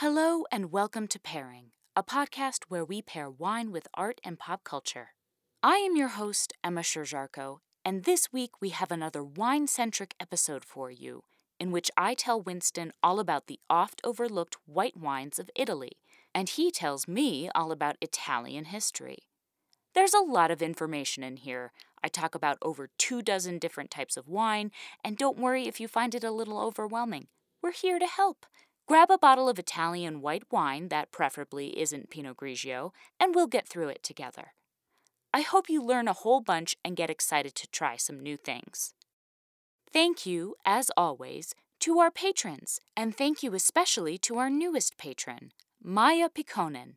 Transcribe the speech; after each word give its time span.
Hello, 0.00 0.44
and 0.52 0.70
welcome 0.70 1.08
to 1.08 1.18
Pairing, 1.18 1.70
a 1.96 2.02
podcast 2.02 2.64
where 2.68 2.84
we 2.84 3.00
pair 3.00 3.30
wine 3.30 3.72
with 3.72 3.88
art 3.94 4.20
and 4.22 4.38
pop 4.38 4.62
culture. 4.62 5.14
I 5.62 5.76
am 5.76 5.96
your 5.96 6.08
host, 6.08 6.52
Emma 6.62 6.82
Sherjarko, 6.82 7.60
and 7.82 8.04
this 8.04 8.30
week 8.30 8.60
we 8.60 8.68
have 8.68 8.90
another 8.90 9.24
wine 9.24 9.66
centric 9.66 10.14
episode 10.20 10.66
for 10.66 10.90
you, 10.90 11.22
in 11.58 11.70
which 11.70 11.90
I 11.96 12.12
tell 12.12 12.42
Winston 12.42 12.92
all 13.02 13.18
about 13.18 13.46
the 13.46 13.58
oft 13.70 14.02
overlooked 14.04 14.58
white 14.66 14.98
wines 14.98 15.38
of 15.38 15.48
Italy, 15.56 15.92
and 16.34 16.50
he 16.50 16.70
tells 16.70 17.08
me 17.08 17.48
all 17.54 17.72
about 17.72 17.96
Italian 18.02 18.66
history. 18.66 19.20
There's 19.94 20.12
a 20.12 20.20
lot 20.20 20.50
of 20.50 20.60
information 20.60 21.22
in 21.22 21.38
here. 21.38 21.72
I 22.04 22.08
talk 22.08 22.34
about 22.34 22.58
over 22.60 22.90
two 22.98 23.22
dozen 23.22 23.58
different 23.58 23.90
types 23.90 24.18
of 24.18 24.28
wine, 24.28 24.72
and 25.02 25.16
don't 25.16 25.38
worry 25.38 25.66
if 25.66 25.80
you 25.80 25.88
find 25.88 26.14
it 26.14 26.22
a 26.22 26.30
little 26.30 26.60
overwhelming. 26.60 27.28
We're 27.62 27.72
here 27.72 27.98
to 27.98 28.06
help. 28.06 28.44
Grab 28.86 29.10
a 29.10 29.18
bottle 29.18 29.48
of 29.48 29.58
Italian 29.58 30.20
white 30.20 30.44
wine 30.52 30.88
that 30.90 31.10
preferably 31.10 31.76
isn't 31.76 32.08
Pinot 32.08 32.36
Grigio, 32.36 32.92
and 33.18 33.34
we'll 33.34 33.48
get 33.48 33.66
through 33.66 33.88
it 33.88 34.04
together. 34.04 34.54
I 35.34 35.40
hope 35.40 35.68
you 35.68 35.82
learn 35.82 36.06
a 36.06 36.12
whole 36.12 36.40
bunch 36.40 36.76
and 36.84 36.94
get 36.94 37.10
excited 37.10 37.56
to 37.56 37.66
try 37.66 37.96
some 37.96 38.20
new 38.20 38.36
things. 38.36 38.94
Thank 39.92 40.24
you, 40.24 40.54
as 40.64 40.92
always, 40.96 41.52
to 41.80 41.98
our 41.98 42.12
patrons, 42.12 42.78
and 42.96 43.16
thank 43.16 43.42
you 43.42 43.54
especially 43.54 44.18
to 44.18 44.38
our 44.38 44.48
newest 44.48 44.96
patron, 44.96 45.50
Maya 45.82 46.28
Pikonen. 46.28 46.94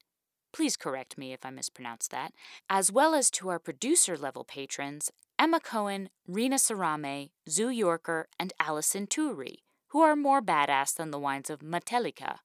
Please 0.53 0.77
correct 0.77 1.17
me 1.17 1.33
if 1.33 1.43
I 1.43 1.49
mispronounce 1.49 2.07
that, 2.09 2.33
as 2.69 2.91
well 2.91 3.15
as 3.15 3.31
to 3.31 3.49
our 3.49 3.59
producer 3.59 4.15
level 4.15 4.43
patrons, 4.43 5.11
Emma 5.39 5.59
Cohen, 5.59 6.09
Rena 6.27 6.57
Sarame, 6.57 7.31
Zoo 7.49 7.69
Yorker, 7.69 8.27
and 8.39 8.53
Allison 8.59 9.07
Turi, 9.07 9.57
who 9.89 10.01
are 10.01 10.15
more 10.15 10.41
badass 10.41 10.95
than 10.95 11.11
the 11.11 11.19
wines 11.19 11.49
of 11.49 11.59
Metallica, 11.59 12.37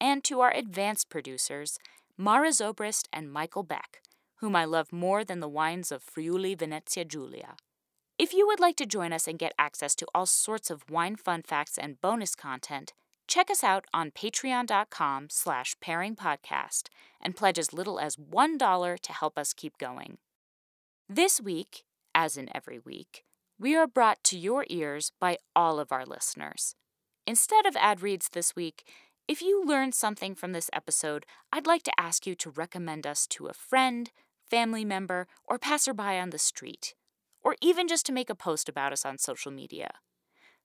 and 0.00 0.24
to 0.24 0.40
our 0.40 0.52
advanced 0.52 1.08
producers, 1.08 1.78
Mara 2.16 2.48
Zobrist 2.48 3.08
and 3.12 3.32
Michael 3.32 3.62
Beck, 3.62 4.02
whom 4.36 4.54
I 4.54 4.64
love 4.64 4.92
more 4.92 5.24
than 5.24 5.40
the 5.40 5.48
wines 5.48 5.90
of 5.90 6.02
Friuli 6.02 6.54
Venezia 6.54 7.04
Giulia. 7.04 7.56
If 8.18 8.34
you 8.34 8.46
would 8.46 8.60
like 8.60 8.76
to 8.76 8.86
join 8.86 9.14
us 9.14 9.26
and 9.26 9.38
get 9.38 9.54
access 9.58 9.94
to 9.94 10.06
all 10.14 10.26
sorts 10.26 10.70
of 10.70 10.90
wine 10.90 11.16
fun 11.16 11.42
facts 11.42 11.78
and 11.78 12.00
bonus 12.02 12.34
content, 12.34 12.92
check 13.26 13.50
us 13.50 13.64
out 13.64 13.86
on 13.94 14.10
patreon.com 14.10 15.28
slash 15.30 15.74
pairingpodcast 15.82 16.88
and 17.20 17.36
pledge 17.36 17.58
as 17.58 17.72
little 17.72 17.98
as 17.98 18.16
$1 18.16 19.00
to 19.00 19.12
help 19.12 19.38
us 19.38 19.54
keep 19.54 19.78
going. 19.78 20.18
This 21.08 21.40
week, 21.40 21.84
as 22.14 22.36
in 22.36 22.54
every 22.54 22.78
week, 22.78 23.24
we 23.58 23.74
are 23.74 23.86
brought 23.86 24.22
to 24.24 24.38
your 24.38 24.66
ears 24.68 25.12
by 25.18 25.38
all 25.56 25.78
of 25.78 25.90
our 25.90 26.04
listeners. 26.04 26.74
Instead 27.30 27.64
of 27.64 27.76
ad 27.76 28.02
reads 28.02 28.30
this 28.30 28.56
week, 28.56 28.82
if 29.28 29.40
you 29.40 29.64
learned 29.64 29.94
something 29.94 30.34
from 30.34 30.50
this 30.50 30.68
episode, 30.72 31.24
I'd 31.52 31.64
like 31.64 31.84
to 31.84 31.92
ask 31.96 32.26
you 32.26 32.34
to 32.34 32.50
recommend 32.50 33.06
us 33.06 33.24
to 33.28 33.46
a 33.46 33.52
friend, 33.52 34.10
family 34.50 34.84
member, 34.84 35.28
or 35.44 35.56
passerby 35.56 36.18
on 36.18 36.30
the 36.30 36.40
street, 36.40 36.96
or 37.40 37.54
even 37.62 37.86
just 37.86 38.04
to 38.06 38.12
make 38.12 38.30
a 38.30 38.34
post 38.34 38.68
about 38.68 38.92
us 38.92 39.06
on 39.06 39.16
social 39.16 39.52
media. 39.52 39.92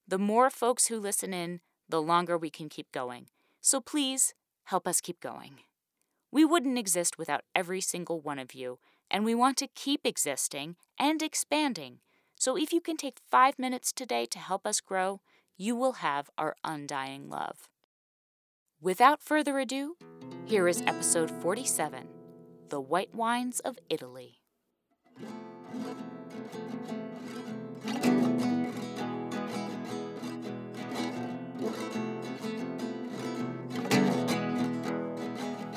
The 0.07 0.17
more 0.17 0.49
folks 0.49 0.87
who 0.87 0.99
listen 0.99 1.35
in, 1.35 1.59
the 1.87 2.01
longer 2.01 2.35
we 2.35 2.49
can 2.49 2.67
keep 2.67 2.91
going. 2.91 3.27
So 3.61 3.79
please 3.79 4.33
help 4.63 4.87
us 4.87 5.01
keep 5.01 5.19
going. 5.19 5.59
We 6.31 6.45
wouldn't 6.45 6.79
exist 6.79 7.19
without 7.19 7.43
every 7.53 7.79
single 7.79 8.21
one 8.21 8.39
of 8.39 8.55
you, 8.55 8.79
and 9.11 9.23
we 9.23 9.35
want 9.35 9.57
to 9.57 9.67
keep 9.75 10.01
existing 10.03 10.77
and 10.97 11.21
expanding. 11.21 11.99
So 12.39 12.57
if 12.57 12.73
you 12.73 12.81
can 12.81 12.97
take 12.97 13.19
five 13.29 13.59
minutes 13.59 13.93
today 13.93 14.25
to 14.25 14.39
help 14.39 14.65
us 14.65 14.81
grow, 14.81 15.21
you 15.57 15.75
will 15.75 15.93
have 15.93 16.29
our 16.37 16.55
undying 16.63 17.29
love. 17.29 17.69
Without 18.81 19.21
further 19.21 19.57
ado, 19.59 19.95
here 20.45 20.67
is 20.67 20.81
episode 20.85 21.31
47 21.31 22.07
The 22.69 22.81
White 22.81 23.15
Wines 23.15 23.61
of 23.61 23.79
Italy. 23.89 24.41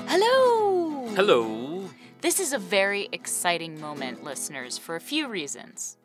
Hello! 0.06 1.06
Hello. 1.14 1.88
This 2.20 2.40
is 2.40 2.52
a 2.52 2.58
very 2.58 3.08
exciting 3.12 3.80
moment, 3.80 4.24
listeners, 4.24 4.76
for 4.76 4.96
a 4.96 5.00
few 5.00 5.28
reasons. 5.28 5.96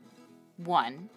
One, 0.58 1.10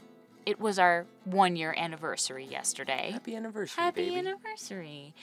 it 0.47 0.61
was 0.61 0.79
our 0.79 1.07
one 1.25 1.57
year 1.57 1.75
anniversary 1.77 2.45
yesterday. 2.45 3.11
Happy 3.12 3.34
anniversary, 3.37 3.83
Happy 3.83 4.09
baby. 4.09 4.19
anniversary. 4.21 5.15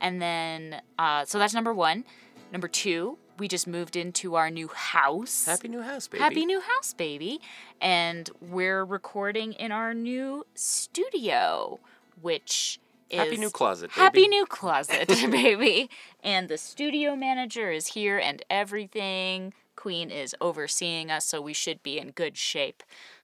And 0.00 0.22
then, 0.22 0.82
uh, 0.98 1.24
so 1.24 1.38
that's 1.38 1.54
number 1.54 1.74
one. 1.74 2.04
Number 2.52 2.68
two, 2.68 3.18
we 3.38 3.48
just 3.48 3.66
moved 3.66 3.96
into 3.96 4.34
our 4.34 4.50
new 4.50 4.68
house. 4.68 5.46
Happy 5.46 5.68
new 5.68 5.82
house, 5.82 6.06
baby. 6.06 6.22
Happy 6.22 6.46
new 6.46 6.60
house, 6.60 6.92
baby. 6.92 7.40
And 7.80 8.30
we're 8.40 8.84
recording 8.84 9.52
in 9.54 9.72
our 9.72 9.94
new 9.94 10.46
studio, 10.54 11.78
which 12.20 12.78
is. 13.10 13.18
Happy 13.18 13.36
new 13.36 13.50
closet, 13.50 13.90
baby. 13.90 14.00
Happy 14.00 14.28
new 14.28 14.46
closet, 14.46 15.08
baby. 15.30 15.90
And 16.22 16.48
the 16.48 16.58
studio 16.58 17.16
manager 17.16 17.70
is 17.70 17.88
here 17.88 18.18
and 18.18 18.42
everything. 18.50 19.54
Queen 19.76 20.10
is 20.10 20.34
overseeing 20.40 21.10
us, 21.10 21.24
so 21.24 21.40
we 21.40 21.52
should 21.52 21.82
be 21.82 21.98
in 21.98 22.10
good 22.10 22.36
shape. 22.36 22.82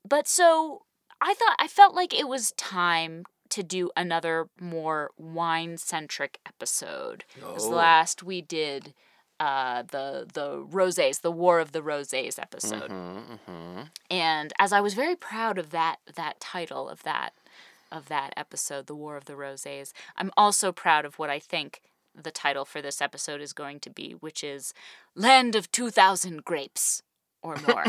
But 0.09 0.29
so 0.29 0.83
I 1.21 1.35
thought, 1.35 1.57
I 1.59 1.69
felt 1.69 1.95
like 1.95 2.13
it 2.15 2.29
was 2.29 2.53
time 2.53 3.25
to 3.51 3.63
do 3.63 3.91
another 3.97 4.49
more 4.61 5.11
wine 5.17 5.77
centric 5.79 6.41
episode. 6.47 7.25
'Cause 7.41 7.67
Oh. 7.67 7.71
last 7.71 8.23
we 8.23 8.41
did 8.43 8.95
uh, 9.41 9.83
the 9.83 10.27
the 10.33 10.65
rosés, 10.65 11.21
the 11.21 11.31
War 11.33 11.59
of 11.59 11.73
the 11.73 11.81
Rosés 11.83 12.39
episode, 12.39 12.91
Mm-hmm. 12.91 13.83
and 14.09 14.53
as 14.61 14.73
I 14.73 14.81
was 14.81 14.95
very 14.95 15.17
proud 15.17 15.59
of 15.59 15.71
that 15.71 15.99
that 16.15 16.39
title 16.41 16.89
of 16.89 17.03
that 17.03 17.35
of 17.91 18.07
that 18.09 18.33
episode, 18.37 18.87
the 18.87 18.95
War 18.95 19.17
of 19.17 19.25
the 19.25 19.33
Rosés, 19.35 19.93
I'm 20.17 20.31
also 20.37 20.71
proud 20.73 21.05
of 21.05 21.19
what 21.19 21.31
I 21.31 21.41
think 21.41 21.81
the 22.15 22.31
title 22.31 22.65
for 22.65 22.81
this 22.81 23.03
episode 23.03 23.41
is 23.41 23.53
going 23.53 23.81
to 23.81 23.91
be, 23.91 24.13
which 24.13 24.45
is 24.45 24.73
"Land 25.17 25.57
of 25.57 25.71
Two 25.73 25.91
Thousand 25.91 26.45
Grapes" 26.45 27.03
or 27.43 27.57
more. 27.69 27.85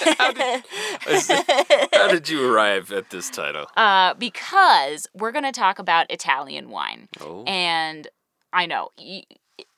How 1.92 2.08
did 2.08 2.28
you 2.28 2.52
arrive 2.52 2.92
at 2.92 3.10
this 3.10 3.30
title? 3.30 3.66
uh, 3.76 4.14
because 4.14 5.06
we're 5.14 5.32
going 5.32 5.44
to 5.44 5.52
talk 5.52 5.78
about 5.78 6.10
Italian 6.10 6.70
wine. 6.70 7.08
Oh. 7.20 7.44
And 7.44 8.08
I 8.52 8.66
know, 8.66 8.90
y- 8.98 9.24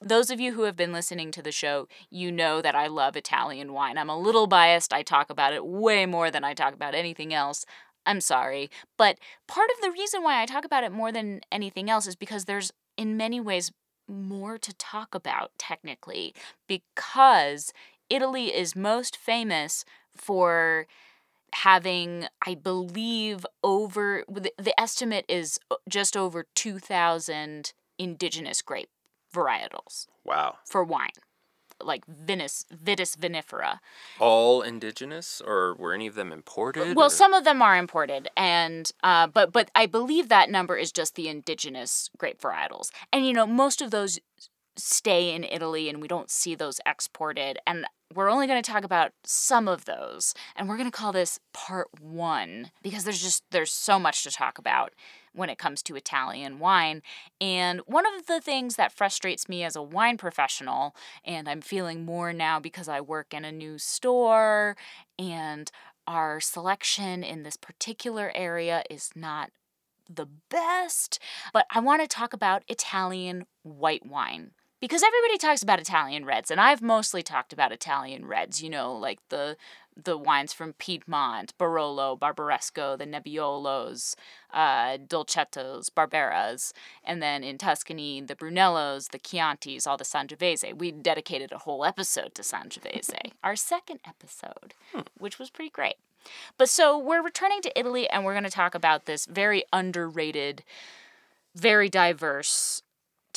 those 0.01 0.31
of 0.31 0.41
you 0.41 0.53
who 0.55 0.63
have 0.63 0.77
been 0.77 0.93
listening 0.93 1.31
to 1.33 1.43
the 1.43 1.53
show, 1.53 1.89
you 2.11 2.33
know 2.33 2.61
that 2.61 2.75
I 2.75 2.87
love 2.89 3.17
Italian 3.17 3.73
wine. 3.73 3.97
I'm 3.99 4.11
a 4.11 4.19
little 4.19 4.47
biased. 4.47 4.93
I 4.93 5.03
talk 5.03 5.31
about 5.31 5.53
it 5.53 5.65
way 5.65 6.07
more 6.07 6.31
than 6.31 6.45
I 6.45 6.55
talk 6.55 6.75
about 6.75 6.95
anything 6.95 7.33
else. 7.33 7.65
I'm 8.07 8.21
sorry. 8.21 8.71
But 8.97 9.19
part 9.47 9.71
of 9.75 9.81
the 9.83 9.91
reason 9.93 10.23
why 10.23 10.43
I 10.43 10.47
talk 10.47 10.65
about 10.65 10.83
it 10.85 10.93
more 10.93 11.13
than 11.13 11.43
anything 11.53 11.91
else 11.91 12.07
is 12.07 12.17
because 12.17 12.47
there's, 12.47 12.73
in 12.97 13.17
many 13.17 13.41
ways, 13.41 13.71
more 14.09 14.57
to 14.59 14.75
talk 14.75 15.15
about 15.15 15.51
technically, 15.59 16.35
because 16.67 17.73
Italy 18.09 18.47
is 18.47 18.75
most 18.75 19.17
famous 19.17 19.85
for 20.19 20.87
having, 21.55 22.27
I 22.47 22.55
believe, 22.55 23.47
over 23.63 24.25
the, 24.29 24.53
the 24.59 24.79
estimate 24.79 25.25
is 25.29 25.59
uh, 25.71 25.77
just 25.89 26.17
over 26.17 26.47
2,000 26.55 27.73
indigenous 27.99 28.63
grape 28.63 28.91
varietals 29.35 30.07
wow. 30.25 30.57
for 30.65 30.85
wine, 30.85 31.11
like 31.83 32.05
Vinis, 32.07 32.65
Vitis 32.73 33.17
vinifera. 33.17 33.79
All 34.19 34.63
indigenous, 34.63 35.41
or 35.45 35.75
were 35.75 35.93
any 35.93 36.07
of 36.07 36.15
them 36.15 36.33
imported? 36.33 36.97
Well, 36.97 37.07
or- 37.07 37.11
some 37.11 37.35
of 37.35 37.45
them 37.45 37.63
are 37.63 37.77
imported, 37.77 38.29
and 38.37 38.91
uh, 39.03 39.27
but 39.27 39.53
but 39.53 39.71
I 39.75 39.87
believe 39.87 40.29
that 40.29 40.51
number 40.51 40.77
is 40.77 40.93
just 40.93 41.15
the 41.15 41.29
indigenous 41.29 42.11
grape 42.19 42.41
varietals, 42.41 42.91
and 43.13 43.27
you 43.27 43.33
know 43.33 43.47
most 43.47 43.83
of 43.83 43.91
those 43.91 44.19
stay 44.77 45.35
in 45.35 45.45
Italy, 45.45 45.89
and 45.89 46.01
we 46.01 46.09
don't 46.09 46.31
see 46.31 46.55
those 46.55 46.81
exported, 46.87 47.59
and 47.67 47.85
we're 48.15 48.31
only 48.31 48.47
going 48.47 48.63
to 48.63 48.71
talk 48.71 48.85
about 48.85 49.13
some 49.25 49.69
of 49.69 49.85
those, 49.85 50.35
and 50.57 50.69
we're 50.69 50.77
going 50.77 50.91
to 50.91 50.97
call 50.97 51.13
this 51.13 51.39
part 51.53 51.89
one 52.01 52.71
because 52.83 53.05
there's 53.05 53.23
just 53.23 53.45
there's 53.51 53.71
so 53.71 53.99
much 53.99 54.23
to 54.23 54.31
talk 54.31 54.59
about 54.59 54.95
when 55.35 55.51
it 55.51 55.59
comes 55.59 55.83
to 55.83 55.95
Italian 55.95 56.59
wine. 56.59 57.03
And 57.41 57.81
one 57.87 58.05
of 58.07 58.27
the 58.27 58.41
things 58.41 58.77
that 58.77 58.93
frustrates 58.93 59.49
me 59.49 59.63
as 59.63 59.77
a 59.77 59.83
wine 59.83 60.17
professional, 60.17 60.97
and 61.25 61.49
I'm 61.49 61.61
feeling 61.61 62.05
more 62.05 62.33
now 62.33 62.59
because 62.59 62.89
I 62.89 63.01
work 63.01 63.35
in 63.35 63.45
a 63.45 63.53
new 63.53 63.79
store 63.79 64.77
and 65.19 65.71
our 66.07 66.41
selection 66.41 67.23
in 67.23 67.43
this 67.43 67.57
particular 67.57 68.33
area 68.35 68.83
is 68.89 69.11
not 69.15 69.51
the 70.09 70.27
best, 70.49 71.19
but 71.53 71.67
I 71.71 71.81
want 71.81 72.01
to 72.03 72.09
talk 72.09 72.33
about 72.33 72.65
Italian 72.67 73.45
white 73.63 74.07
wine. 74.07 74.53
Because 74.81 75.03
everybody 75.03 75.39
talks 75.39 75.63
about 75.63 75.81
Italian 75.81 76.25
reds, 76.25 76.51
and 76.51 76.61
I've 76.61 76.81
mostly 76.83 77.23
talked 77.23 77.53
about 77.53 77.73
Italian 77.73 78.27
reds, 78.27 78.63
you 78.63 78.71
know, 78.71 78.93
like 78.95 79.19
the 79.29 79.57
the 80.01 80.17
wines 80.17 80.53
from 80.53 80.75
Piedmont, 80.75 81.53
Barolo, 81.59 82.17
Barbaresco, 82.17 82.97
the 82.97 83.05
Nebbiolos, 83.05 84.15
uh, 84.53 84.97
Dolcettos, 84.97 85.91
Barberas, 85.91 86.73
and 87.03 87.21
then 87.21 87.43
in 87.43 87.59
Tuscany, 87.59 88.21
the 88.21 88.37
Brunellos, 88.37 89.11
the 89.11 89.19
Chiantis, 89.19 89.89
all 89.89 89.97
the 89.97 90.05
Sangiovese. 90.05 90.79
We 90.79 90.93
dedicated 90.93 91.51
a 91.51 91.59
whole 91.59 91.85
episode 91.85 92.35
to 92.37 92.43
Sangiovese, 92.43 93.33
our 93.43 93.57
second 93.57 93.99
episode, 94.07 94.75
which 95.19 95.41
was 95.41 95.51
pretty 95.51 95.71
great. 95.71 95.97
But 96.57 96.69
so 96.69 96.97
we're 96.97 97.23
returning 97.23 97.61
to 97.63 97.79
Italy 97.79 98.09
and 98.09 98.25
we're 98.25 98.35
going 98.35 98.45
to 98.45 98.51
talk 98.51 98.75
about 98.77 99.07
this 99.07 99.27
very 99.27 99.65
underrated, 99.73 100.63
very 101.55 101.89
diverse 101.89 102.83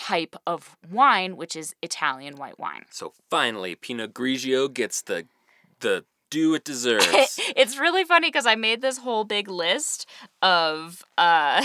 type 0.02 0.36
of 0.48 0.76
wine, 0.90 1.38
which 1.38 1.56
is 1.56 1.76
Italian 1.82 2.36
white 2.36 2.58
wine. 2.58 2.86
So 2.90 3.14
finally, 3.30 3.76
Pinot 3.76 4.14
Grigio 4.14 4.72
gets 4.74 5.02
the 5.02 5.28
the 5.80 6.06
due 6.32 6.56
it 6.56 6.64
deserves. 6.64 7.40
it's 7.56 7.78
really 7.78 8.04
funny 8.04 8.30
because 8.30 8.48
I 8.48 8.56
made 8.56 8.82
this 8.82 8.98
whole 8.98 9.24
big 9.24 9.48
list 9.48 10.08
of 10.42 11.06
uh, 11.20 11.64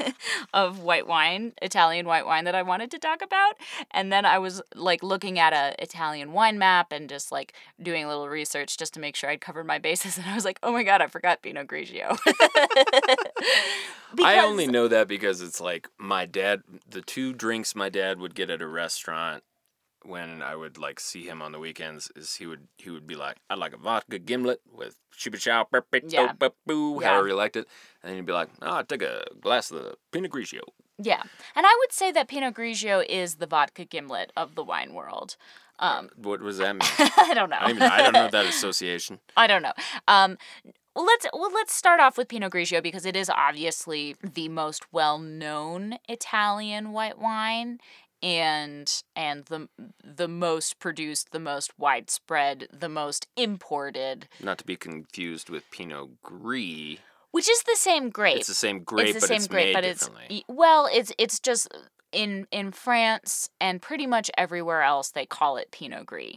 of 0.54 0.78
white 0.78 1.06
wine, 1.06 1.52
Italian 1.60 2.06
white 2.06 2.24
wine 2.24 2.44
that 2.44 2.54
I 2.54 2.62
wanted 2.62 2.90
to 2.92 2.98
talk 2.98 3.20
about, 3.20 3.56
and 3.90 4.10
then 4.10 4.24
I 4.24 4.38
was 4.38 4.62
like 4.74 5.02
looking 5.02 5.38
at 5.38 5.52
a 5.52 5.74
Italian 5.82 6.32
wine 6.32 6.58
map 6.58 6.92
and 6.92 7.10
just 7.10 7.30
like 7.30 7.52
doing 7.82 8.04
a 8.04 8.08
little 8.08 8.28
research 8.28 8.78
just 8.78 8.94
to 8.94 9.00
make 9.00 9.16
sure 9.16 9.28
I'd 9.28 9.42
covered 9.42 9.66
my 9.66 9.78
bases, 9.78 10.16
and 10.18 10.26
I 10.26 10.34
was 10.34 10.46
like, 10.46 10.58
oh 10.62 10.72
my 10.72 10.84
god, 10.84 11.02
I 11.02 11.08
forgot 11.08 11.42
Pinot 11.42 11.66
Grigio. 11.66 12.16
I 14.22 14.38
only 14.38 14.68
know 14.68 14.88
that 14.88 15.08
because 15.08 15.42
it's 15.42 15.60
like 15.60 15.88
my 15.98 16.24
dad. 16.24 16.62
The 16.88 17.02
two 17.02 17.32
drinks 17.34 17.74
my 17.74 17.88
dad 17.88 18.20
would 18.20 18.36
get 18.36 18.48
at 18.48 18.62
a 18.62 18.66
restaurant 18.66 19.42
when 20.04 20.42
I 20.42 20.54
would 20.56 20.78
like 20.78 21.00
see 21.00 21.24
him 21.26 21.40
on 21.42 21.52
the 21.52 21.58
weekends 21.58 22.10
is 22.16 22.34
he 22.36 22.46
would 22.46 22.68
he 22.78 22.90
would 22.90 23.06
be 23.06 23.14
like, 23.14 23.36
I'd 23.50 23.58
like 23.58 23.72
a 23.72 23.76
vodka 23.78 24.18
gimlet 24.18 24.60
with 24.72 24.98
chupa 25.16 25.38
chow 25.38 25.66
Yeah. 26.06 26.32
boo, 26.66 26.98
Yeah. 27.00 27.08
however 27.08 27.28
you 27.28 27.34
liked 27.34 27.56
it. 27.56 27.66
And 28.02 28.10
then 28.10 28.16
he'd 28.16 28.26
be 28.26 28.32
like, 28.32 28.48
Oh, 28.62 28.66
I'll 28.76 28.84
take 28.84 29.02
a 29.02 29.24
glass 29.40 29.70
of 29.70 29.82
the 29.82 29.94
Pinot 30.12 30.30
Grigio. 30.30 30.60
Yeah, 30.96 31.22
and 31.56 31.66
I 31.66 31.76
would 31.80 31.92
say 31.92 32.12
that 32.12 32.28
Pinot 32.28 32.54
Grigio 32.54 33.04
is 33.08 33.36
the 33.36 33.46
vodka 33.48 33.84
gimlet 33.84 34.30
of 34.36 34.54
the 34.54 34.62
wine 34.62 34.94
world. 34.94 35.36
Um, 35.80 36.10
What 36.16 36.40
was 36.40 36.58
that 36.58 36.72
mean? 36.74 36.82
I 37.18 37.32
don't 37.34 37.50
know. 37.50 37.56
I 37.58 37.66
don't, 37.66 37.76
even, 37.76 37.82
I 37.82 37.98
don't 38.02 38.12
know 38.12 38.28
that 38.30 38.46
association. 38.54 39.18
I 39.36 39.48
don't 39.48 39.62
know. 39.62 39.72
Um, 40.06 40.38
well, 40.94 41.04
let's 41.04 41.26
well 41.32 41.50
let's 41.52 41.74
start 41.74 41.98
off 41.98 42.16
with 42.16 42.28
Pinot 42.28 42.52
Grigio 42.52 42.80
because 42.80 43.04
it 43.04 43.16
is 43.16 43.28
obviously 43.28 44.14
the 44.22 44.48
most 44.48 44.84
well-known 44.92 45.96
Italian 46.08 46.92
white 46.92 47.18
wine 47.18 47.80
and 48.24 49.02
and 49.14 49.44
the 49.44 49.68
the 50.02 50.26
most 50.28 50.78
produced, 50.80 51.30
the 51.30 51.38
most 51.38 51.78
widespread, 51.78 52.66
the 52.72 52.88
most 52.88 53.26
imported, 53.36 54.28
Not 54.42 54.58
to 54.58 54.64
be 54.64 54.76
confused 54.76 55.50
with 55.50 55.70
Pinot 55.70 56.22
Gris. 56.22 56.98
which 57.30 57.48
is 57.48 57.62
the 57.64 57.76
same 57.76 58.08
grape. 58.10 58.38
It's 58.38 58.48
the 58.48 58.54
same 58.54 58.80
grape, 58.82 59.08
it's 59.08 59.14
the 59.16 59.20
but 59.20 59.28
same 59.28 59.36
it's 59.36 59.46
grape, 59.48 59.66
made 59.66 59.72
but 59.74 59.84
it's 59.84 60.06
differently. 60.08 60.44
well, 60.48 60.88
it's 60.90 61.12
it's 61.18 61.38
just 61.38 61.68
in 62.12 62.46
in 62.50 62.72
France 62.72 63.50
and 63.60 63.82
pretty 63.82 64.06
much 64.06 64.30
everywhere 64.38 64.82
else 64.82 65.10
they 65.10 65.26
call 65.26 65.56
it 65.58 65.70
Pinot 65.70 66.06
Gris 66.06 66.36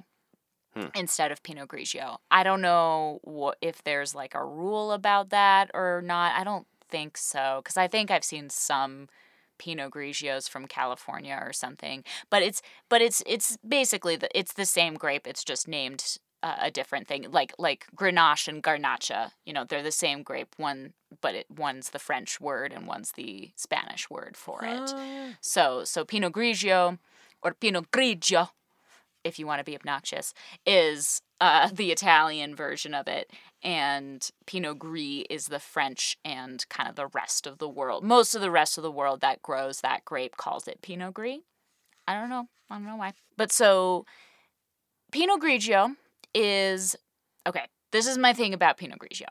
Hmm. 0.75 0.88
instead 0.94 1.31
of 1.31 1.42
Pinot 1.42 1.69
Grigio. 1.69 2.18
I 2.30 2.44
don't 2.44 2.62
know 2.62 3.19
what 3.24 3.57
if 3.62 3.84
there's 3.84 4.13
like 4.13 4.36
a 4.36 4.44
rule 4.45 4.92
about 4.92 5.30
that 5.30 5.72
or 5.74 6.01
not. 6.04 6.36
I 6.39 6.44
don't 6.44 6.68
think 6.89 7.18
so 7.18 7.62
because 7.63 7.78
I 7.78 7.88
think 7.88 8.12
I've 8.12 8.24
seen 8.24 8.50
some 8.50 9.07
Pinot 9.57 9.92
Grigios 9.92 10.50
from 10.50 10.68
California 10.68 11.39
or 11.42 11.54
something. 11.54 12.04
But 12.30 12.44
it's 12.44 12.62
but 12.89 13.01
it's 13.01 13.24
it's 13.25 13.57
basically 13.68 14.15
the 14.15 14.30
it's 14.38 14.54
the 14.54 14.65
same 14.65 14.95
grape. 14.95 15.27
It's 15.27 15.44
just 15.44 15.68
named 15.68 16.18
uh, 16.44 16.56
a 16.62 16.71
different 16.71 17.07
thing, 17.07 17.25
like 17.31 17.54
like 17.57 17.86
Grenache 17.95 18.48
and 18.48 18.63
Garnacha. 18.63 19.31
You 19.45 19.54
know, 19.54 19.63
they're 19.63 19.83
the 19.83 19.92
same 19.92 20.24
grape. 20.24 20.56
One, 20.57 20.94
but 21.21 21.36
it 21.36 21.48
one's 21.50 21.89
the 21.89 22.00
French 22.00 22.39
word 22.39 22.71
and 22.74 22.88
one's 22.88 23.13
the 23.13 23.51
Spanish 23.56 24.09
word 24.09 24.38
for 24.38 24.63
it. 24.63 24.94
Ah. 24.95 25.30
So 25.42 25.83
so 25.83 26.06
Pinot 26.06 26.33
Grigio 26.33 27.00
or 27.42 27.53
Pinot 27.53 27.92
Grigio, 27.92 28.50
if 29.27 29.38
you 29.38 29.45
want 29.45 29.59
to 29.59 29.65
be 29.65 29.75
obnoxious, 29.75 30.33
is 30.65 31.21
uh, 31.39 31.69
the 31.74 31.91
Italian 31.91 32.56
version 32.56 32.94
of 32.94 33.07
it, 33.07 33.31
and 33.63 34.29
Pinot 34.45 34.79
Gris 34.79 35.24
is 35.29 35.47
the 35.47 35.59
French 35.59 36.18
and 36.25 36.68
kind 36.69 36.89
of 36.89 36.95
the 36.95 37.07
rest 37.07 37.45
of 37.45 37.57
the 37.59 37.69
world. 37.69 38.03
Most 38.03 38.35
of 38.35 38.41
the 38.41 38.51
rest 38.51 38.77
of 38.77 38.83
the 38.83 38.91
world 38.91 39.21
that 39.21 39.41
grows 39.41 39.81
that 39.81 40.06
grape 40.06 40.38
calls 40.38 40.68
it 40.68 40.81
Pinot 40.81 41.13
Gris. 41.13 41.39
I 42.07 42.13
don't 42.13 42.29
know. 42.29 42.47
I 42.69 42.75
don't 42.75 42.85
know 42.85 42.95
why. 42.95 43.13
But 43.35 43.51
so 43.51 44.06
Pinot 45.12 45.41
Grigio 45.41 45.95
is 46.33 46.95
okay. 47.45 47.65
This 47.91 48.07
is 48.07 48.18
my 48.18 48.33
thing 48.33 48.53
about 48.53 48.77
Pinot 48.77 49.00
Grigio. 49.00 49.27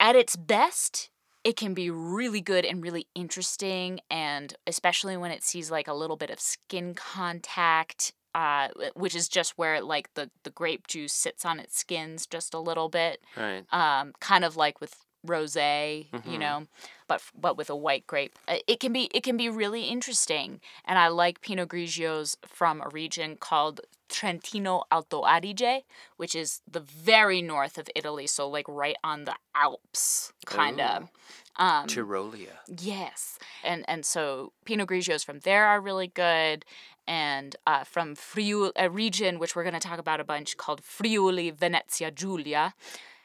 At 0.00 0.16
its 0.16 0.34
best, 0.34 1.10
it 1.44 1.56
can 1.56 1.74
be 1.74 1.90
really 1.90 2.40
good 2.40 2.64
and 2.64 2.82
really 2.82 3.06
interesting, 3.14 4.00
and 4.10 4.54
especially 4.66 5.16
when 5.16 5.30
it 5.30 5.42
sees 5.42 5.70
like 5.70 5.88
a 5.88 5.94
little 5.94 6.16
bit 6.16 6.30
of 6.30 6.40
skin 6.40 6.94
contact, 6.94 8.12
uh, 8.34 8.68
which 8.94 9.14
is 9.14 9.28
just 9.28 9.58
where 9.58 9.80
like 9.82 10.12
the 10.14 10.30
the 10.44 10.50
grape 10.50 10.86
juice 10.86 11.12
sits 11.12 11.44
on 11.44 11.58
its 11.60 11.78
skins 11.78 12.26
just 12.26 12.54
a 12.54 12.58
little 12.58 12.88
bit, 12.88 13.20
Right. 13.36 13.64
um, 13.72 14.12
kind 14.20 14.44
of 14.44 14.56
like 14.56 14.80
with 14.80 14.94
rosé, 15.26 16.06
you 16.24 16.36
Mhm. 16.36 16.40
know, 16.40 16.66
but 17.06 17.22
but 17.34 17.56
with 17.56 17.70
a 17.70 17.76
white 17.76 18.06
grape. 18.06 18.36
Uh, 18.48 18.58
It 18.66 18.80
can 18.80 18.92
be 18.92 19.04
it 19.14 19.22
can 19.22 19.36
be 19.36 19.48
really 19.48 19.84
interesting, 19.84 20.60
and 20.84 20.98
I 20.98 21.08
like 21.08 21.40
Pinot 21.40 21.68
Grigios 21.68 22.36
from 22.46 22.80
a 22.80 22.88
region 22.88 23.36
called 23.36 23.80
Trentino 24.12 24.84
Alto 24.90 25.22
Adige, 25.22 25.82
which 26.16 26.34
is 26.36 26.60
the 26.70 26.80
very 26.80 27.42
north 27.42 27.78
of 27.78 27.88
Italy, 27.96 28.26
so 28.26 28.48
like 28.48 28.66
right 28.68 28.96
on 29.02 29.24
the 29.24 29.34
Alps, 29.54 30.32
kind 30.46 30.80
of. 30.80 31.08
Um, 31.56 31.86
Tyrolia. 31.86 32.52
Yes, 32.68 33.38
and 33.64 33.84
and 33.88 34.04
so 34.06 34.52
Pinot 34.64 34.88
Grigios 34.88 35.24
from 35.24 35.40
there 35.40 35.66
are 35.66 35.80
really 35.80 36.06
good, 36.06 36.64
and 37.06 37.56
uh, 37.66 37.84
from 37.84 38.14
Friuli, 38.14 38.72
a 38.76 38.88
region 38.88 39.38
which 39.38 39.56
we're 39.56 39.64
going 39.64 39.74
to 39.74 39.80
talk 39.80 39.98
about 39.98 40.20
a 40.20 40.24
bunch 40.24 40.56
called 40.56 40.82
Friuli 40.82 41.50
Venezia 41.50 42.10
Giulia, 42.10 42.74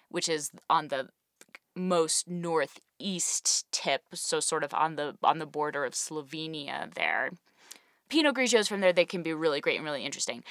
which 0.10 0.28
is 0.28 0.51
on 0.69 0.88
the 0.88 1.10
most 1.75 2.28
northeast 2.28 3.66
tip, 3.72 4.04
so 4.13 4.40
sort 4.40 4.63
of 4.63 4.74
on 4.74 4.95
the 4.95 5.16
on 5.22 5.40
the 5.40 5.45
border 5.45 5.86
of 5.86 5.94
Slovenia 5.94 6.94
there. 6.95 7.31
Pinot 8.09 8.36
Grigios 8.36 8.68
from 8.68 8.81
there 8.81 8.94
they 8.94 9.06
can 9.06 9.24
be 9.24 9.33
really 9.33 9.62
great 9.62 9.77
and 9.77 9.86
really 9.86 10.06
interesting. 10.06 10.44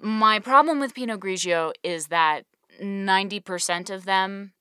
My 0.00 0.38
problem 0.38 0.80
with 0.80 0.94
Pinot 0.94 1.20
Grigio 1.20 1.72
is 1.82 2.06
that 2.06 2.46
90% 2.82 3.90
of 3.90 4.04
them 4.04 4.52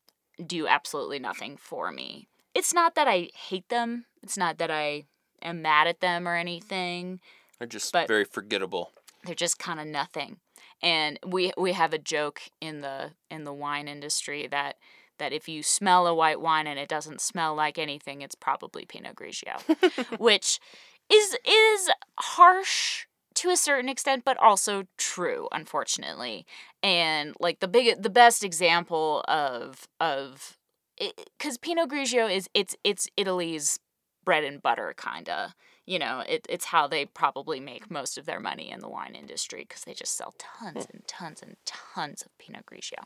do 0.45 0.67
absolutely 0.67 1.19
nothing 1.19 1.57
for 1.57 1.91
me. 1.91 2.27
It's 2.53 2.73
not 2.73 2.95
that 2.95 3.07
I 3.07 3.29
hate 3.33 3.69
them, 3.69 4.05
it's 4.21 4.37
not 4.37 4.57
that 4.57 4.71
I 4.71 5.05
am 5.41 5.61
mad 5.61 5.87
at 5.87 6.01
them 6.01 6.27
or 6.27 6.35
anything. 6.35 7.19
They're 7.57 7.67
just 7.67 7.93
very 7.93 8.25
forgettable. 8.25 8.91
They're 9.23 9.35
just 9.35 9.59
kind 9.59 9.79
of 9.79 9.87
nothing. 9.87 10.37
And 10.81 11.19
we 11.25 11.51
we 11.57 11.73
have 11.73 11.93
a 11.93 11.97
joke 11.97 12.41
in 12.61 12.81
the 12.81 13.11
in 13.29 13.43
the 13.43 13.53
wine 13.53 13.87
industry 13.87 14.47
that 14.47 14.77
that 15.17 15.33
if 15.33 15.49
you 15.49 15.61
smell 15.61 16.07
a 16.07 16.13
white 16.13 16.39
wine 16.39 16.67
and 16.67 16.79
it 16.79 16.87
doesn't 16.87 17.19
smell 17.21 17.53
like 17.53 17.77
anything, 17.77 18.21
it's 18.21 18.35
probably 18.35 18.85
Pinot 18.85 19.15
Grigio, 19.15 19.59
which 20.19 20.59
is 21.11 21.37
is 21.45 21.89
harsh 22.17 23.05
to 23.35 23.49
a 23.49 23.57
certain 23.57 23.89
extent, 23.89 24.23
but 24.25 24.37
also 24.37 24.83
true, 24.97 25.47
unfortunately. 25.51 26.45
And 26.83 27.35
like 27.39 27.59
the 27.59 27.67
big, 27.67 28.01
the 28.01 28.09
best 28.09 28.43
example 28.43 29.23
of 29.27 29.87
of 29.99 30.57
because 30.99 31.57
Pinot 31.57 31.89
Grigio 31.89 32.33
is 32.33 32.49
it's 32.53 32.75
it's 32.83 33.07
Italy's 33.15 33.79
bread 34.25 34.43
and 34.43 34.61
butter 34.61 34.93
kinda. 34.97 35.53
You 35.85 35.97
know, 35.97 36.21
it, 36.27 36.45
it's 36.49 36.65
how 36.65 36.85
they 36.87 37.05
probably 37.05 37.59
make 37.59 37.89
most 37.89 38.17
of 38.19 38.27
their 38.27 38.39
money 38.39 38.69
in 38.69 38.79
the 38.79 38.89
wine 38.89 39.15
industry 39.15 39.65
because 39.67 39.85
they 39.85 39.93
just 39.93 40.15
sell 40.15 40.35
tons 40.37 40.85
and 40.93 41.01
tons 41.07 41.41
and 41.41 41.55
tons 41.65 42.21
of 42.21 42.37
Pinot 42.37 42.65
Grigio. 42.65 43.05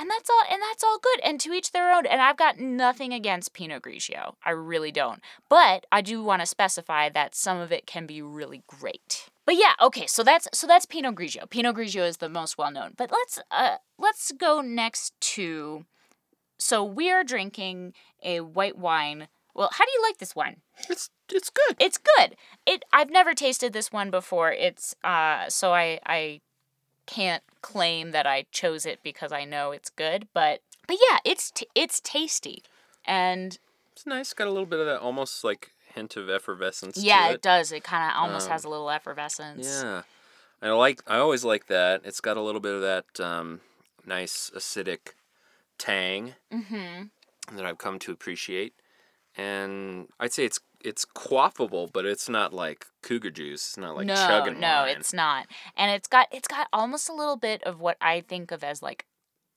And 0.00 0.08
that's 0.08 0.30
all 0.30 0.42
and 0.50 0.62
that's 0.62 0.82
all 0.82 0.98
good 0.98 1.20
and 1.22 1.38
to 1.40 1.52
each 1.52 1.72
their 1.72 1.94
own 1.94 2.06
and 2.06 2.22
I've 2.22 2.38
got 2.38 2.58
nothing 2.58 3.12
against 3.12 3.52
Pinot 3.52 3.82
Grigio. 3.82 4.32
I 4.42 4.52
really 4.52 4.90
don't. 4.90 5.20
But 5.50 5.84
I 5.92 6.00
do 6.00 6.24
want 6.24 6.40
to 6.40 6.46
specify 6.46 7.10
that 7.10 7.34
some 7.34 7.58
of 7.58 7.70
it 7.70 7.86
can 7.86 8.06
be 8.06 8.22
really 8.22 8.62
great. 8.66 9.28
But 9.44 9.56
yeah, 9.56 9.74
okay, 9.78 10.06
so 10.06 10.22
that's 10.22 10.48
so 10.54 10.66
that's 10.66 10.86
Pinot 10.86 11.16
Grigio. 11.16 11.50
Pinot 11.50 11.76
Grigio 11.76 12.08
is 12.08 12.16
the 12.16 12.30
most 12.30 12.56
well 12.56 12.70
known. 12.70 12.94
But 12.96 13.10
let's 13.10 13.40
uh 13.50 13.76
let's 13.98 14.32
go 14.32 14.62
next 14.62 15.12
to 15.34 15.84
so 16.58 16.82
we 16.82 17.10
are 17.10 17.22
drinking 17.22 17.92
a 18.22 18.40
white 18.40 18.78
wine. 18.78 19.28
Well, 19.54 19.68
how 19.70 19.84
do 19.84 19.90
you 19.92 20.02
like 20.02 20.16
this 20.16 20.34
wine? 20.34 20.62
It's 20.88 21.10
it's 21.30 21.50
good. 21.50 21.76
It's 21.78 21.98
good. 21.98 22.36
It 22.64 22.84
I've 22.90 23.10
never 23.10 23.34
tasted 23.34 23.74
this 23.74 23.92
one 23.92 24.10
before. 24.10 24.50
It's 24.50 24.94
uh 25.04 25.50
so 25.50 25.74
I 25.74 26.00
I 26.06 26.40
can't 27.10 27.42
claim 27.62 28.12
that 28.12 28.26
I 28.26 28.46
chose 28.52 28.86
it 28.86 29.00
because 29.02 29.32
I 29.32 29.44
know 29.44 29.70
it's 29.72 29.90
good, 29.90 30.28
but 30.32 30.60
but 30.86 30.96
yeah, 31.10 31.18
it's 31.24 31.50
t- 31.50 31.66
it's 31.74 32.00
tasty. 32.00 32.62
And 33.04 33.58
It's 33.92 34.06
nice. 34.06 34.32
Got 34.32 34.46
a 34.46 34.50
little 34.50 34.66
bit 34.66 34.78
of 34.80 34.86
that 34.86 35.00
almost 35.00 35.42
like 35.44 35.72
hint 35.94 36.16
of 36.16 36.28
effervescence. 36.30 36.96
yeah, 36.96 37.28
to 37.28 37.34
it 37.34 37.42
does. 37.42 37.72
It 37.72 37.82
kind 37.84 38.10
of 38.10 38.16
almost 38.16 38.46
Um, 38.46 38.52
has 38.52 38.64
a 38.64 38.68
little 38.68 38.90
effervescence. 38.90 39.66
Yeah. 39.82 40.02
I 40.62 40.68
like. 40.70 41.02
I 41.06 41.16
always 41.18 41.44
like 41.44 41.66
that. 41.68 42.02
It's 42.04 42.20
got 42.20 42.36
a 42.36 42.42
little 42.42 42.60
bit 42.60 42.74
of 42.74 42.82
that 42.82 43.18
um, 43.20 43.60
nice 44.04 44.50
acidic 44.54 45.14
tang 45.78 46.34
Mm-hmm. 46.52 47.56
that 47.56 47.64
I've 47.66 47.78
come 47.78 47.98
to 48.00 48.12
appreciate, 48.12 48.74
and 49.36 50.08
I'd 50.20 50.32
say 50.32 50.44
it's 50.44 50.60
it's 50.84 51.04
quaffable, 51.04 51.90
but 51.92 52.06
it's 52.06 52.28
not 52.28 52.52
like 52.52 52.86
cougar 53.02 53.30
juice. 53.30 53.68
It's 53.70 53.76
not 53.76 53.96
like 53.96 54.06
no, 54.06 54.14
chugging 54.14 54.60
no, 54.60 54.82
wine. 54.82 54.96
it's 54.96 55.12
not. 55.12 55.46
And 55.76 55.90
it's 55.90 56.08
got 56.08 56.28
it's 56.32 56.48
got 56.48 56.68
almost 56.72 57.08
a 57.08 57.14
little 57.14 57.36
bit 57.36 57.62
of 57.64 57.80
what 57.80 57.96
I 58.00 58.20
think 58.20 58.50
of 58.50 58.64
as 58.64 58.82
like 58.82 59.06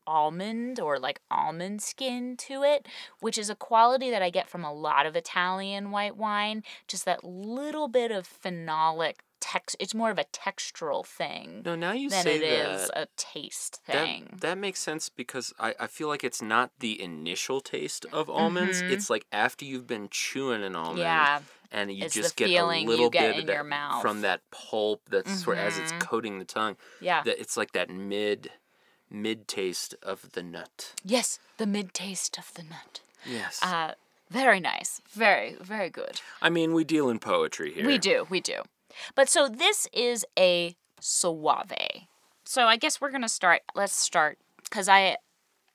almond 0.05 0.79
or 0.79 0.99
like 0.99 1.21
almond 1.31 1.81
skin 1.81 2.35
to 2.37 2.63
it, 2.63 2.87
which 3.19 3.37
is 3.37 3.49
a 3.49 3.55
quality 3.55 4.09
that 4.09 4.21
I 4.21 4.29
get 4.29 4.49
from 4.49 4.63
a 4.63 4.73
lot 4.73 5.05
of 5.05 5.15
Italian 5.15 5.91
white 5.91 6.17
wine. 6.17 6.63
Just 6.87 7.05
that 7.05 7.23
little 7.23 7.87
bit 7.87 8.11
of 8.11 8.27
phenolic 8.27 9.15
text. 9.53 9.75
It's 9.79 9.93
more 9.93 10.11
of 10.11 10.17
a 10.19 10.25
textural 10.25 11.05
thing 11.05 11.61
No, 11.65 11.75
now 11.75 11.91
you 11.93 12.09
than 12.09 12.23
say 12.23 12.35
it 12.37 12.43
is 12.43 12.87
that. 12.89 13.01
a 13.03 13.07
taste 13.17 13.81
thing. 13.85 14.37
that 14.41 14.57
makes 14.57 14.79
sense 14.79 15.09
because 15.09 15.53
I, 15.59 15.73
I 15.79 15.87
feel 15.87 16.07
like 16.07 16.23
it's 16.23 16.41
not 16.41 16.71
the 16.79 17.01
initial 17.01 17.59
taste 17.61 18.05
of 18.11 18.29
almonds. 18.29 18.81
Mhm. 18.81 18.91
It's 18.91 19.09
like 19.09 19.25
after 19.31 19.63
you've 19.65 19.87
been 19.87 20.07
chewing 20.09 20.63
an 20.63 20.75
almond 20.75 20.99
yeah, 20.99 21.41
and 21.71 21.91
you 21.91 22.05
It's 22.05 22.13
just 22.15 22.35
get 22.35 22.49
a 22.49 22.65
little 22.65 23.09
get 23.09 23.35
bit 23.35 23.39
of 23.41 23.47
that 23.47 23.65
mouth. 23.65 24.01
from 24.01 24.21
that 24.21 24.41
pulp 24.51 25.01
that's 25.09 25.43
sort 25.43 25.57
of 25.57 25.63
as 25.65 25.77
it's 25.77 25.91
Mhm. 25.93 25.99
coating 25.99 26.39
the 26.39 26.45
tongue. 26.45 26.75
yeah. 26.99 27.21
That 27.23 27.39
it's 27.39 27.55
like 27.57 27.71
that 27.73 27.89
mid 27.89 28.51
mid 29.09 29.47
taste 29.47 29.93
of 30.01 30.31
the 30.31 30.41
nut. 30.41 30.93
yes, 31.03 31.37
the 31.57 31.67
mid 31.67 31.93
taste 31.93 32.37
of 32.39 32.51
the 32.55 32.63
nut. 32.63 33.01
Yes. 33.25 33.59
Uh, 33.61 33.93
very 34.31 34.59
nice. 34.59 35.01
Very, 35.11 35.55
very 35.61 35.89
good. 35.91 36.19
I 36.41 36.49
mean, 36.49 36.73
we 36.73 36.83
deal 36.83 37.07
in 37.09 37.19
poetry 37.19 37.71
here. 37.73 37.85
We 37.85 37.97
do, 37.99 38.25
we 38.29 38.41
do. 38.41 38.63
But 39.15 39.29
so 39.29 39.47
this 39.47 39.87
is 39.93 40.25
a 40.37 40.75
Soave. 40.99 42.07
So 42.45 42.65
I 42.65 42.77
guess 42.77 43.01
we're 43.01 43.11
gonna 43.11 43.29
start. 43.29 43.61
Let's 43.75 43.95
start 43.95 44.37
because 44.63 44.87
I 44.87 45.17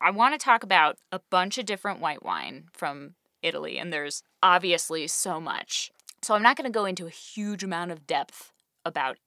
I 0.00 0.10
want 0.10 0.38
to 0.38 0.44
talk 0.44 0.62
about 0.62 0.96
a 1.10 1.20
bunch 1.30 1.58
of 1.58 1.66
different 1.66 2.00
white 2.00 2.24
wine 2.24 2.68
from 2.72 3.14
Italy, 3.42 3.78
and 3.78 3.92
there's 3.92 4.22
obviously 4.42 5.06
so 5.08 5.40
much. 5.40 5.90
So 6.22 6.34
I'm 6.34 6.42
not 6.42 6.56
gonna 6.56 6.70
go 6.70 6.84
into 6.84 7.06
a 7.06 7.10
huge 7.10 7.62
amount 7.64 7.90
of 7.90 8.06
depth 8.06 8.52
about 8.84 9.18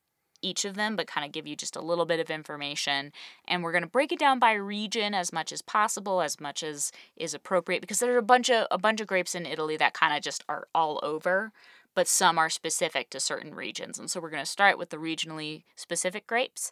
each 0.41 0.65
of 0.65 0.75
them, 0.75 0.95
but 0.95 1.07
kind 1.07 1.25
of 1.25 1.31
give 1.31 1.45
you 1.45 1.55
just 1.55 1.75
a 1.75 1.81
little 1.81 2.05
bit 2.05 2.19
of 2.19 2.31
information. 2.31 3.11
And 3.47 3.63
we're 3.63 3.71
gonna 3.71 3.87
break 3.87 4.11
it 4.11 4.19
down 4.19 4.39
by 4.39 4.53
region 4.53 5.13
as 5.13 5.31
much 5.31 5.51
as 5.51 5.61
possible, 5.61 6.21
as 6.21 6.39
much 6.39 6.63
as 6.63 6.91
is 7.15 7.33
appropriate, 7.33 7.81
because 7.81 7.99
there 7.99 8.13
are 8.13 8.17
a 8.17 8.23
bunch 8.23 8.49
of 8.49 8.67
a 8.71 8.77
bunch 8.77 9.01
of 9.01 9.07
grapes 9.07 9.35
in 9.35 9.45
Italy 9.45 9.77
that 9.77 9.93
kind 9.93 10.15
of 10.15 10.23
just 10.23 10.43
are 10.49 10.67
all 10.73 10.99
over 11.03 11.51
but 11.95 12.07
some 12.07 12.37
are 12.37 12.49
specific 12.49 13.09
to 13.11 13.19
certain 13.19 13.53
regions. 13.53 13.99
And 13.99 14.09
so 14.09 14.19
we're 14.19 14.29
going 14.29 14.43
to 14.43 14.49
start 14.49 14.77
with 14.77 14.89
the 14.89 14.97
regionally 14.97 15.63
specific 15.75 16.25
grapes, 16.27 16.71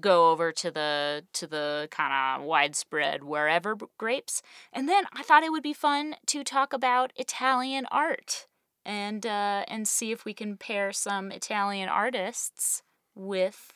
go 0.00 0.30
over 0.30 0.52
to 0.52 0.70
the 0.70 1.24
to 1.34 1.46
the 1.46 1.88
kind 1.90 2.40
of 2.40 2.46
widespread 2.46 3.22
wherever 3.24 3.76
grapes, 3.98 4.42
and 4.72 4.88
then 4.88 5.04
I 5.14 5.22
thought 5.22 5.44
it 5.44 5.52
would 5.52 5.62
be 5.62 5.72
fun 5.72 6.16
to 6.26 6.42
talk 6.42 6.72
about 6.72 7.12
Italian 7.16 7.86
art 7.90 8.46
and 8.84 9.24
uh, 9.26 9.64
and 9.68 9.86
see 9.86 10.12
if 10.12 10.24
we 10.24 10.34
can 10.34 10.56
pair 10.56 10.92
some 10.92 11.30
Italian 11.30 11.88
artists 11.88 12.82
with 13.14 13.72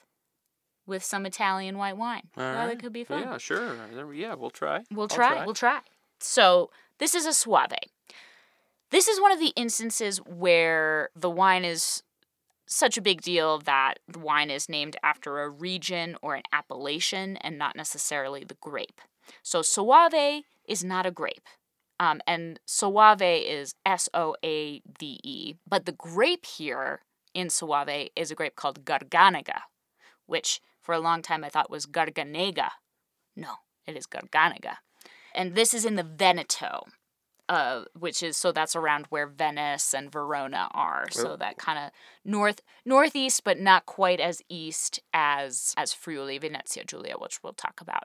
with 0.87 1.05
some 1.05 1.27
Italian 1.27 1.79
white 1.79 1.97
wine. 1.97 2.29
All 2.37 2.43
Well, 2.43 2.67
right. 2.67 2.73
it 2.73 2.81
could 2.81 2.93
be 2.93 3.05
fun. 3.05 3.23
Yeah, 3.23 3.39
sure. 3.39 3.77
Yeah, 4.13 4.35
we'll 4.35 4.51
try. 4.51 4.83
We'll 4.91 5.03
I'll 5.03 5.09
try, 5.09 5.45
We'll 5.45 5.55
try. 5.55 5.81
So 6.19 6.71
this 6.99 7.15
is 7.15 7.27
a 7.27 7.33
Soave. 7.33 7.69
This 8.91 9.07
is 9.07 9.21
one 9.21 9.33
of 9.33 9.39
the 9.39 9.53
instances 9.57 10.19
where 10.19 11.11
the 11.15 11.31
wine 11.31 11.65
is 11.65 12.03
such 12.67 12.97
a 12.97 13.03
big 13.03 13.21
deal 13.21 13.59
that 13.59 13.95
the 14.09 14.19
wine 14.19 14.51
is 14.51 14.69
named 14.69 14.97
after 15.03 15.41
a 15.41 15.49
region 15.49 16.17
or 16.23 16.35
an 16.35 16.43
appellation 16.53 17.37
and 17.39 17.59
not 17.59 17.77
necessarily 17.77 18.45
the 18.45 18.57
grape. 18.61 19.01
So 19.43 19.63
Soave 19.63 20.45
is 20.69 20.85
not 20.85 21.07
a 21.07 21.11
grape. 21.11 21.49
Um, 21.99 22.21
and 22.27 22.59
Soave 22.67 23.21
is 23.23 23.75
S 23.85 24.09
O 24.15 24.35
A 24.45 24.81
V 24.99 25.21
E. 25.23 25.55
But 25.69 25.85
the 25.87 25.93
grape 25.93 26.47
here 26.47 27.03
in 27.35 27.51
Soave 27.51 28.09
is 28.17 28.31
a 28.31 28.35
grape 28.35 28.57
called 28.57 28.85
Garganega, 28.85 29.61
which 30.27 30.61
for 30.81 30.95
a 30.95 31.01
long 31.01 31.23
time 31.23 31.45
I 31.45 31.49
thought 31.49 31.71
was 31.71 31.87
Garganega. 31.87 32.71
No, 33.37 33.55
it 33.87 33.97
is 33.97 34.07
Garganega. 34.07 34.77
And 35.35 35.55
this 35.55 35.75
is 35.75 35.85
in 35.85 35.97
the 35.97 36.03
Veneto, 36.03 36.87
uh, 37.50 37.83
which 37.99 38.23
is 38.23 38.37
so 38.37 38.52
that's 38.52 38.76
around 38.76 39.07
where 39.11 39.26
Venice 39.26 39.92
and 39.92 40.11
Verona 40.11 40.69
are. 40.73 41.09
So 41.11 41.33
Oh. 41.33 41.37
that 41.37 41.59
kind 41.59 41.78
of 41.80 41.90
north 42.25 42.61
northeast, 42.85 43.42
but 43.42 43.59
not 43.59 43.87
quite 43.87 44.21
as 44.21 44.40
east 44.49 45.00
as 45.12 45.75
as 45.76 45.92
Friuli, 45.92 46.38
Venezia 46.38 46.85
Giulia, 46.85 47.16
which 47.19 47.42
we'll 47.42 47.52
talk 47.52 47.80
about. 47.80 48.04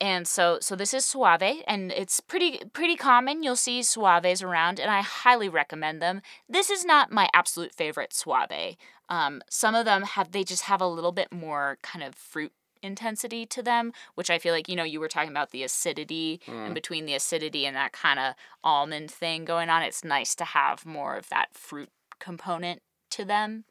And 0.00 0.26
so 0.28 0.58
so 0.60 0.76
this 0.76 0.94
is 0.94 1.04
Soave, 1.04 1.62
and 1.66 1.90
it's 1.90 2.20
pretty 2.20 2.62
pretty 2.72 2.94
common. 2.96 3.42
You'll 3.42 3.56
see 3.56 3.82
Soaves 3.82 4.40
around, 4.42 4.78
and 4.78 4.90
I 4.90 5.00
highly 5.02 5.48
recommend 5.48 6.00
them. 6.00 6.22
This 6.48 6.70
is 6.70 6.84
not 6.84 7.10
my 7.10 7.28
absolute 7.34 7.74
favorite 7.74 8.12
Soave. 8.14 8.76
Um, 9.08 9.42
some 9.50 9.74
of 9.74 9.84
them 9.84 10.02
have 10.02 10.30
they 10.30 10.44
just 10.44 10.62
have 10.64 10.80
a 10.80 10.86
little 10.86 11.12
bit 11.12 11.32
more 11.32 11.78
kind 11.82 12.04
of 12.04 12.14
fruit 12.14 12.52
intensity 12.84 13.46
to 13.46 13.62
them, 13.62 13.92
which 14.14 14.30
I 14.30 14.38
feel 14.38 14.52
like 14.54 14.68
you 14.68 14.76
know 14.76 14.84
you 14.84 15.00
were 15.00 15.08
talking 15.08 15.30
about 15.30 15.50
the 15.50 15.62
acidity, 15.64 16.40
and 16.46 16.74
between 16.74 17.06
the 17.06 17.14
acidity 17.14 17.66
and 17.66 17.74
that 17.76 17.92
kind 17.92 18.18
of 18.20 18.34
almond 18.62 19.10
thing 19.10 19.44
going 19.44 19.70
on, 19.70 19.82
it's 19.82 20.04
nice 20.04 20.34
to 20.36 20.44
have 20.44 20.84
more 20.86 21.16
of 21.16 21.28
that 21.30 21.48
fruit 21.54 21.88
component 22.20 22.82
to 23.10 23.24
them. 23.24 23.64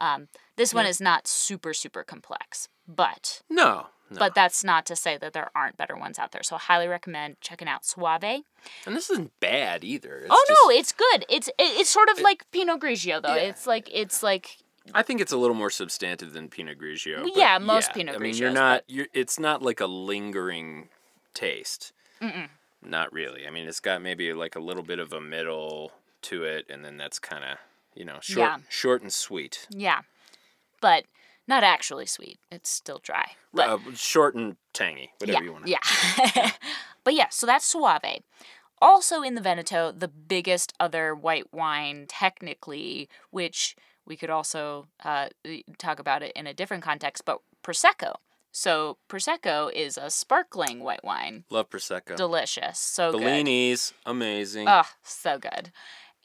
Um, 0.00 0.28
this 0.56 0.74
one 0.74 0.84
is 0.86 1.00
not 1.00 1.26
super 1.26 1.72
super 1.72 2.02
complex, 2.04 2.68
but 2.86 3.40
No. 3.48 3.86
no. 4.10 4.18
but 4.18 4.34
that's 4.34 4.62
not 4.62 4.84
to 4.86 4.96
say 4.96 5.16
that 5.16 5.32
there 5.32 5.50
aren't 5.54 5.78
better 5.78 5.96
ones 5.96 6.18
out 6.18 6.32
there. 6.32 6.42
So 6.42 6.56
I 6.56 6.58
highly 6.58 6.86
recommend 6.86 7.40
checking 7.40 7.66
out 7.68 7.86
Soave. 7.86 8.22
and 8.84 8.94
this 8.94 9.08
isn't 9.10 9.32
bad 9.40 9.84
either. 9.84 10.18
It's 10.18 10.28
oh 10.30 10.44
no, 10.50 10.70
it's 10.78 10.92
good. 10.92 11.24
It's 11.30 11.48
it, 11.48 11.54
it's 11.58 11.88
sort 11.90 12.10
of 12.10 12.20
like 12.20 12.44
Pinot 12.52 12.80
Grigio 12.80 13.22
though. 13.22 13.34
Yeah. 13.36 13.48
It's 13.48 13.66
like 13.66 13.88
it's 13.92 14.22
like 14.22 14.58
I 14.94 15.02
think 15.02 15.20
it's 15.20 15.32
a 15.32 15.36
little 15.36 15.56
more 15.56 15.70
substantive 15.70 16.32
than 16.32 16.48
Pinot 16.48 16.78
Grigio. 16.78 17.22
Well, 17.22 17.32
yeah, 17.36 17.58
most 17.58 17.92
Pinot 17.92 18.14
I 18.16 18.18
mean, 18.18 18.34
you're 18.36 18.50
not. 18.50 18.82
You're. 18.88 19.06
It's 19.12 19.38
not 19.38 19.62
like 19.62 19.80
a 19.80 19.86
lingering 19.86 20.88
taste. 21.34 21.92
Mm-mm. 22.22 22.48
Not 22.82 23.12
really. 23.12 23.46
I 23.46 23.50
mean, 23.50 23.66
it's 23.66 23.80
got 23.80 24.00
maybe 24.02 24.32
like 24.32 24.56
a 24.56 24.60
little 24.60 24.82
bit 24.82 24.98
of 24.98 25.12
a 25.12 25.20
middle 25.20 25.92
to 26.22 26.44
it, 26.44 26.66
and 26.70 26.84
then 26.84 26.96
that's 26.96 27.18
kind 27.18 27.44
of 27.44 27.58
you 27.94 28.04
know 28.04 28.18
short, 28.20 28.38
Yeah. 28.48 28.56
short 28.68 29.02
and 29.02 29.12
sweet. 29.12 29.66
yeah, 29.70 30.00
but 30.80 31.04
not 31.48 31.62
actually 31.62 32.06
sweet. 32.06 32.38
It's 32.50 32.70
still 32.70 33.00
dry. 33.02 33.32
But 33.52 33.68
uh, 33.68 33.78
short 33.94 34.34
and 34.34 34.56
tangy, 34.72 35.12
whatever 35.18 35.38
yeah, 35.38 35.44
you 35.44 35.52
want 35.52 35.66
to. 35.66 35.70
yeah. 36.36 36.50
but 37.04 37.14
yeah, 37.14 37.28
so 37.30 37.46
that's 37.46 37.64
Soave. 37.64 38.22
Also 38.82 39.22
in 39.22 39.34
the 39.36 39.40
Veneto, 39.40 39.90
the 39.90 40.08
biggest 40.08 40.74
other 40.78 41.14
white 41.14 41.52
wine, 41.52 42.04
technically, 42.08 43.08
which 43.30 43.74
we 44.06 44.16
could 44.16 44.30
also 44.30 44.86
uh, 45.04 45.28
talk 45.78 45.98
about 45.98 46.22
it 46.22 46.32
in 46.36 46.46
a 46.46 46.54
different 46.54 46.82
context, 46.84 47.24
but 47.24 47.40
Prosecco. 47.62 48.16
So 48.52 48.96
Prosecco 49.08 49.70
is 49.72 49.98
a 49.98 50.08
sparkling 50.10 50.80
white 50.80 51.04
wine, 51.04 51.44
Love 51.50 51.68
prosecco. 51.68 52.16
delicious, 52.16 52.78
so 52.78 53.12
good. 53.12 53.20
Bellinis, 53.20 53.92
amazing. 54.06 54.66
Oh, 54.68 54.84
so 55.02 55.38
good. 55.38 55.70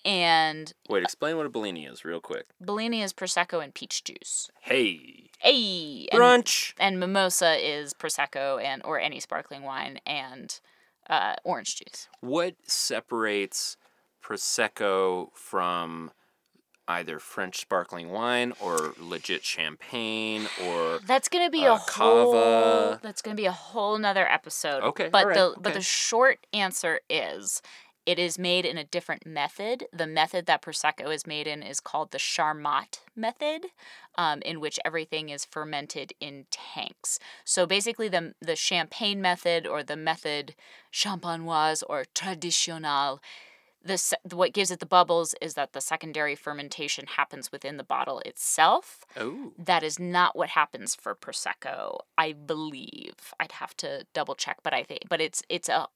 And 0.05 0.73
Wait, 0.89 1.03
explain 1.03 1.37
what 1.37 1.45
a 1.45 1.49
Bellini 1.49 1.85
is, 1.85 2.03
real 2.05 2.21
quick. 2.21 2.45
Bellini 2.59 3.01
is 3.03 3.13
Prosecco 3.13 3.63
and 3.63 3.73
peach 3.73 4.03
juice. 4.03 4.49
Hey, 4.61 5.29
Hey! 5.39 6.07
And, 6.11 6.19
brunch. 6.21 6.73
and 6.79 6.99
mimosa 6.99 7.55
is 7.59 7.93
Prosecco 7.93 8.63
and 8.63 8.81
or 8.85 8.99
any 8.99 9.19
sparkling 9.19 9.63
wine 9.63 9.99
and 10.05 10.59
uh, 11.09 11.35
orange 11.43 11.75
juice. 11.75 12.07
What 12.21 12.55
separates 12.65 13.75
prosecco 14.23 15.29
from 15.33 16.11
either 16.87 17.19
French 17.19 17.59
sparkling 17.59 18.09
wine 18.09 18.53
or 18.59 18.93
legit 18.97 19.43
champagne 19.43 20.47
or 20.63 20.99
That's 21.05 21.29
gonna 21.29 21.49
be 21.49 21.65
Uh, 21.65 21.75
a 21.75 21.77
whole. 21.77 22.33
cava. 22.33 22.99
That's 23.01 23.21
gonna 23.21 23.35
be 23.35 23.45
a 23.45 23.51
whole 23.51 23.97
nother 23.97 24.27
episode. 24.29 24.83
Okay, 24.83 25.09
But 25.09 25.23
alright, 25.23 25.37
the 25.37 25.55
but 25.59 25.73
the 25.73 25.81
short 25.81 26.45
answer 26.53 27.01
is, 27.09 27.61
it 28.05 28.17
is 28.17 28.39
made 28.39 28.65
in 28.65 28.77
a 28.79 28.83
different 28.83 29.27
method. 29.27 29.85
The 29.93 30.07
method 30.07 30.47
that 30.47 30.63
prosecco 30.63 31.13
is 31.13 31.27
made 31.27 31.45
in 31.45 31.61
is 31.61 31.79
called 31.79 32.09
the 32.09 32.17
Charmat 32.17 32.99
method, 33.15 33.67
um, 34.17 34.41
in 34.41 34.59
which 34.59 34.79
everything 34.83 35.29
is 35.29 35.45
fermented 35.45 36.11
in 36.19 36.47
tanks. 36.49 37.19
So 37.45 37.65
basically, 37.67 38.09
the 38.09 38.33
the 38.41 38.55
champagne 38.55 39.21
method 39.21 39.67
or 39.67 39.83
the 39.83 39.95
method 39.95 40.55
champenoise 40.91 41.83
or 41.87 42.05
traditionnel 42.15 43.19
the 43.83 44.17
what 44.31 44.53
gives 44.53 44.69
it 44.71 44.79
the 44.79 44.85
bubbles 44.85 45.33
is 45.41 45.55
that 45.55 45.73
the 45.73 45.81
secondary 45.81 46.35
fermentation 46.35 47.05
happens 47.07 47.51
within 47.51 47.77
the 47.77 47.83
bottle 47.83 48.19
itself. 48.19 49.03
oh, 49.17 49.53
That 49.57 49.83
is 49.83 49.99
not 49.99 50.35
what 50.35 50.49
happens 50.49 50.93
for 50.95 51.15
prosecco, 51.15 51.99
I 52.17 52.33
believe. 52.33 53.33
I'd 53.39 53.53
have 53.53 53.75
to 53.77 54.05
double 54.13 54.35
check, 54.35 54.57
but 54.63 54.73
I 54.73 54.83
think 54.83 55.01
but 55.09 55.19
it's 55.21 55.41
it's 55.49 55.69
a 55.69 55.87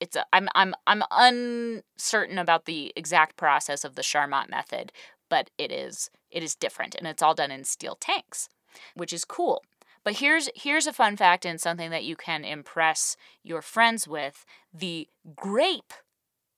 it's 0.00 0.16
a 0.16 0.24
I'm 0.32 0.48
I'm 0.54 0.74
I'm 0.86 1.02
uncertain 1.10 2.38
about 2.38 2.64
the 2.66 2.92
exact 2.96 3.36
process 3.36 3.84
of 3.84 3.94
the 3.94 4.02
Charmat 4.02 4.50
method, 4.50 4.92
but 5.28 5.50
it 5.58 5.70
is 5.72 6.10
it 6.30 6.42
is 6.42 6.54
different 6.54 6.94
and 6.94 7.06
it's 7.06 7.22
all 7.22 7.34
done 7.34 7.50
in 7.50 7.64
steel 7.64 7.96
tanks. 8.00 8.48
which 8.94 9.12
is 9.12 9.24
cool. 9.24 9.62
But 10.04 10.14
here's 10.14 10.48
here's 10.54 10.86
a 10.86 10.92
fun 10.92 11.16
fact 11.16 11.44
and 11.44 11.60
something 11.60 11.90
that 11.90 12.04
you 12.04 12.16
can 12.16 12.44
impress 12.44 13.16
your 13.42 13.62
friends 13.62 14.06
with. 14.08 14.44
The 14.72 15.08
grape 15.36 15.92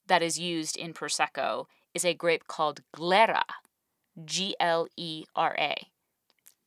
that 0.07 0.23
is 0.23 0.39
used 0.39 0.77
in 0.77 0.95
prosecco 0.95 1.67
is 1.95 2.05
a 2.05 2.15
grape 2.15 2.47
called 2.47 2.81
glera. 2.95 3.43
G 4.25 4.55
L 4.61 4.89
E 4.97 5.25
R 5.35 5.55
A. 5.59 5.87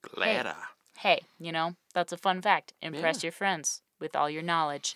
Glera. 0.04 0.56
Hey, 0.98 1.22
you 1.40 1.52
know, 1.52 1.76
that's 1.94 2.14
a 2.14 2.18
fun 2.18 2.42
fact. 2.42 2.74
Impress 2.82 3.22
your 3.24 3.32
friends 3.32 3.82
with 4.00 4.16
all 4.16 4.30
your 4.30 4.42
knowledge. 4.42 4.96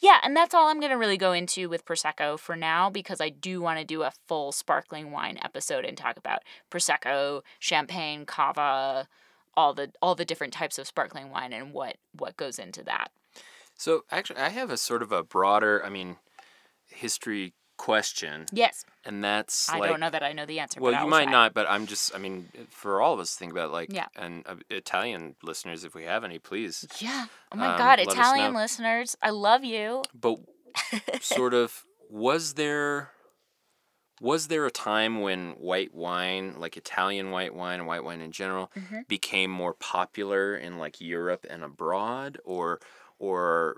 Yeah, 0.00 0.18
and 0.22 0.36
that's 0.36 0.54
all 0.54 0.68
I'm 0.68 0.80
going 0.80 0.92
to 0.92 0.98
really 0.98 1.16
go 1.16 1.32
into 1.32 1.68
with 1.68 1.84
Prosecco 1.84 2.38
for 2.38 2.56
now 2.56 2.90
because 2.90 3.20
I 3.20 3.28
do 3.28 3.60
want 3.60 3.78
to 3.78 3.84
do 3.84 4.02
a 4.02 4.12
full 4.26 4.52
sparkling 4.52 5.10
wine 5.10 5.38
episode 5.42 5.84
and 5.84 5.96
talk 5.96 6.16
about 6.16 6.42
Prosecco, 6.70 7.42
Champagne, 7.58 8.26
Cava, 8.26 9.08
all 9.54 9.74
the 9.74 9.90
all 10.00 10.14
the 10.14 10.24
different 10.24 10.52
types 10.52 10.78
of 10.78 10.86
sparkling 10.86 11.30
wine 11.30 11.52
and 11.52 11.72
what 11.72 11.96
what 12.12 12.36
goes 12.36 12.58
into 12.58 12.82
that. 12.84 13.10
So 13.74 14.04
actually, 14.10 14.40
I 14.40 14.50
have 14.50 14.70
a 14.70 14.76
sort 14.76 15.02
of 15.02 15.12
a 15.12 15.22
broader, 15.22 15.84
I 15.84 15.88
mean, 15.88 16.16
history 16.86 17.54
question, 17.78 18.44
Yes, 18.52 18.84
and 19.06 19.24
that's 19.24 19.70
I 19.70 19.78
like, 19.78 19.88
don't 19.90 20.00
know 20.00 20.10
that 20.10 20.22
I 20.22 20.32
know 20.34 20.44
the 20.44 20.60
answer. 20.60 20.80
well, 20.80 20.92
you 21.02 21.08
might 21.08 21.24
try. 21.24 21.32
not, 21.32 21.54
but 21.54 21.66
I'm 21.70 21.86
just, 21.86 22.14
I 22.14 22.18
mean, 22.18 22.48
for 22.70 23.00
all 23.00 23.14
of 23.14 23.20
us, 23.20 23.34
think 23.36 23.52
about 23.52 23.72
like, 23.72 23.90
Yeah. 23.92 24.08
and 24.16 24.44
uh, 24.46 24.56
Italian 24.68 25.36
listeners, 25.42 25.84
if 25.84 25.94
we 25.94 26.04
have 26.04 26.22
any, 26.24 26.38
please. 26.38 26.86
Yeah. 27.00 27.26
Oh 27.52 27.56
my 27.56 27.72
Um, 27.72 27.78
God, 27.78 27.98
Italian 28.00 28.52
listeners, 28.54 29.16
I 29.22 29.30
love 29.30 29.64
you. 29.64 30.02
But 30.14 30.36
sort 31.22 31.54
of, 31.54 31.84
was 32.10 32.54
there, 32.54 33.10
was 34.20 34.48
there 34.48 34.66
a 34.66 34.70
time 34.70 35.20
when 35.20 35.52
white 35.52 35.94
wine, 35.94 36.54
like 36.58 36.76
Italian 36.76 37.30
white 37.30 37.54
wine, 37.54 37.86
white 37.86 38.02
wine 38.04 38.20
in 38.20 38.32
general, 38.32 38.70
Mm-hmm. 38.76 39.00
became 39.08 39.50
more 39.50 39.74
popular 39.74 40.56
in 40.56 40.78
like 40.78 41.00
Europe 41.00 41.46
and 41.48 41.62
abroad, 41.62 42.38
or, 42.44 42.80
or, 43.18 43.76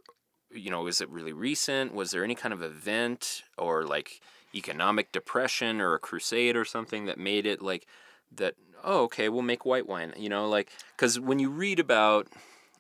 you 0.53 0.71
know, 0.71 0.87
is 0.87 1.01
it 1.01 1.09
really 1.11 1.33
recent? 1.33 1.95
Was 1.95 2.11
there 2.11 2.25
any 2.25 2.35
kind 2.35 2.53
of 2.53 2.63
event 2.63 3.43
or 3.59 3.85
like 3.85 4.21
economic 4.55 5.13
depression 5.13 5.81
or 5.81 5.95
a 5.95 5.99
crusade 5.99 6.57
or 6.57 6.65
something 6.65 7.07
that 7.07 7.19
made 7.19 7.47
it 7.47 7.63
like 7.63 7.87
that? 8.33 8.55
Oh, 8.83 9.03
okay, 9.05 9.29
we'll 9.29 9.43
make 9.43 9.65
white 9.65 9.87
wine. 9.87 10.13
You 10.17 10.29
know, 10.29 10.49
like 10.49 10.71
because 10.97 11.21
when 11.21 11.39
you 11.39 11.51
read 11.51 11.79
about 11.79 12.29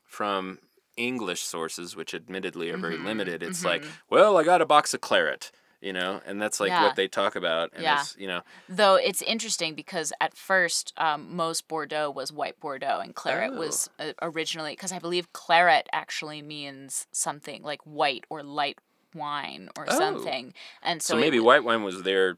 from 0.04 0.58
English 0.96 1.42
sources, 1.42 1.96
which 1.96 2.14
admittedly 2.14 2.70
are 2.70 2.76
very 2.78 2.96
Mm-hmm, 2.96 3.06
limited, 3.06 3.42
it's 3.42 3.64
like, 3.64 3.84
well, 4.10 4.36
I 4.36 4.42
got 4.44 4.62
a 4.62 4.66
box 4.66 4.94
of 4.94 5.00
claret. 5.00 5.50
You 5.80 5.94
know, 5.94 6.20
and 6.26 6.40
that's 6.42 6.60
like 6.60 6.68
Yeah. 6.68 6.82
what 6.84 6.96
they 6.96 7.08
talk 7.08 7.36
about. 7.36 7.70
And 7.72 7.82
Yeah. 7.82 8.04
you 8.18 8.26
know, 8.26 8.42
Though 8.68 8.96
it's 8.96 9.22
interesting 9.22 9.74
because 9.74 10.12
at 10.20 10.36
first, 10.36 10.92
um, 10.98 11.34
most 11.34 11.68
Bordeaux 11.68 12.10
was 12.10 12.30
white 12.30 12.60
Bordeaux, 12.60 13.00
and 13.00 13.14
claret 13.14 13.54
was 13.54 13.88
uh, 13.98 14.12
originally 14.20 14.72
because 14.72 14.92
I 14.92 14.98
believe 14.98 15.32
claret 15.32 15.88
actually 15.92 16.42
means 16.42 17.06
something 17.12 17.62
like 17.62 17.80
white 17.84 18.24
or 18.28 18.42
light 18.42 18.78
wine 19.14 19.70
or 19.76 19.86
Oh. 19.88 19.98
something, 19.98 20.52
and 20.82 21.02
so, 21.02 21.14
so, 21.14 21.16
maybe 21.16 21.38
w- 21.38 21.46
white 21.46 21.64
wine 21.64 21.82
was 21.82 22.02
there 22.02 22.34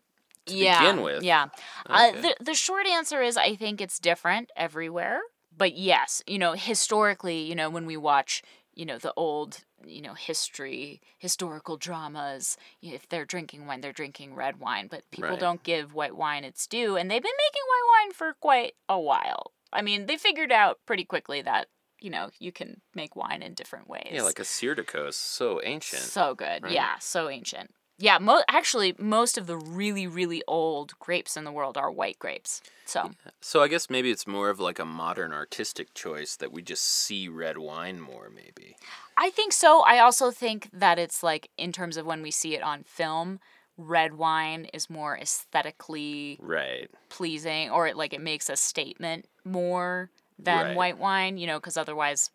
to 0.47 0.55
yeah, 0.55 0.79
begin 0.81 1.03
with. 1.03 1.23
Yeah. 1.25 1.49
Uh, 1.87 2.13
the 2.13 2.37
the 2.41 2.55
short 2.55 2.87
answer 2.87 3.23
is 3.23 3.37
I 3.37 3.57
think 3.57 3.81
it's 3.81 3.99
different 3.99 4.51
everywhere, 4.57 5.21
but 5.57 5.77
yes, 5.77 6.23
you 6.29 6.39
know, 6.39 6.53
historically, 6.53 7.43
you 7.43 7.55
know, 7.57 7.69
when 7.71 7.87
we 7.87 7.97
watch, 7.97 8.43
you 8.75 8.87
know, 8.87 8.99
the 8.99 9.12
old, 9.17 9.64
you 9.85 10.00
know, 10.02 10.14
history, 10.14 11.00
historical 11.19 11.76
dramas, 11.76 12.57
if 12.81 13.09
they're 13.09 13.25
drinking 13.25 13.67
wine, 13.67 13.81
they're 13.81 13.93
drinking 13.93 14.35
red 14.35 14.59
wine, 14.59 14.88
but 14.91 15.11
people 15.11 15.31
Right. 15.31 15.41
don't 15.41 15.62
give 15.62 15.95
white 15.95 16.17
wine 16.17 16.45
its 16.45 16.67
due, 16.67 16.97
and 16.97 17.11
they've 17.11 17.23
been 17.23 17.33
making 17.50 17.62
white 17.67 18.02
wine 18.05 18.12
for 18.12 18.33
quite 18.41 18.75
a 18.88 18.99
while. 18.99 19.52
I 19.73 19.83
mean, 19.83 20.07
they 20.07 20.17
figured 20.17 20.52
out 20.52 20.79
pretty 20.87 21.05
quickly 21.05 21.43
that 21.43 21.69
you 22.00 22.11
know 22.11 22.31
you 22.38 22.50
can 22.52 22.81
make 22.95 23.14
wine 23.14 23.43
in 23.43 23.55
different 23.55 23.88
ways. 23.88 24.09
Yeah, 24.11 24.23
like 24.23 24.38
a 24.41 24.43
Cyrticos, 24.43 25.14
so 25.14 25.61
ancient. 25.62 26.02
So 26.02 26.35
good. 26.35 26.62
right? 26.64 26.73
Yeah, 26.73 26.97
so 26.99 27.29
ancient. 27.29 27.71
Yeah, 27.99 28.19
mo- 28.19 28.43
actually, 28.49 28.95
most 28.99 29.39
of 29.39 29.47
the 29.47 29.57
really, 29.57 30.07
really 30.07 30.43
old 30.49 30.99
grapes 30.99 31.37
in 31.37 31.45
the 31.45 31.53
world 31.53 31.77
are 31.77 31.91
white 31.91 32.19
grapes. 32.19 32.63
So, 32.85 33.11
So 33.41 33.63
I 33.63 33.69
guess 33.69 33.89
maybe 33.89 34.11
it's 34.11 34.27
more 34.27 34.51
of 34.51 34.61
like 34.61 34.79
a 34.79 34.85
modern 34.85 35.33
artistic 35.33 35.95
choice 35.95 36.37
that 36.37 36.52
we 36.52 36.63
just 36.63 36.85
see 36.85 37.28
red 37.28 37.59
wine 37.59 38.00
more, 38.00 38.28
maybe. 38.28 38.76
I 39.17 39.31
think 39.31 39.52
so. 39.52 39.83
I 39.83 39.99
also 39.99 40.31
think 40.31 40.69
that 40.73 40.99
it's 40.99 41.23
like, 41.23 41.50
in 41.57 41.73
terms 41.73 41.97
of 41.97 42.07
when 42.07 42.23
we 42.23 42.31
see 42.31 42.55
it 42.55 42.63
on 42.63 42.83
film, 42.83 43.41
red 43.76 44.15
wine 44.15 44.67
is 44.73 44.91
more 44.91 45.17
aesthetically 45.17 46.39
Right. 46.41 46.91
pleasing, 47.09 47.71
or 47.71 47.87
it, 47.87 47.97
like 47.97 48.13
it 48.13 48.21
makes 48.21 48.49
a 48.49 48.57
statement 48.57 49.26
more 49.45 50.11
than 50.39 50.67
Right. 50.67 50.76
white 50.76 50.99
wine, 50.99 51.37
you 51.39 51.47
know, 51.47 51.59
because 51.59 51.76
otherwise, 51.76 52.31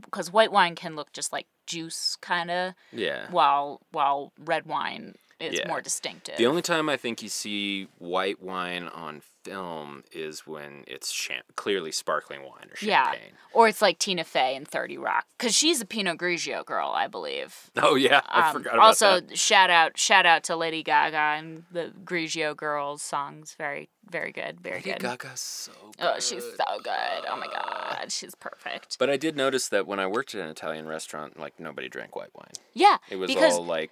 because 0.00 0.32
white 0.32 0.52
wine 0.52 0.74
can 0.74 0.96
look 0.96 1.12
just 1.12 1.32
like 1.32 1.46
juice 1.66 2.16
kind 2.20 2.50
of, 2.50 2.74
Yeah. 2.92 3.30
while 3.30 3.80
while 3.90 4.32
red 4.38 4.66
wine 4.66 5.14
is 5.42 5.58
Yeah. 5.58 5.68
more 5.68 5.80
distinctive. 5.80 6.36
The 6.36 6.46
only 6.46 6.62
time 6.62 6.88
I 6.88 6.96
think 6.96 7.22
you 7.22 7.28
see 7.28 7.88
white 7.98 8.40
wine 8.42 8.88
on 8.88 9.22
film 9.44 10.04
is 10.12 10.46
when 10.46 10.84
it's 10.86 11.12
cham- 11.12 11.42
clearly 11.56 11.90
sparkling 11.90 12.42
wine 12.42 12.68
or 12.70 12.76
champagne. 12.76 13.20
Yeah. 13.30 13.36
Or 13.52 13.66
it's 13.66 13.82
like 13.82 13.98
Tina 13.98 14.22
Fey 14.22 14.54
in 14.54 14.64
30 14.64 14.96
Rock. 14.98 15.26
Because 15.36 15.52
she's 15.52 15.80
a 15.80 15.84
Pinot 15.84 16.16
Grigio 16.18 16.64
girl, 16.64 16.90
I 16.94 17.08
believe. 17.08 17.68
Oh 17.76 17.96
yeah, 17.96 18.20
I 18.28 18.48
Um, 18.48 18.52
forgot 18.52 18.74
about 18.74 18.86
also, 18.86 19.06
that. 19.16 19.22
Also 19.24 19.34
shout 19.34 19.68
out 19.68 19.98
shout 19.98 20.26
out 20.26 20.44
to 20.44 20.54
Lady 20.56 20.84
Gaga 20.84 21.16
and 21.16 21.64
the 21.72 21.92
Grigio 22.04 22.56
girls 22.56 23.02
songs. 23.02 23.54
Very, 23.58 23.88
very 24.08 24.30
good. 24.30 24.60
Very 24.60 24.76
Lady 24.76 24.92
good. 24.92 25.00
Gaga's 25.02 25.40
so 25.40 25.72
good. 25.98 26.06
Oh, 26.06 26.20
she's 26.20 26.44
so 26.44 26.78
good. 26.80 27.24
Oh 27.28 27.36
my 27.36 27.48
god. 27.48 28.12
She's 28.12 28.36
perfect. 28.36 28.96
But 29.00 29.10
I 29.10 29.16
did 29.16 29.36
notice 29.36 29.68
that 29.70 29.88
when 29.88 29.98
I 29.98 30.06
worked 30.06 30.36
at 30.36 30.40
an 30.40 30.48
Italian 30.50 30.86
restaurant, 30.86 31.36
like 31.38 31.58
nobody 31.58 31.88
drank 31.88 32.14
white 32.14 32.30
wine. 32.34 32.52
Yeah. 32.74 32.98
It 33.10 33.16
was 33.16 33.34
all 33.34 33.64
like 33.64 33.90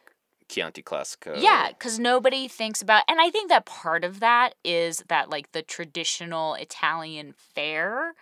Chianti 0.50 0.82
Classico. 0.82 1.40
Yeah, 1.40 1.68
because 1.68 1.98
nobody 1.98 2.48
thinks 2.48 2.82
about, 2.82 3.04
and 3.08 3.20
I 3.20 3.30
think 3.30 3.48
that 3.50 3.66
part 3.66 4.02
of 4.04 4.18
that 4.20 4.56
is 4.64 5.04
that 5.08 5.30
like 5.30 5.52
the 5.52 5.62
traditional 5.62 6.54
Italian 6.54 7.34
fare, 7.54 8.14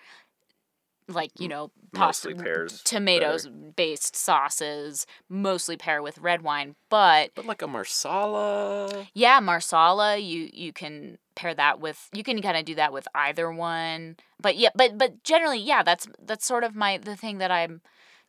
like 1.08 1.30
you 1.38 1.48
know, 1.48 1.70
Mostly 1.90 2.34
pasta- 2.34 2.44
pairs 2.44 2.82
tomatoes 2.82 3.48
based 3.48 4.14
sauces, 4.14 5.06
mostly 5.30 5.78
pair 5.78 6.02
with 6.02 6.18
red 6.18 6.42
wine, 6.42 6.76
but 6.90 7.30
But 7.34 7.46
like 7.46 7.62
a 7.62 7.66
marsala. 7.66 9.06
yeah, 9.14 9.40
marsala, 9.40 10.18
you 10.18 10.50
you 10.52 10.74
can 10.74 11.16
pair 11.34 11.54
that 11.54 11.80
with, 11.80 12.10
you 12.12 12.22
can 12.22 12.42
kind 12.42 12.58
of 12.58 12.66
do 12.66 12.74
that 12.74 12.92
with 12.92 13.08
either 13.14 13.50
one, 13.50 14.16
but 14.38 14.56
yeah, 14.56 14.68
but 14.74 14.98
but 14.98 15.24
generally, 15.24 15.60
yeah, 15.60 15.82
that's 15.82 16.06
that's 16.22 16.44
sort 16.44 16.62
of 16.62 16.74
my 16.74 16.98
the 16.98 17.16
thing 17.16 17.38
that 17.38 17.50
I'm 17.50 17.80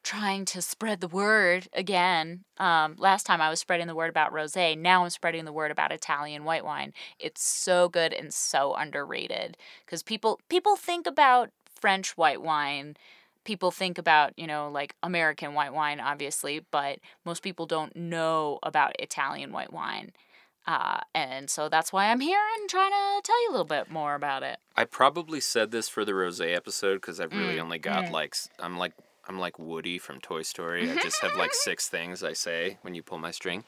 trying 0.03 0.45
to 0.45 0.61
spread 0.61 1.01
the 1.01 1.07
word 1.07 1.67
again. 1.73 2.45
Um, 2.57 2.95
last 2.97 3.25
time 3.25 3.41
I 3.41 3.49
was 3.49 3.59
spreading 3.59 3.87
the 3.87 3.95
word 3.95 4.09
about 4.09 4.33
rosé. 4.33 4.77
Now 4.77 5.03
I'm 5.03 5.09
spreading 5.09 5.45
the 5.45 5.53
word 5.53 5.71
about 5.71 5.91
Italian 5.91 6.43
white 6.45 6.65
wine. 6.65 6.93
It's 7.19 7.43
so 7.43 7.89
good 7.89 8.13
and 8.13 8.33
so 8.33 8.73
underrated 8.75 9.57
because 9.85 10.01
people 10.03 10.39
people 10.49 10.75
think 10.75 11.05
about 11.05 11.51
French 11.79 12.17
white 12.17 12.41
wine. 12.41 12.95
People 13.45 13.71
think 13.71 13.97
about, 13.97 14.33
you 14.37 14.47
know, 14.47 14.69
like 14.69 14.95
American 15.01 15.53
white 15.53 15.73
wine, 15.73 15.99
obviously, 15.99 16.65
but 16.71 16.99
most 17.25 17.41
people 17.41 17.65
don't 17.65 17.95
know 17.95 18.59
about 18.63 18.95
Italian 18.99 19.51
white 19.51 19.73
wine. 19.73 20.11
Uh, 20.67 20.99
and 21.15 21.49
so 21.49 21.67
that's 21.67 21.91
why 21.91 22.11
I'm 22.11 22.19
here 22.19 22.39
and 22.59 22.69
trying 22.69 22.91
to 22.91 23.21
tell 23.23 23.41
you 23.43 23.49
a 23.49 23.51
little 23.51 23.65
bit 23.65 23.89
more 23.89 24.13
about 24.13 24.43
it. 24.43 24.59
I 24.75 24.85
probably 24.85 25.39
said 25.39 25.71
this 25.71 25.89
for 25.89 26.05
the 26.05 26.11
rosé 26.11 26.55
episode 26.55 26.95
because 26.95 27.19
I've 27.19 27.33
really 27.33 27.55
Mm, 27.55 27.63
only 27.63 27.79
got 27.79 28.09
like 28.11 28.35
I'm 28.59 28.77
like 28.77 28.93
I'm 29.29 29.39
like 29.39 29.59
Woody 29.59 29.99
from 29.99 30.19
Toy 30.19 30.41
Story. 30.41 30.89
I 30.91 30.95
just 30.95 31.21
have 31.21 31.35
like 31.37 31.53
six 31.67 31.87
things 31.87 32.23
I 32.23 32.33
say 32.33 32.77
when 32.81 32.95
you 32.95 33.03
pull 33.03 33.19
my 33.19 33.31
string. 33.31 33.63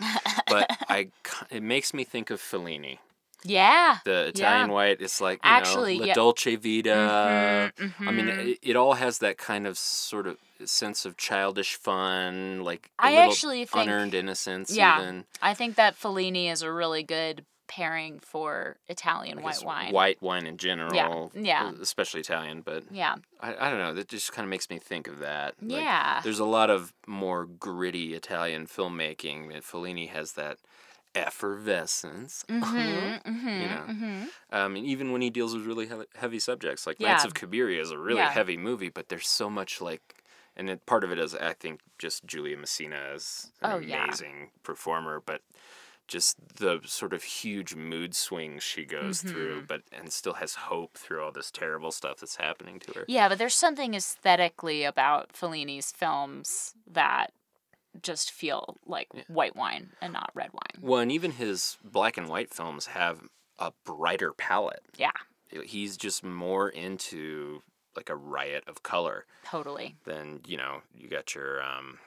But 0.47 0.65
I 0.89 1.09
it 1.51 1.61
makes 1.63 1.93
me 1.93 2.03
think 2.03 2.31
of 2.31 2.41
Fellini. 2.41 2.97
Yeah. 3.43 3.97
The 4.05 4.27
Italian 4.27 4.67
Yeah. 4.69 4.73
white 4.73 5.01
is 5.01 5.21
like 5.21 5.37
you 5.43 5.49
Actually, 5.49 5.95
know, 5.95 6.01
La 6.01 6.05
yeah. 6.07 6.13
Dolce 6.15 6.55
Vita. 6.55 7.71
Mhm, 7.77 7.93
I 8.07 8.11
mean, 8.11 8.25
mhm. 8.27 8.47
it, 8.53 8.59
it 8.61 8.75
all 8.75 8.93
has 8.95 9.19
that 9.19 9.37
kind 9.37 9.65
of 9.67 9.77
sort 9.77 10.27
of 10.27 10.37
sense 10.65 11.05
of 11.05 11.17
childish 11.17 11.75
fun, 11.75 12.63
like 12.63 12.91
a 12.99 13.05
I 13.05 13.13
actually 13.13 13.65
think- 13.65 13.83
unearned 13.87 14.13
innocence. 14.13 14.71
Yeah. 14.75 14.99
even. 15.01 15.25
I 15.41 15.53
think 15.53 15.75
that 15.75 15.95
Fellini 15.99 16.51
is 16.51 16.61
a 16.61 16.71
really 16.71 17.01
good 17.03 17.45
pairing 17.75 18.19
for 18.19 18.75
Italian 18.89 19.41
white 19.41 19.63
wine. 19.63 19.93
White 19.93 20.21
wine 20.21 20.45
in 20.45 20.57
general. 20.57 21.31
yeah. 21.33 21.71
Especially 21.81 22.19
Italian, 22.19 22.61
but 22.61 22.83
Yeah. 22.91 23.15
I, 23.39 23.55
I 23.55 23.69
don't 23.69 23.79
know. 23.79 23.93
That 23.93 24.09
just 24.09 24.33
kind 24.33 24.43
of 24.45 24.49
makes 24.49 24.69
me 24.69 24.77
think 24.77 25.07
of 25.07 25.19
that. 25.19 25.55
Like, 25.61 25.81
Yeah. 25.83 26.19
There's 26.21 26.39
a 26.39 26.45
lot 26.45 26.69
of 26.69 26.91
more 27.07 27.45
gritty 27.45 28.13
Italian 28.13 28.67
filmmaking. 28.67 29.53
And 29.53 29.63
Fellini 29.63 30.09
has 30.09 30.33
that 30.33 30.57
effervescence. 31.15 32.43
Mhm, 32.49 33.21
mhm, 33.23 33.23
You 33.61 33.67
know. 33.67 33.85
mhm. 33.87 34.27
Um, 34.51 34.75
and 34.75 34.85
even 34.85 35.11
when 35.11 35.21
he 35.21 35.29
deals 35.29 35.53
with 35.55 35.65
really 35.65 35.87
heavy, 35.87 36.05
heavy 36.15 36.39
subjects, 36.39 36.85
like 36.85 36.99
Nights 36.99 37.23
Yeah. 37.23 37.27
of 37.27 37.33
Cabiria 37.33 37.79
is 37.79 37.91
a 37.91 37.97
really 37.97 38.19
Yeah. 38.19 38.31
heavy 38.31 38.57
movie, 38.57 38.89
but 38.89 39.09
there's 39.09 39.27
so 39.27 39.49
much 39.49 39.81
like, 39.81 40.23
and 40.57 40.69
it, 40.69 40.85
part 40.85 41.03
of 41.03 41.11
it 41.11 41.19
is 41.19 41.33
I 41.35 41.53
think 41.53 41.79
just 41.97 42.25
Julia 42.25 42.57
Masina 42.57 43.15
is 43.15 43.51
an 43.61 43.71
Oh, 43.71 43.77
yeah. 43.79 44.03
amazing 44.03 44.51
performer, 44.63 45.21
but 45.25 45.41
just 46.11 46.35
the 46.57 46.79
sort 46.85 47.13
of 47.13 47.23
huge 47.23 47.73
mood 47.75 48.13
swings 48.15 48.61
she 48.63 48.85
goes 48.85 49.19
Mm-hmm. 49.21 49.29
through, 49.29 49.63
but 49.67 49.81
and 49.91 50.11
still 50.11 50.33
has 50.35 50.55
hope 50.55 50.97
through 50.97 51.23
all 51.23 51.31
this 51.31 51.49
terrible 51.51 51.91
stuff 51.91 52.19
that's 52.19 52.35
happening 52.35 52.79
to 52.81 52.91
her. 52.99 53.05
Yeah, 53.07 53.29
but 53.29 53.37
there's 53.37 53.55
something 53.55 53.93
aesthetically 53.95 54.83
about 54.83 55.31
Fellini's 55.35 55.91
films 55.91 56.73
that 56.91 57.31
just 58.01 58.31
feel 58.31 58.77
like 58.85 59.07
white 59.27 59.55
wine 59.55 59.89
and 60.01 60.13
not 60.13 60.31
red 60.33 60.51
wine. 60.53 60.81
Well, 60.81 60.99
and 61.01 61.11
even 61.11 61.31
his 61.31 61.77
black 61.83 62.17
and 62.17 62.27
white 62.29 62.53
films 62.53 62.85
have 62.87 63.21
a 63.59 63.71
brighter 63.85 64.31
palette. 64.33 64.83
Yeah, 64.97 65.11
He's 65.65 65.97
just 65.97 66.23
more 66.23 66.69
into 66.69 67.61
like 67.95 68.09
a 68.09 68.15
riot 68.15 68.63
of 68.67 68.83
color 68.83 69.25
totally. 69.45 69.97
than 70.05 70.39
you 70.47 70.55
know. 70.57 70.81
You 70.95 71.09
got 71.09 71.35
your 71.35 71.61
um, 71.61 71.99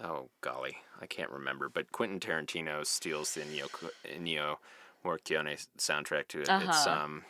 oh 0.00 0.28
golly, 0.40 0.76
I 1.00 1.06
can't 1.06 1.30
remember, 1.30 1.68
but 1.68 1.92
Quentin 1.92 2.20
Tarantino 2.20 2.84
steals 2.86 3.34
the 3.34 3.40
Ennio 3.42 3.68
Ennio 4.06 4.56
Morricone 5.04 5.66
soundtrack 5.78 6.28
to 6.28 6.38
it. 6.38 6.48
It's 6.48 6.50
Uh-huh. 6.50 6.90
um, 6.90 7.24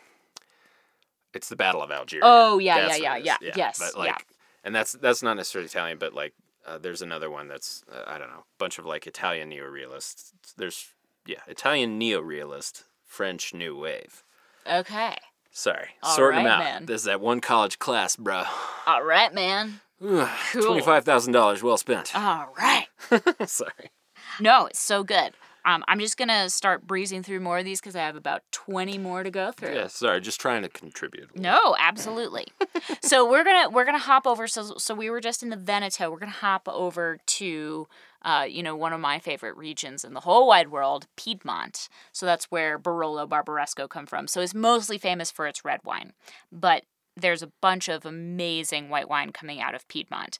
it's 1.33 1.49
the 1.49 1.55
Battle 1.55 1.81
of 1.81 1.91
Algeria. 1.91 2.23
Oh, 2.25 2.59
yeah, 2.59 2.87
That's 2.87 2.99
yeah, 2.99 3.13
what 3.13 3.25
yeah, 3.25 3.37
yeah. 3.41 3.53
Yes, 3.57 3.77
but 3.79 3.97
like, 3.97 4.07
yeah. 4.09 4.17
and 4.63 4.73
that's 4.73 4.93
that's 4.93 5.21
not 5.21 5.35
necessarily 5.35 5.65
Italian, 5.65 5.97
but 5.97 6.13
like, 6.13 6.33
uh, 6.65 6.77
there's 6.77 7.01
another 7.01 7.29
one 7.29 7.47
that's 7.47 7.83
uh, 7.91 8.03
I 8.07 8.17
don't 8.17 8.29
know, 8.29 8.45
bunch 8.57 8.79
of 8.79 8.85
like 8.85 9.05
Italian 9.05 9.49
neorealists. 9.51 10.31
There's 10.57 10.87
yeah, 11.25 11.41
Italian 11.47 11.99
neorealist, 11.99 12.83
French 13.05 13.53
new 13.53 13.77
wave. 13.77 14.23
Okay. 14.69 15.15
Sorry, 15.51 15.87
All 16.03 16.15
sorting 16.15 16.43
them 16.43 16.47
out. 16.51 16.59
man. 16.59 16.85
This 16.85 17.01
is 17.01 17.05
that 17.05 17.21
one 17.21 17.39
college 17.39 17.79
class, 17.79 18.15
bro. 18.17 18.43
All 18.87 19.03
right, 19.03 19.33
man. 19.33 19.79
Thousand 20.01 21.33
dollars 21.33 21.63
well 21.63 21.77
spent. 21.77 22.15
All 22.15 22.53
right. 22.57 22.87
Sorry. 23.47 23.91
No, 24.39 24.65
it's 24.65 24.79
so 24.79 25.03
good. 25.03 25.33
Um, 25.65 25.83
I'm 25.87 25.99
just 25.99 26.15
gonna 26.15 26.47
start 26.49 26.85
breezing 26.85 27.23
through 27.23 27.39
more 27.39 27.57
of 27.57 27.65
these 27.65 27.81
because 27.81 27.95
I 27.95 28.01
have 28.01 28.15
about 28.15 28.43
20 28.51 28.99
more 28.99 29.23
to 29.23 29.31
go 29.31 29.51
through. 29.51 29.73
Yeah, 29.73 29.87
sorry. 29.87 30.21
Just 30.21 30.39
trying 30.39 30.61
to 30.61 30.69
contribute. 30.69 31.35
No, 31.35 31.75
absolutely. 31.79 32.45
so 33.01 33.29
we're 33.29 33.43
gonna 33.43 33.69
we're 33.69 33.85
gonna 33.85 33.97
hop 33.97 34.27
over. 34.27 34.47
So 34.47 34.75
so 34.77 34.93
we 34.93 35.09
were 35.09 35.21
just 35.21 35.41
in 35.41 35.49
the 35.49 35.57
Veneto. 35.57 36.11
We're 36.11 36.19
gonna 36.19 36.31
hop 36.31 36.69
over 36.71 37.17
to, 37.25 37.87
uh, 38.21 38.45
you 38.47 38.61
know, 38.61 38.75
one 38.75 38.93
of 38.93 38.99
my 38.99 39.17
favorite 39.17 39.57
regions 39.57 40.05
in 40.05 40.13
the 40.13 40.19
whole 40.19 40.47
wide 40.47 40.69
world, 40.69 41.07
Piedmont. 41.15 41.89
So 42.11 42.27
that's 42.27 42.45
where 42.51 42.77
Barolo 42.77 43.27
Barbaresco 43.27 43.89
come 43.89 44.05
from. 44.05 44.27
So 44.27 44.41
it's 44.41 44.53
mostly 44.53 44.99
famous 44.99 45.31
for 45.31 45.47
its 45.47 45.65
red 45.65 45.79
wine, 45.83 46.13
but 46.51 46.83
there's 47.15 47.41
a 47.41 47.51
bunch 47.61 47.87
of 47.87 48.05
amazing 48.05 48.89
white 48.89 49.09
wine 49.09 49.31
coming 49.31 49.61
out 49.61 49.75
of 49.75 49.87
Piedmont. 49.87 50.39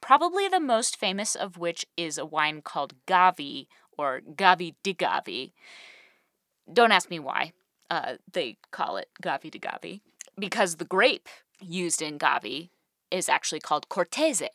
Probably 0.00 0.48
the 0.48 0.60
most 0.60 0.96
famous 0.96 1.34
of 1.34 1.56
which 1.56 1.86
is 1.96 2.18
a 2.18 2.26
wine 2.26 2.62
called 2.62 2.94
Gavi 3.06 3.66
or 3.96 4.20
Gavi 4.20 4.74
di 4.82 4.94
Gavi. 4.94 5.52
Don't 6.72 6.92
ask 6.92 7.10
me 7.10 7.18
why. 7.18 7.52
Uh, 7.88 8.14
they 8.32 8.58
call 8.72 8.96
it 8.96 9.08
Gavi 9.22 9.50
di 9.50 9.58
Gavi 9.58 10.00
because 10.38 10.76
the 10.76 10.84
grape 10.84 11.28
used 11.60 12.02
in 12.02 12.18
Gavi 12.18 12.70
is 13.10 13.28
actually 13.28 13.60
called 13.60 13.88
Cortese. 13.88 14.48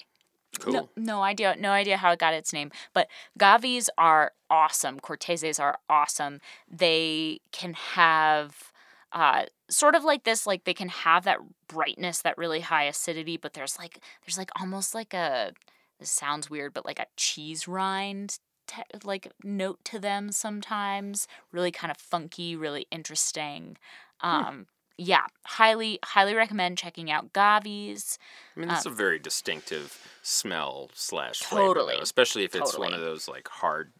Cool. 0.59 0.73
No, 0.73 0.89
no 0.97 1.21
idea, 1.21 1.55
no 1.57 1.71
idea 1.71 1.97
how 1.97 2.11
it 2.11 2.19
got 2.19 2.33
its 2.33 2.51
name. 2.51 2.71
But 2.93 3.07
Gavis 3.39 3.87
are 3.97 4.33
awesome. 4.49 4.99
Corteses 4.99 5.59
are 5.59 5.79
awesome. 5.89 6.41
They 6.69 7.39
can 7.51 7.73
have 7.73 8.70
uh, 9.13 9.45
sort 9.69 9.95
of 9.95 10.03
like 10.03 10.23
this, 10.23 10.47
like 10.47 10.63
they 10.63 10.73
can 10.73 10.89
have 10.89 11.23
that 11.25 11.39
brightness, 11.67 12.21
that 12.21 12.37
really 12.37 12.61
high 12.61 12.85
acidity, 12.85 13.37
but 13.37 13.53
there's 13.53 13.77
like 13.77 13.99
there's 14.25 14.37
like 14.37 14.49
almost 14.59 14.93
like 14.95 15.13
a 15.13 15.53
this 15.99 16.11
sounds 16.11 16.49
weird, 16.49 16.73
but 16.73 16.85
like 16.85 16.99
a 16.99 17.05
cheese 17.15 17.67
rind 17.67 18.39
te- 18.67 18.83
like 19.03 19.31
note 19.43 19.79
to 19.85 19.99
them 19.99 20.31
sometimes. 20.31 21.27
Really 21.51 21.71
kind 21.71 21.91
of 21.91 21.97
funky, 21.97 22.55
really 22.55 22.87
interesting. 22.91 23.77
Um, 24.21 24.67
yeah, 24.97 25.25
highly 25.45 25.99
highly 26.03 26.33
recommend 26.35 26.77
checking 26.77 27.09
out 27.11 27.33
Gavis. 27.33 28.17
I 28.55 28.59
mean, 28.59 28.69
that's 28.69 28.85
a 28.85 28.89
very 28.89 29.19
distinctive 29.19 29.97
smell 30.21 30.89
slash 30.93 31.39
flavor, 31.39 31.65
Totally. 31.65 31.95
though, 31.95 32.01
especially 32.01 32.43
if 32.43 32.55
it's 32.55 32.77
one 32.77 32.93
of 32.93 33.01
those 33.01 33.27
like 33.27 33.47
hard 33.47 33.91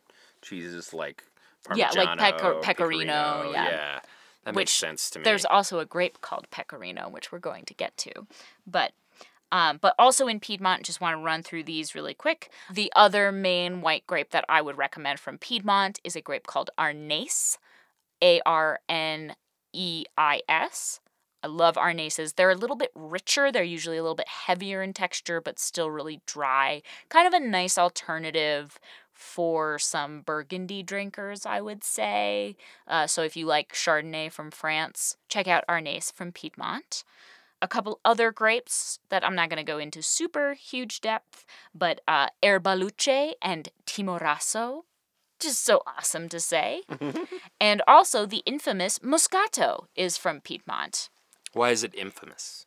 cheeses 0.42 0.94
like 0.94 1.24
Yeah, 1.76 1.90
like 1.96 2.18
Parmigiano, 2.20 2.40
Pecor- 2.40 2.62
Pecorino, 2.62 3.52
yeah. 3.54 3.66
yeah. 3.70 4.00
That 4.44 4.56
Which 4.56 4.68
makes 4.68 4.72
sense 4.72 5.10
to 5.12 5.20
me. 5.20 5.24
There's 5.24 5.46
also 5.46 5.80
a 5.80 5.86
grape 5.86 6.22
called 6.22 6.50
Pecorino, 6.50 7.10
which 7.10 7.32
we're 7.32 7.40
going 7.40 7.66
to 7.66 7.74
get 7.74 7.96
to. 7.98 8.12
But 8.66 8.94
um, 9.52 9.80
but 9.82 9.94
also 10.00 10.28
in 10.28 10.40
Piedmont, 10.40 10.84
just 10.84 11.02
want 11.02 11.18
to 11.18 11.24
run 11.24 11.44
through 11.44 11.64
these 11.64 11.94
really 11.94 12.14
quick. 12.14 12.50
The 12.74 12.92
other 12.96 13.32
main 13.32 13.82
white 13.82 14.08
grape 14.08 14.32
that 14.32 14.46
I 14.48 14.62
would 14.62 14.78
recommend 14.78 15.20
from 15.20 15.38
Piedmont 15.38 16.00
is 16.04 16.16
a 16.16 16.22
grape 16.22 16.48
called 16.48 16.70
Arneis, 16.80 17.58
A 18.24 18.42
R 18.46 18.80
N 18.88 19.36
E 19.74 20.06
I 20.18 20.42
S. 20.48 21.02
I 21.44 21.48
love 21.48 21.76
Arneises. 21.76 22.36
They're 22.36 22.52
a 22.52 22.56
little 22.56 22.76
bit 22.76 22.92
richer. 22.94 23.52
They're 23.52 23.64
usually 23.64 23.98
a 23.98 24.04
little 24.04 24.16
bit 24.16 24.28
heavier 24.28 24.84
in 24.84 24.94
texture, 24.94 25.42
but 25.42 25.58
still 25.58 25.90
really 25.90 26.22
dry. 26.28 26.84
Kind 27.10 27.28
of 27.28 27.34
a 27.34 27.46
nice 27.46 27.78
alternative 27.78 28.80
for 29.22 29.78
some 29.78 30.22
Burgundy 30.22 30.84
drinkers, 30.84 31.46
I 31.46 31.62
would 31.62 31.84
say. 31.84 32.56
Uh, 32.88 33.08
so 33.08 33.22
if 33.22 33.38
you 33.38 33.46
like 33.46 33.74
Chardonnay 33.74 34.32
from 34.32 34.52
France, 34.52 35.18
check 35.30 35.48
out 35.48 35.64
Arneis 35.70 36.12
from 36.12 36.32
Piedmont. 36.32 37.04
A 37.62 37.68
couple 37.68 38.00
other 38.04 38.32
grapes 38.32 39.00
that 39.10 39.24
I'm 39.24 39.36
not 39.36 39.50
going 39.50 39.64
to 39.64 39.72
go 39.72 39.78
into 39.78 40.02
super 40.02 40.56
huge 40.56 41.00
depth, 41.00 41.46
but 41.76 42.02
uh, 42.08 42.28
Erbaluce 42.42 43.34
and 43.42 43.70
Timorasso. 43.86 44.82
Just 45.40 45.64
so 45.64 45.82
awesome 45.86 46.28
to 46.30 46.40
say. 46.40 46.82
and 47.60 47.82
also 47.88 48.26
the 48.26 48.44
infamous 48.46 49.00
Moscato 49.00 49.86
is 49.96 50.18
from 50.18 50.42
Piedmont. 50.42 51.10
Why 51.54 51.70
is 51.70 51.84
it 51.84 51.94
infamous? 51.96 52.66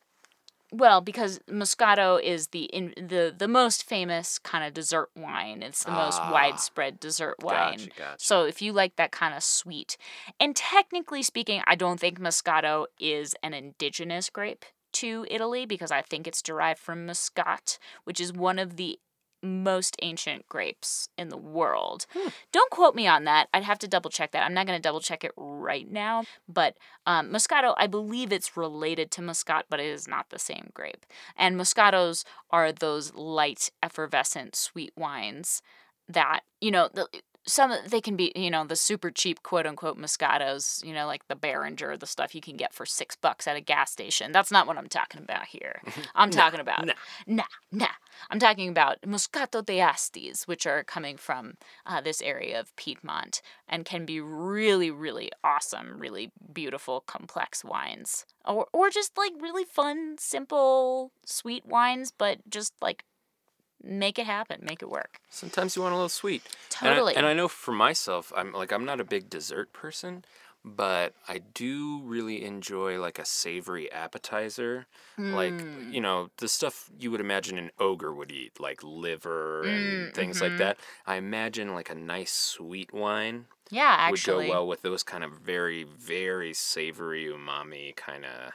Well, 0.77 1.01
because 1.01 1.39
Moscato 1.49 2.21
is 2.21 2.49
the 2.49 2.65
in, 2.65 2.95
the 2.97 3.33
the 3.37 3.47
most 3.47 3.85
famous 3.85 4.41
kind 4.41 4.65
of 4.67 4.75
dessert 4.75 5.09
wine. 5.15 5.63
It's 5.63 5.85
the 5.85 5.93
most 5.93 6.19
Ah. 6.21 6.33
widespread 6.33 6.99
dessert 6.99 7.37
wine. 7.41 7.77
Gotcha, 7.79 7.91
gotcha. 7.97 8.17
So 8.19 8.43
if 8.45 8.61
you 8.61 8.73
like 8.73 8.97
that 8.97 9.13
kind 9.13 9.35
of 9.37 9.45
sweet, 9.45 9.97
and 10.41 10.57
technically 10.57 11.23
speaking, 11.23 11.63
I 11.69 11.77
don't 11.77 12.01
think 12.01 12.19
Moscato 12.19 12.87
is 12.99 13.37
an 13.41 13.55
indigenous 13.55 14.29
grape 14.31 14.65
to 14.95 15.25
Italy 15.31 15.65
because 15.65 15.93
I 15.93 16.03
think 16.03 16.27
it's 16.27 16.43
derived 16.43 16.81
from 16.81 17.07
Muscat, 17.07 17.79
which 18.03 18.21
is 18.21 18.33
one 18.33 18.59
of 18.59 18.75
the 18.77 18.99
most 19.45 19.97
ancient 20.03 20.49
grapes 20.49 21.09
in 21.17 21.29
the 21.29 21.37
world. 21.37 22.07
Don't 22.53 22.71
quote 22.71 22.95
me 22.95 23.07
on 23.07 23.25
that. 23.25 23.49
I'd 23.53 23.63
have 23.63 23.79
to 23.81 23.89
double 23.89 24.11
check 24.11 24.33
that. 24.33 24.43
I'm 24.43 24.55
not 24.55 24.67
going 24.67 24.79
to 24.79 24.83
double 24.83 25.01
check 25.01 25.25
it 25.25 25.33
right 25.37 25.91
now. 25.91 26.25
But 26.49 26.77
um, 27.07 27.31
Moscato, 27.31 27.75
I 27.77 27.87
believe 27.87 28.33
it's 28.33 28.57
related 28.57 29.11
to 29.13 29.23
Muscat, 29.23 29.67
but 29.69 29.81
it 29.81 29.87
is 29.87 30.09
not 30.09 30.31
the 30.31 30.39
same 30.39 30.71
grape. 30.75 31.07
And 31.37 31.57
Moscatos 31.57 32.25
are 32.51 32.73
those 32.73 33.15
light, 33.15 33.71
effervescent, 33.83 34.57
sweet 34.57 34.93
wines 34.97 35.63
that, 36.09 36.41
you 36.61 36.71
know, 36.71 36.89
the, 36.93 37.09
some 37.47 37.75
they 37.87 38.01
can 38.01 38.17
be, 38.17 38.33
you 38.35 38.51
know, 38.51 38.65
the 38.65 38.77
super 38.77 39.11
cheap 39.11 39.43
quote 39.43 39.67
unquote 39.67 39.99
Moscatos, 39.99 40.85
you 40.85 40.95
know, 40.95 41.07
like 41.07 41.27
the 41.29 41.37
Beringer, 41.37 41.97
the 41.97 42.07
stuff 42.07 42.35
you 42.35 42.41
can 42.41 42.57
get 42.57 42.73
for 42.73 42.87
six 42.87 43.17
bucks 43.17 43.47
at 43.47 43.57
a 43.57 43.61
gas 43.61 43.91
station. 43.91 44.33
That's 44.33 44.51
not 44.51 44.67
what 44.67 44.79
I'm 44.79 44.89
talking 44.89 45.23
about 45.23 45.47
here. 45.47 45.83
I'm 46.15 46.31
talking 46.31 46.61
about 46.61 46.87
nah. 46.87 46.95
nah, 47.27 47.45
nah. 47.71 47.87
I'm 48.31 48.39
talking 48.39 48.69
about 48.69 49.03
Moscato 49.03 49.65
d'Astis, 49.65 50.47
which 50.47 50.67
are 50.67 50.85
coming 50.85 51.17
from 51.17 51.55
uh, 51.85 52.01
this 52.01 52.23
area 52.23 52.59
of 52.59 52.75
Piedmont 52.77 53.43
and 53.69 53.85
can 53.85 54.07
be 54.07 54.21
really, 54.21 54.91
really 54.91 55.31
awesome, 55.43 55.99
really 55.99 56.31
beautiful, 56.53 57.01
complex 57.01 57.65
wines. 57.65 58.25
Or, 58.47 58.67
or 58.73 58.91
just 58.91 59.17
like 59.19 59.33
really 59.41 59.65
fun, 59.65 60.17
simple, 60.19 61.13
sweet 61.27 61.67
wines, 61.67 62.13
but 62.17 62.39
just 62.49 62.73
like 62.81 63.05
make 63.85 64.19
it 64.19 64.27
happen, 64.27 64.61
make 64.63 64.83
it 64.83 64.91
work. 64.91 65.21
Sometimes 65.31 65.77
you 65.77 65.83
want 65.83 65.93
a 65.93 65.97
little 65.97 66.09
sweet. 66.09 66.43
And 66.81 66.91
I- 66.91 66.95
Totally. 66.95 67.17
And 67.17 67.27
I, 67.27 67.35
know 67.35 67.49
for 67.49 67.73
myself, 67.73 68.33
I'm 68.37 68.53
like 68.53 68.73
I'm 68.73 68.85
not 68.85 69.01
a 69.01 69.05
big 69.05 69.29
dessert 69.31 69.73
person, 69.73 70.25
but 70.65 71.15
I 71.29 71.39
do 71.39 72.01
really 72.03 72.45
enjoy 72.45 72.99
like 73.01 73.19
a 73.19 73.25
savory 73.25 73.91
appetizer. 73.93 74.87
Like 75.19 75.55
Mm. 75.55 75.93
you 75.93 76.01
know 76.01 76.31
the 76.39 76.49
stuff 76.49 76.91
you 76.99 77.11
would 77.11 77.21
imagine 77.21 77.59
an 77.59 77.71
ogre 77.79 78.13
would 78.15 78.33
eat, 78.33 78.59
like 78.61 78.81
liver 78.83 79.63
and 79.63 80.09
Mm, 80.11 80.15
things 80.15 80.39
mhm. 80.39 80.43
like 80.43 80.57
that. 80.59 80.79
I 81.07 81.17
imagine 81.17 81.75
like 81.75 81.91
a 81.91 81.95
nice 81.95 82.33
sweet 82.33 82.93
wine 82.93 83.47
Yeah, 83.71 83.95
actually. 83.99 84.11
would 84.37 84.45
go 84.47 84.51
well 84.51 84.67
with 84.67 84.83
those 84.83 85.03
kind 85.03 85.25
of 85.25 85.33
very 85.33 85.85
very 85.85 86.53
savory 86.55 87.25
umami 87.27 87.95
kind 87.97 88.25
of 88.25 88.53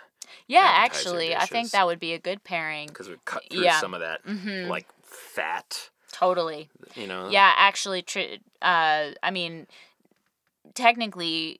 yeah, 0.47 0.61
actually, 0.85 1.35
I 1.35 1.45
think 1.47 1.71
that 1.71 1.85
would 1.87 1.99
be 1.99 2.13
a 2.13 2.19
good 2.19 2.43
pairing. 2.43 2.87
because 2.89 3.09
would 3.09 3.25
cut 3.25 3.43
through 3.49 3.63
Yeah. 3.63 3.79
some 3.79 3.93
of 3.95 3.99
that 4.01 4.23
Mhm. 4.25 4.67
like 4.67 4.85
fat. 5.09 5.89
Totally. 6.11 6.69
You 6.95 7.07
know. 7.07 7.29
Yeah, 7.29 7.53
actually, 7.55 8.01
tr- 8.01 8.37
uh, 8.61 9.11
I 9.21 9.31
mean, 9.31 9.67
technically, 10.73 11.59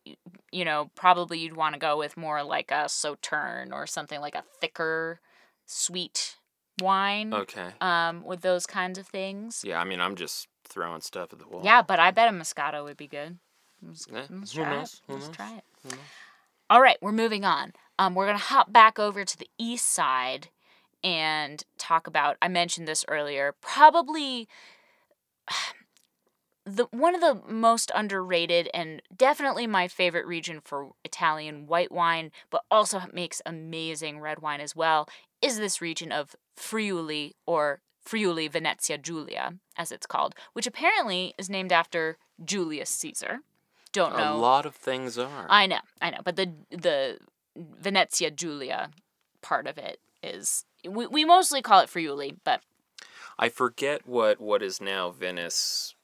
you 0.52 0.66
know, 0.66 0.90
probably 0.96 1.40
you'd 1.40 1.56
want 1.56 1.74
to 1.74 1.80
go 1.80 1.98
with 1.98 2.18
more 2.18 2.44
like 2.44 2.72
a 2.72 2.90
sauterne 2.90 3.72
or 3.74 3.86
something 3.88 4.20
like 4.22 4.36
a 4.36 4.44
thicker, 4.60 5.20
sweet 5.66 6.36
wine. 6.82 7.34
Okay. 7.34 7.70
Um, 7.82 8.24
with 8.24 8.42
those 8.42 8.66
kinds 8.66 8.98
of 8.98 9.08
things. 9.08 9.64
Yeah, 9.66 9.80
I 9.80 9.84
mean, 9.84 10.02
I'm 10.02 10.16
just 10.16 10.48
throwing 10.64 11.02
stuff 11.02 11.34
at 11.34 11.40
the 11.40 11.48
wall. 11.48 11.62
Yeah, 11.64 11.82
but 11.82 12.00
I 12.00 12.12
bet 12.12 12.30
a 12.30 12.36
Moscato 12.36 12.84
would 12.84 12.98
be 12.98 13.08
good. 13.08 13.38
Let's, 13.86 14.08
Yeah, 14.12 14.24
let's 14.30 14.52
who 14.54 14.64
try 14.64 14.76
knows? 14.76 15.02
it. 15.08 15.14
Let's 15.14 15.28
knows? 15.28 15.36
try 15.36 15.58
it. 15.58 15.64
All 16.70 16.82
right, 16.82 16.98
we're 17.02 17.12
moving 17.12 17.46
on. 17.46 17.74
Um, 17.98 18.14
we're 18.16 18.28
gonna 18.28 18.38
hop 18.38 18.72
back 18.72 19.00
over 19.00 19.26
to 19.26 19.38
the 19.38 19.50
east 19.58 19.88
side 19.88 20.50
and 21.04 21.64
talk 21.78 22.08
about. 22.08 22.38
I 22.42 22.48
mentioned 22.48 22.88
this 22.88 23.06
earlier. 23.08 23.56
Probably 23.62 24.48
the 26.66 26.88
one 26.92 27.16
of 27.16 27.22
the 27.22 27.42
most 27.48 27.92
underrated 27.96 28.70
and 28.74 29.02
definitely 29.16 29.66
my 29.68 29.88
favorite 29.88 30.28
region 30.28 30.62
for 30.64 30.92
Italian 31.04 31.68
white 31.68 31.92
wine, 31.92 32.32
but 32.50 32.64
also 32.70 33.02
makes 33.12 33.42
amazing 33.46 34.20
red 34.20 34.40
wine 34.40 34.62
as 34.62 34.76
well, 34.76 35.08
is 35.42 35.58
this 35.58 35.82
region 35.82 36.12
of 36.12 36.36
Friuli 36.56 37.36
or 37.46 37.82
Friuli 38.02 38.48
Venezia 38.48 38.98
Giulia, 38.98 39.56
as 39.78 39.92
it's 39.92 40.08
called, 40.08 40.36
which 40.54 40.68
apparently 40.68 41.34
is 41.38 41.50
named 41.50 41.72
after 41.72 42.18
Julius 42.44 42.90
Caesar. 42.90 43.40
Don't 43.92 44.16
know. 44.16 44.36
A 44.36 44.38
lot 44.38 44.66
of 44.66 44.76
things 44.76 45.18
are. 45.18 45.48
I 45.50 45.66
know, 45.66 45.80
I 46.02 46.12
know, 46.12 46.20
but 46.24 46.36
the 46.36 46.54
the 46.70 47.20
Venezia 47.56 48.32
Giulia 48.32 48.92
part 49.42 49.68
of 49.68 49.78
it 49.78 50.00
is 50.22 50.66
we, 50.88 51.08
we 51.08 51.26
mostly 51.26 51.62
call 51.62 51.80
it 51.82 51.90
Friuli, 51.90 52.36
but 52.44 52.62
I 53.38 53.50
forget 53.50 54.08
what 54.08 54.40
what 54.40 54.62
is 54.62 54.82
now 54.82 55.10
Venice 55.10 55.96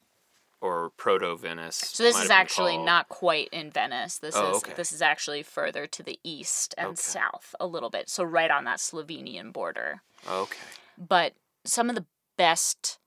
or 0.61 0.89
proto 0.91 1.35
Venice. 1.37 1.75
so 1.75 2.01
this 2.01 2.19
is 2.19 2.29
actually 2.29 2.73
called. 2.73 2.85
not 2.85 3.09
quite 3.09 3.49
in 3.51 3.69
Venice. 3.69 4.17
This 4.17 4.35
Oh, 4.35 4.51
is 4.51 4.57
okay. 4.57 4.73
this 4.75 4.91
is 4.91 5.01
actually 5.01 5.43
further 5.43 5.85
to 5.87 6.01
the 6.01 6.19
east 6.23 6.73
and 6.77 6.87
Okay. 6.89 6.95
south 6.95 7.53
a 7.59 7.67
little 7.67 7.89
bit. 7.89 8.09
So 8.09 8.23
right 8.23 8.49
on 8.49 8.63
that 8.63 8.79
Slovenian 8.79 9.51
border. 9.53 10.01
Okay. 10.27 10.57
But 10.97 11.33
some 11.65 11.89
of 11.89 11.95
the 11.95 12.05
best 12.37 12.99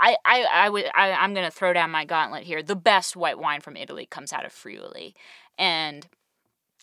I, 0.00 0.16
I, 0.24 0.44
I 0.52 0.68
would 0.70 0.86
I, 0.94 1.12
I'm 1.12 1.34
gonna 1.34 1.50
throw 1.52 1.72
down 1.72 1.90
my 1.90 2.04
gauntlet 2.04 2.42
here. 2.44 2.62
The 2.62 2.74
best 2.74 3.16
white 3.16 3.38
wine 3.38 3.60
from 3.60 3.76
Italy 3.76 4.06
comes 4.06 4.32
out 4.32 4.44
of 4.44 4.52
Friuli. 4.52 5.14
And 5.56 6.06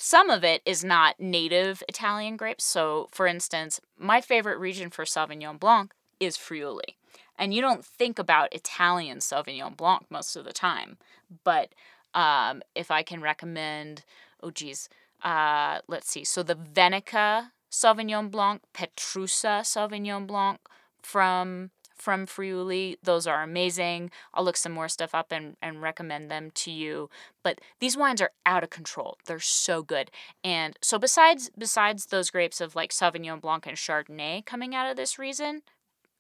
some 0.01 0.31
of 0.31 0.43
it 0.43 0.63
is 0.65 0.83
not 0.83 1.19
native 1.19 1.83
Italian 1.87 2.35
grapes. 2.35 2.63
So 2.63 3.07
for 3.11 3.27
instance, 3.27 3.79
my 3.99 4.19
favorite 4.19 4.57
region 4.57 4.89
for 4.89 5.05
Sauvignon 5.05 5.59
Blanc 5.59 5.93
is 6.19 6.37
Friuli. 6.37 6.97
And 7.37 7.53
you 7.53 7.61
don't 7.61 7.85
think 7.85 8.17
about 8.17 8.51
Italian 8.51 9.19
Sauvignon 9.19 9.77
Blanc 9.77 10.07
most 10.09 10.35
of 10.35 10.43
the 10.43 10.53
time. 10.53 10.97
But 11.43 11.75
um, 12.15 12.63
if 12.73 12.89
I 12.89 13.03
can 13.03 13.21
recommend, 13.21 14.03
oh 14.41 14.49
geez, 14.49 14.89
uh, 15.21 15.81
let's 15.87 16.09
see. 16.09 16.23
So 16.23 16.41
the 16.41 16.55
Venica 16.55 17.51
Sauvignon 17.69 18.31
Blanc, 18.31 18.63
Petrussa 18.73 19.61
Sauvignon 19.61 20.25
Blanc 20.25 20.59
from 21.03 21.69
from 22.01 22.25
Friuli, 22.25 22.97
those 23.03 23.27
are 23.27 23.43
amazing. 23.43 24.09
I'll 24.33 24.43
look 24.43 24.57
some 24.57 24.71
more 24.71 24.89
stuff 24.89 25.13
up 25.13 25.31
and, 25.31 25.55
and 25.61 25.81
recommend 25.83 26.31
them 26.31 26.49
to 26.55 26.71
you. 26.71 27.09
But 27.43 27.61
these 27.79 27.95
wines 27.95 28.21
are 28.21 28.31
out 28.45 28.63
of 28.63 28.71
control. 28.71 29.17
They're 29.25 29.39
so 29.39 29.83
good. 29.83 30.09
And 30.43 30.77
so 30.81 30.97
besides 30.97 31.51
besides 31.55 32.07
those 32.07 32.31
grapes 32.31 32.59
of 32.59 32.75
like 32.75 32.91
Sauvignon 32.91 33.39
Blanc 33.39 33.67
and 33.67 33.77
Chardonnay 33.77 34.43
coming 34.45 34.73
out 34.73 34.89
of 34.89 34.97
this 34.97 35.19
reason, 35.19 35.61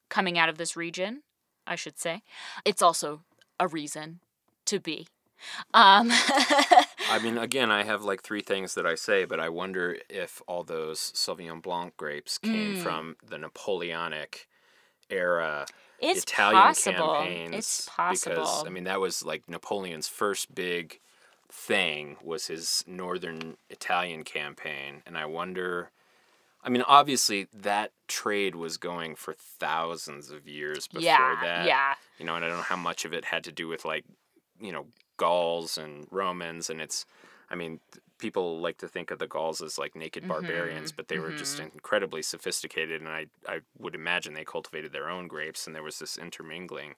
coming 0.09 0.37
out 0.37 0.49
of 0.49 0.57
this 0.59 0.77
region, 0.77 1.23
I 1.65 1.75
should 1.75 1.97
say, 1.97 2.21
it's 2.63 2.81
also 2.83 3.21
a 3.59 3.67
reason 3.67 4.19
to 4.65 4.79
be. 4.79 5.07
Um, 5.73 6.09
I 7.09 7.19
mean, 7.23 7.39
again, 7.39 7.71
I 7.71 7.83
have 7.83 8.03
like 8.03 8.21
three 8.21 8.41
things 8.41 8.75
that 8.75 8.85
I 8.85 8.93
say, 8.93 9.25
but 9.25 9.39
I 9.39 9.49
wonder 9.49 9.97
if 10.09 10.39
all 10.47 10.63
those 10.63 10.99
Sauvignon 11.15 11.61
Blanc 11.63 11.97
grapes 11.97 12.37
came 12.37 12.75
Mm. 12.75 12.83
from 12.83 13.15
the 13.27 13.39
Napoleonic 13.39 14.47
era 15.11 15.65
it's 16.01 16.23
Italian 16.23 16.61
possible. 16.61 17.13
campaigns. 17.15 17.55
It's 17.55 17.89
possible. 17.89 18.35
Because 18.35 18.63
I 18.65 18.69
mean, 18.69 18.85
that 18.85 18.99
was 18.99 19.23
like 19.23 19.47
Napoleon's 19.47 20.07
first 20.07 20.53
big 20.53 20.99
thing 21.49 22.17
was 22.23 22.47
his 22.47 22.83
northern 22.87 23.57
Italian 23.69 24.23
campaign, 24.23 25.03
and 25.05 25.17
I 25.17 25.25
wonder. 25.25 25.91
I 26.63 26.69
mean, 26.69 26.83
obviously, 26.83 27.47
that 27.53 27.91
trade 28.07 28.55
was 28.55 28.77
going 28.77 29.15
for 29.15 29.33
thousands 29.33 30.29
of 30.29 30.47
years 30.47 30.87
before 30.87 31.01
yeah, 31.01 31.35
that. 31.41 31.65
yeah. 31.65 31.93
You 32.19 32.25
know, 32.25 32.35
and 32.35 32.45
I 32.45 32.49
don't 32.49 32.57
know 32.57 32.63
how 32.63 32.75
much 32.75 33.03
of 33.03 33.13
it 33.13 33.25
had 33.25 33.43
to 33.45 33.51
do 33.51 33.67
with 33.67 33.83
like, 33.83 34.05
you 34.59 34.71
know, 34.71 34.85
Gauls 35.17 35.77
and 35.77 36.07
Romans, 36.11 36.69
and 36.69 36.81
it's. 36.81 37.05
I 37.51 37.55
mean, 37.55 37.79
people 38.17 38.59
like 38.61 38.77
to 38.77 38.87
think 38.87 39.11
of 39.11 39.19
the 39.19 39.27
Gauls 39.27 39.61
as 39.61 39.77
like 39.77 39.95
naked 39.95 40.27
barbarians, 40.27 40.91
Mhm, 40.91 40.95
but 40.95 41.07
they 41.09 41.19
were 41.19 41.31
just 41.33 41.57
mhm. 41.59 41.73
incredibly 41.73 42.21
sophisticated, 42.21 43.01
and 43.01 43.09
I 43.09 43.27
I 43.47 43.59
would 43.77 43.93
imagine 43.95 44.33
they 44.33 44.45
cultivated 44.45 44.91
their 44.93 45.09
own 45.09 45.27
grapes, 45.27 45.67
and 45.67 45.75
there 45.75 45.83
was 45.83 45.99
this 45.99 46.17
intermingling. 46.17 46.95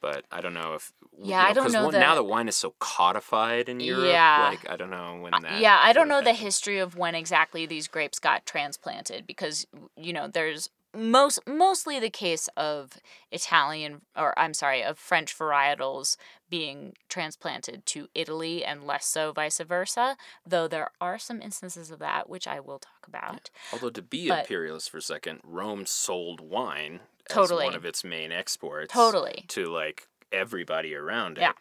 But 0.00 0.24
I 0.32 0.40
don't 0.40 0.54
know 0.54 0.74
if 0.74 0.92
Yeah, 1.16 1.44
I 1.44 1.52
don't 1.52 1.70
know 1.70 1.84
one- 1.84 1.94
now 1.94 2.14
that- 2.16 2.22
that 2.22 2.24
wine 2.24 2.48
is 2.48 2.56
so 2.56 2.74
codified 2.80 3.68
in 3.68 3.78
Europe. 3.78 4.06
Yeah. 4.12 4.48
like 4.50 4.68
I 4.68 4.76
don't 4.76 4.90
know 4.90 5.20
when 5.20 5.34
Uh, 5.34 5.40
that. 5.40 5.60
yeah, 5.60 5.78
I 5.80 5.92
don't 5.92 6.08
know 6.08 6.16
have 6.16 6.24
the 6.24 6.32
history 6.32 6.78
of 6.80 6.96
when 6.96 7.14
exactly 7.14 7.66
these 7.66 7.86
grapes 7.86 8.18
got 8.18 8.44
transplanted 8.44 9.26
because 9.28 9.66
you 9.96 10.12
know 10.12 10.26
there's 10.26 10.70
most 10.94 11.38
mostly 11.46 11.98
the 11.98 12.10
case 12.10 12.48
of 12.56 12.98
Italian 13.30 14.02
or 14.16 14.38
I'm 14.38 14.54
sorry 14.54 14.82
of 14.82 14.98
French 14.98 15.36
varietals 15.36 16.16
being 16.50 16.92
transplanted 17.08 17.86
to 17.86 18.08
Italy 18.14 18.64
and 18.64 18.84
less 18.84 19.06
so 19.06 19.32
vice 19.32 19.58
versa. 19.60 20.16
Though 20.46 20.68
there 20.68 20.90
are 21.00 21.18
some 21.18 21.40
instances 21.40 21.90
of 21.90 21.98
that 22.00 22.28
which 22.28 22.46
I 22.46 22.60
will 22.60 22.78
talk 22.78 23.06
about. 23.06 23.50
Although 23.72 23.90
to 23.90 24.02
be 24.02 24.28
but- 24.28 24.40
imperialist 24.40 24.90
for 24.90 24.98
a 24.98 25.02
second, 25.02 25.40
Rome 25.44 25.86
sold 25.86 26.40
wine 26.40 27.00
as 27.30 27.34
Totally. 27.34 27.64
one 27.64 27.74
of 27.74 27.84
its 27.84 28.04
main 28.04 28.32
exports. 28.32 28.92
Totally. 28.92 29.44
To 29.48 29.66
like 29.66 30.08
everybody 30.30 30.94
around 30.94 31.38
it. 31.38 31.42
Yeah. 31.42 31.52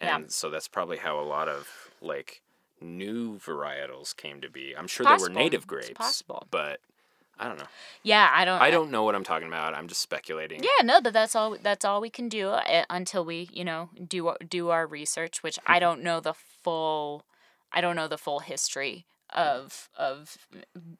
Yeah. 0.00 0.16
And 0.16 0.30
so 0.32 0.48
that's 0.48 0.68
probably 0.68 0.98
how 0.98 1.18
a 1.18 1.26
lot 1.26 1.48
of 1.48 1.90
like 2.00 2.40
new 2.80 3.36
varietals 3.38 4.16
came 4.16 4.40
to 4.40 4.48
be. 4.48 4.74
I'm 4.76 4.86
sure 4.86 5.04
they 5.04 5.16
were 5.20 5.28
native 5.28 5.66
grapes. 5.66 5.90
possible. 5.90 6.46
But 6.50 6.80
I 7.38 7.48
don't 7.48 7.58
know. 7.58 7.66
Yeah, 8.02 8.28
I 8.34 8.44
don't 8.44 8.60
I 8.60 8.70
don't 8.70 8.90
know 8.90 9.04
what 9.04 9.14
I'm 9.14 9.24
talking 9.24 9.48
about. 9.48 9.74
I'm 9.74 9.86
just 9.88 10.00
speculating. 10.00 10.60
Yeah, 10.62 10.84
no, 10.84 11.00
but 11.00 11.12
that's 11.12 11.36
all. 11.36 11.56
That's 11.62 11.84
all 11.84 12.00
we 12.00 12.10
can 12.10 12.28
do 12.28 12.48
uh, 12.50 12.84
until 12.90 13.24
we, 13.24 13.48
you 13.52 13.64
know, 13.64 13.90
do 14.06 14.28
our- 14.28 14.38
do 14.48 14.70
our 14.70 14.86
research. 14.86 15.42
Which 15.42 15.58
I 15.66 15.78
don't 15.78 16.02
know 16.02 16.20
the 16.20 16.34
full. 16.34 17.24
I 17.72 17.80
don't 17.80 17.96
know 17.96 18.08
the 18.08 18.18
full 18.18 18.40
history 18.40 19.06
of 19.34 19.88
of 19.96 20.38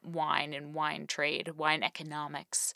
wine 0.03 0.53
and 0.53 0.73
wine 0.73 1.07
trade, 1.07 1.53
wine 1.57 1.83
economics, 1.83 2.73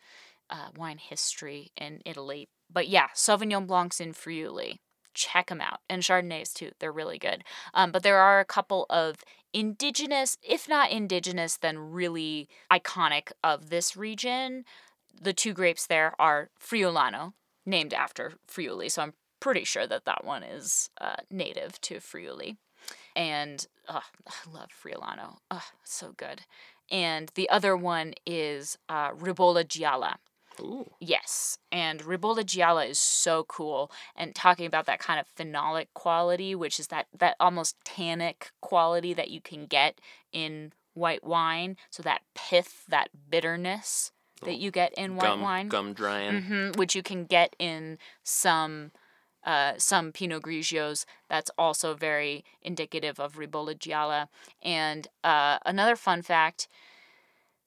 uh, 0.49 0.69
wine 0.75 0.97
history 0.97 1.71
in 1.77 2.01
Italy. 2.05 2.49
But 2.71 2.87
yeah, 2.87 3.07
Sauvignon 3.15 3.67
Blancs 3.67 3.99
in 4.01 4.13
Friuli, 4.13 4.79
check 5.13 5.47
them 5.47 5.61
out, 5.61 5.79
and 5.89 6.01
Chardonnays 6.01 6.53
too. 6.53 6.71
They're 6.79 6.91
really 6.91 7.17
good. 7.17 7.43
Um, 7.73 7.91
but 7.91 8.03
there 8.03 8.19
are 8.19 8.39
a 8.39 8.45
couple 8.45 8.85
of 8.89 9.17
indigenous, 9.53 10.37
if 10.41 10.67
not 10.67 10.91
indigenous, 10.91 11.57
then 11.57 11.77
really 11.77 12.49
iconic 12.71 13.31
of 13.43 13.69
this 13.69 13.95
region 13.95 14.65
the 15.21 15.33
two 15.33 15.53
grapes 15.53 15.85
there 15.85 16.13
are 16.19 16.49
Friulano, 16.59 17.33
named 17.65 17.93
after 17.93 18.33
Friuli. 18.47 18.89
So 18.89 19.01
I'm 19.01 19.13
pretty 19.39 19.63
sure 19.63 19.87
that 19.87 20.05
that 20.05 20.23
one 20.23 20.43
is 20.43 20.89
uh, 20.99 21.17
native 21.29 21.79
to 21.81 21.99
Friuli. 21.99 22.57
And 23.15 23.65
I 23.87 24.01
love 24.51 24.69
Friulano. 24.71 25.37
Oh, 25.49 25.65
so 25.83 26.13
good. 26.15 26.41
And 26.91 27.31
the 27.35 27.49
other 27.49 27.77
one 27.77 28.13
is 28.25 28.77
uh, 28.89 29.11
Ribolla 29.11 29.63
Gialla. 29.65 30.15
Ooh. 30.59 30.89
Yes, 30.99 31.57
and 31.71 32.01
Ribolla 32.01 32.43
Gialla 32.43 32.87
is 32.89 32.99
so 32.99 33.43
cool. 33.45 33.91
And 34.15 34.33
talking 34.35 34.65
about 34.65 34.85
that 34.85 34.99
kind 34.99 35.19
of 35.19 35.25
phenolic 35.35 35.87
quality, 35.93 36.55
which 36.55 36.79
is 36.79 36.87
that 36.87 37.07
that 37.17 37.35
almost 37.39 37.75
tannic 37.83 38.51
quality 38.61 39.13
that 39.13 39.29
you 39.29 39.41
can 39.41 39.65
get 39.65 39.99
in 40.31 40.73
white 40.93 41.23
wine. 41.23 41.77
So 41.89 42.03
that 42.03 42.21
pith, 42.35 42.85
that 42.87 43.09
bitterness 43.29 44.11
that 44.43 44.57
you 44.57 44.71
get 44.71 44.93
in 44.97 45.15
white 45.15 45.23
Gum 45.29 45.41
wine, 45.41 45.67
gum 45.69 45.93
drying. 45.93 46.41
hmm 46.41 46.71
which 46.75 46.95
you 46.95 47.03
can 47.03 47.25
get 47.25 47.55
in 47.59 47.97
some 48.23 48.91
uh, 49.45 49.73
some 49.77 50.11
Pinot 50.11 50.41
Grigios. 50.43 51.05
That's 51.29 51.51
also 51.57 51.93
very 51.93 52.45
indicative 52.61 53.19
of 53.19 53.35
Ribolla 53.35 53.75
Gialla. 53.77 54.27
And 54.61 55.07
uh, 55.23 55.57
another 55.65 55.95
fun 55.95 56.21
fact. 56.21 56.67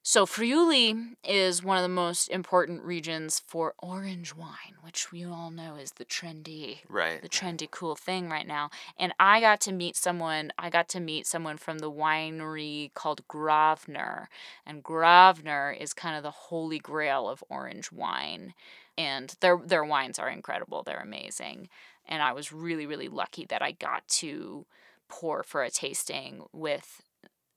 So 0.09 0.25
Friuli 0.25 1.16
is 1.25 1.64
one 1.64 1.79
of 1.79 1.83
the 1.83 1.88
most 1.88 2.29
important 2.29 2.85
regions 2.85 3.42
for 3.45 3.75
orange 3.81 4.37
wine, 4.37 4.77
which 4.81 5.11
we 5.11 5.25
all 5.25 5.51
know 5.51 5.75
is 5.75 5.90
the 5.90 6.05
trendy 6.05 6.79
Right. 6.88 7.21
the 7.21 7.29
trendy 7.29 7.69
cool 7.69 7.97
thing 7.97 8.31
right 8.31 8.47
now. 8.47 8.71
And 8.97 9.12
I 9.19 9.40
got 9.40 9.61
to 9.62 9.73
meet 9.73 9.97
someone, 9.97 10.53
I 10.57 10.71
got 10.71 10.88
to 10.90 11.01
meet 11.01 11.27
someone 11.27 11.57
from 11.57 11.81
the 11.81 11.90
winery 11.90 12.95
called 12.95 13.27
Gravner. 13.27 14.29
And 14.64 14.85
Gravner 14.85 15.77
is 15.77 15.92
kind 15.92 16.16
of 16.16 16.23
the 16.23 16.31
holy 16.31 16.79
grail 16.79 17.29
of 17.29 17.42
orange 17.49 17.90
wine. 17.90 18.55
And 18.97 19.35
their 19.40 19.59
their 19.59 19.85
wines 19.85 20.21
are 20.21 20.31
incredible. 20.31 20.85
They're 20.85 21.01
amazing. 21.01 21.69
And 22.07 22.23
I 22.23 22.33
was 22.33 22.53
really 22.53 22.87
really 22.87 23.09
lucky 23.09 23.45
that 23.47 23.61
I 23.61 23.73
got 23.73 24.07
to 24.21 24.66
pour 25.09 25.42
for 25.42 25.64
a 25.64 25.71
tasting 25.71 26.45
with 26.53 27.03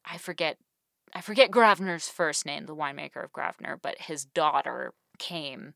I 0.04 0.18
forget 0.18 0.58
I 1.14 1.22
forget 1.22 1.52
Gravner's 1.52 2.10
first 2.10 2.46
name, 2.46 2.66
the 2.66 2.76
winemaker 2.76 3.24
of 3.24 3.34
Gravner, 3.34 3.78
but 3.82 4.02
his 4.02 4.26
daughter 4.26 4.94
came 5.18 5.74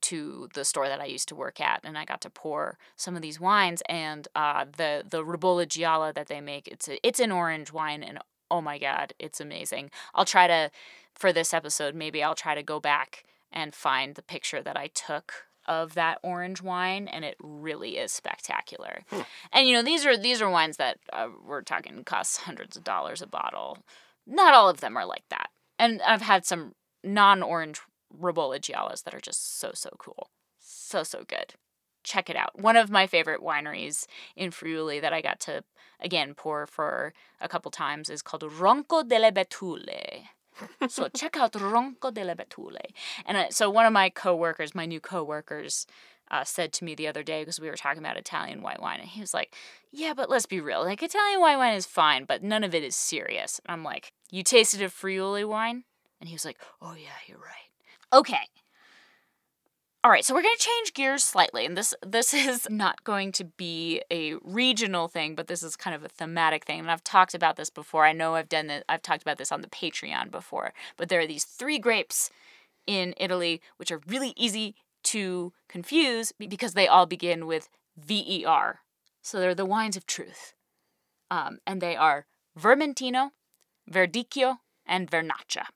to 0.00 0.48
the 0.54 0.64
store 0.64 0.88
that 0.88 1.00
I 1.00 1.06
used 1.06 1.28
to 1.28 1.34
work 1.34 1.60
at, 1.60 1.80
and 1.84 1.98
I 1.98 2.04
got 2.04 2.20
to 2.22 2.30
pour 2.30 2.78
some 2.96 3.16
of 3.16 3.22
these 3.22 3.40
wines. 3.40 3.82
And 3.88 4.26
uh, 4.34 4.64
the 4.76 5.04
the 5.08 5.24
Ribolla 5.24 5.66
Gialla 5.66 6.14
that 6.14 6.28
they 6.28 6.40
make, 6.40 6.68
it's 6.68 6.88
a, 6.88 7.06
it's 7.06 7.20
an 7.20 7.32
orange 7.32 7.72
wine, 7.72 8.02
and 8.02 8.18
oh 8.50 8.60
my 8.60 8.78
god, 8.78 9.14
it's 9.18 9.40
amazing. 9.40 9.90
I'll 10.14 10.24
try 10.24 10.46
to 10.46 10.70
for 11.14 11.32
this 11.32 11.54
episode, 11.54 11.94
maybe 11.94 12.22
I'll 12.22 12.34
try 12.34 12.54
to 12.54 12.62
go 12.62 12.80
back 12.80 13.24
and 13.52 13.74
find 13.74 14.14
the 14.14 14.22
picture 14.22 14.62
that 14.62 14.76
I 14.76 14.88
took 14.88 15.46
of 15.66 15.94
that 15.94 16.18
orange 16.22 16.60
wine 16.60 17.08
and 17.08 17.24
it 17.24 17.36
really 17.40 17.96
is 17.96 18.12
spectacular. 18.12 19.02
Hmm. 19.08 19.20
And 19.52 19.68
you 19.68 19.74
know, 19.74 19.82
these 19.82 20.04
are 20.04 20.16
these 20.16 20.42
are 20.42 20.50
wines 20.50 20.76
that 20.76 20.98
uh, 21.12 21.28
we're 21.46 21.62
talking 21.62 22.04
cost 22.04 22.40
hundreds 22.42 22.76
of 22.76 22.84
dollars 22.84 23.22
a 23.22 23.26
bottle. 23.26 23.78
Not 24.26 24.54
all 24.54 24.68
of 24.68 24.80
them 24.80 24.96
are 24.96 25.06
like 25.06 25.24
that. 25.30 25.50
And 25.78 26.00
I've 26.02 26.22
had 26.22 26.44
some 26.44 26.74
non-orange 27.02 27.80
Ribolla 28.18 28.60
Giallas 28.60 29.02
that 29.02 29.14
are 29.14 29.20
just 29.20 29.58
so 29.58 29.72
so 29.74 29.90
cool. 29.98 30.30
So 30.58 31.02
so 31.02 31.24
good. 31.26 31.54
Check 32.02 32.28
it 32.28 32.36
out. 32.36 32.58
One 32.60 32.76
of 32.76 32.90
my 32.90 33.06
favorite 33.06 33.40
wineries 33.40 34.06
in 34.36 34.50
Friuli 34.50 35.00
that 35.00 35.12
I 35.12 35.20
got 35.20 35.40
to 35.40 35.64
again 36.00 36.34
pour 36.34 36.66
for 36.66 37.12
a 37.40 37.48
couple 37.48 37.70
times 37.70 38.10
is 38.10 38.22
called 38.22 38.42
Ronco 38.42 39.06
delle 39.06 39.32
Betulle 39.32 40.28
so 40.88 41.08
check 41.16 41.36
out 41.36 41.52
Ronco 41.52 42.12
delle 42.12 42.34
Betulle. 42.34 42.92
And 43.26 43.36
uh, 43.36 43.46
so 43.50 43.70
one 43.70 43.86
of 43.86 43.92
my 43.92 44.10
coworkers, 44.10 44.74
my 44.74 44.86
new 44.86 45.00
coworkers, 45.00 45.86
uh, 46.30 46.44
said 46.44 46.72
to 46.74 46.84
me 46.84 46.94
the 46.94 47.08
other 47.08 47.22
day 47.22 47.42
because 47.42 47.60
we 47.60 47.68
were 47.68 47.76
talking 47.76 48.02
about 48.02 48.16
Italian 48.16 48.62
white 48.62 48.80
wine, 48.80 49.00
and 49.00 49.08
he 49.08 49.20
was 49.20 49.34
like, 49.34 49.54
"Yeah, 49.90 50.14
but 50.14 50.30
let's 50.30 50.46
be 50.46 50.60
real. 50.60 50.84
Like 50.84 51.02
Italian 51.02 51.40
white 51.40 51.56
wine 51.56 51.74
is 51.74 51.86
fine, 51.86 52.24
but 52.24 52.42
none 52.42 52.64
of 52.64 52.74
it 52.74 52.82
is 52.82 52.96
serious." 52.96 53.60
And 53.64 53.72
I'm 53.72 53.84
like, 53.84 54.12
"You 54.30 54.42
tasted 54.42 54.82
a 54.82 54.88
Friuli 54.88 55.44
wine?" 55.44 55.84
And 56.20 56.28
he 56.28 56.34
was 56.34 56.44
like, 56.44 56.58
"Oh 56.80 56.94
yeah, 56.94 57.18
you're 57.26 57.38
right." 57.38 57.70
Okay, 58.12 58.46
all 60.04 60.10
right, 60.10 60.22
so 60.22 60.34
we're 60.34 60.42
going 60.42 60.54
to 60.54 60.62
change 60.62 60.92
gears 60.92 61.24
slightly, 61.24 61.64
and 61.64 61.78
this 61.78 61.94
this 62.06 62.34
is 62.34 62.68
not 62.68 63.04
going 63.04 63.32
to 63.32 63.44
be 63.44 64.02
a 64.10 64.34
regional 64.42 65.08
thing, 65.08 65.34
but 65.34 65.46
this 65.46 65.62
is 65.62 65.76
kind 65.76 65.96
of 65.96 66.04
a 66.04 66.10
thematic 66.10 66.66
thing. 66.66 66.78
And 66.80 66.90
I've 66.90 67.02
talked 67.02 67.34
about 67.34 67.56
this 67.56 67.70
before. 67.70 68.04
I 68.04 68.12
know 68.12 68.34
I've 68.34 68.50
done 68.50 68.66
that. 68.66 68.84
I've 68.86 69.00
talked 69.00 69.22
about 69.22 69.38
this 69.38 69.50
on 69.50 69.62
the 69.62 69.68
Patreon 69.68 70.30
before. 70.30 70.74
But 70.98 71.08
there 71.08 71.20
are 71.20 71.26
these 71.26 71.44
three 71.44 71.78
grapes 71.78 72.28
in 72.86 73.14
Italy 73.16 73.62
which 73.78 73.90
are 73.90 74.02
really 74.06 74.34
easy 74.36 74.74
to 75.04 75.52
confuse 75.68 76.32
because 76.32 76.74
they 76.74 76.88
all 76.88 77.06
begin 77.06 77.46
with 77.46 77.68
ver. 77.96 78.80
So 79.22 79.40
they're 79.40 79.54
the 79.54 79.64
wines 79.64 79.96
of 79.96 80.06
truth, 80.06 80.54
um, 81.30 81.58
and 81.66 81.80
they 81.80 81.96
are 81.96 82.26
Vermentino, 82.58 83.30
Verdicchio, 83.90 84.58
and 84.84 85.10
Vernaccia. 85.10 85.66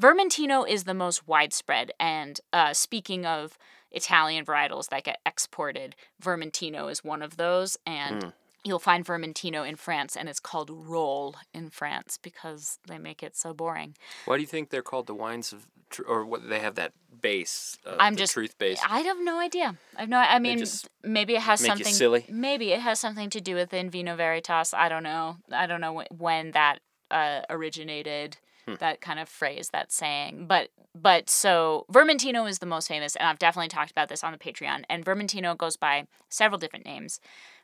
Vermentino 0.00 0.66
is 0.68 0.84
the 0.84 0.94
most 0.94 1.26
widespread, 1.26 1.92
and 1.98 2.40
uh, 2.52 2.72
speaking 2.72 3.26
of 3.26 3.58
Italian 3.90 4.44
varietals 4.44 4.88
that 4.88 5.04
get 5.04 5.20
exported, 5.26 5.96
Vermentino 6.22 6.90
is 6.90 7.04
one 7.04 7.22
of 7.22 7.36
those, 7.36 7.76
and 7.84 8.24
mm. 8.24 8.32
You'll 8.62 8.78
find 8.78 9.06
Vermentino 9.06 9.66
in 9.66 9.76
France, 9.76 10.16
and 10.16 10.28
it's 10.28 10.40
called 10.40 10.68
Rolle 10.70 11.36
in 11.54 11.70
France 11.70 12.18
because 12.22 12.78
they 12.86 12.98
make 12.98 13.22
it 13.22 13.34
so 13.36 13.54
boring. 13.54 13.96
Why 14.26 14.36
do 14.36 14.42
you 14.42 14.46
think 14.46 14.68
they're 14.68 14.82
called 14.82 15.06
the 15.06 15.14
wines 15.14 15.52
of, 15.52 15.66
tr- 15.88 16.02
or 16.06 16.26
what 16.26 16.46
they 16.48 16.58
have 16.60 16.74
that 16.74 16.92
base? 17.22 17.78
I'm 17.98 18.16
just 18.16 18.34
truth 18.34 18.58
base. 18.58 18.78
I 18.86 19.00
have 19.00 19.16
no 19.20 19.38
idea. 19.40 19.76
I 19.96 20.00
have 20.02 20.08
no. 20.10 20.18
I 20.18 20.38
mean, 20.38 20.62
maybe 21.02 21.36
it 21.36 21.42
has 21.42 21.64
something. 21.64 21.92
silly. 21.92 22.26
Maybe 22.28 22.72
it 22.72 22.80
has 22.80 23.00
something 23.00 23.30
to 23.30 23.40
do 23.40 23.54
with 23.54 23.72
in 23.72 23.88
vino 23.88 24.14
veritas. 24.14 24.74
I 24.74 24.90
don't 24.90 25.04
know. 25.04 25.36
I 25.50 25.66
don't 25.66 25.80
know 25.80 26.04
when 26.10 26.50
that 26.50 26.80
uh, 27.10 27.40
originated 27.48 28.36
Hmm. 28.66 28.74
that 28.78 29.00
kind 29.00 29.18
of 29.18 29.26
phrase, 29.26 29.70
that 29.70 29.90
saying. 29.90 30.44
But 30.46 30.68
but 30.94 31.30
so 31.30 31.86
Vermentino 31.90 32.46
is 32.46 32.58
the 32.58 32.66
most 32.66 32.88
famous, 32.88 33.16
and 33.16 33.26
I've 33.26 33.38
definitely 33.38 33.68
talked 33.68 33.90
about 33.90 34.10
this 34.10 34.22
on 34.22 34.32
the 34.32 34.38
Patreon. 34.38 34.84
And 34.90 35.02
Vermentino 35.02 35.56
goes 35.56 35.78
by 35.78 36.06
several 36.28 36.58
different 36.58 36.84
names. 36.84 37.20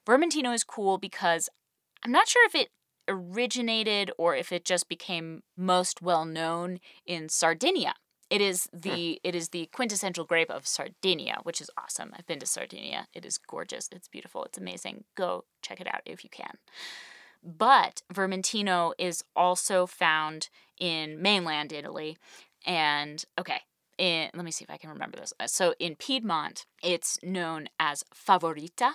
Vermentino 0.07 0.55
is 0.55 0.65
cool 0.65 0.99
because 0.99 1.49
I'm 2.05 2.13
not 2.13 2.29
sure 2.29 2.47
if 2.47 2.55
it 2.55 2.69
originated 3.09 4.11
or 4.19 4.35
if 4.35 4.53
it 4.53 4.65
just 4.65 4.89
became 4.89 5.43
most 5.57 6.03
well 6.03 6.25
known 6.25 6.81
in 7.05 7.29
Sardinia. 7.29 7.95
It 8.29 8.41
is 8.41 8.69
hmm. 8.73 8.81
the 8.81 9.21
it 9.23 9.35
is 9.35 9.51
the 9.51 9.67
quintessential 9.73 10.25
grape 10.25 10.51
of 10.51 10.67
Sardinia, 10.67 11.39
which 11.43 11.61
is 11.61 11.71
awesome. 11.77 12.13
I've 12.17 12.27
been 12.27 12.41
to 12.41 12.47
Sardinia. 12.47 13.09
It 13.15 13.25
is 13.25 13.39
gorgeous. 13.39 13.89
It's 13.93 14.09
beautiful. 14.09 14.45
It's 14.45 14.59
amazing. 14.59 15.05
Go 15.17 15.45
check 15.63 15.81
it 15.81 15.87
out 15.87 16.03
if 16.07 16.25
you 16.25 16.31
can. 16.31 16.59
But 17.43 18.03
Vermentino 18.13 18.93
is 18.99 19.23
also 19.37 19.87
found 19.87 20.49
in 20.79 21.23
mainland 21.23 21.73
Italy. 21.73 22.19
And 22.65 23.25
okay, 23.39 23.61
in, 23.99 24.31
let 24.35 24.45
me 24.45 24.51
see 24.51 24.65
if 24.65 24.71
I 24.71 24.77
can 24.77 24.91
remember 24.91 25.19
this. 25.19 25.33
So 25.47 25.75
in 25.79 25.95
Piedmont, 25.95 26.67
it's 26.83 27.19
known 27.23 27.69
as 27.79 28.03
Favorita 28.13 28.95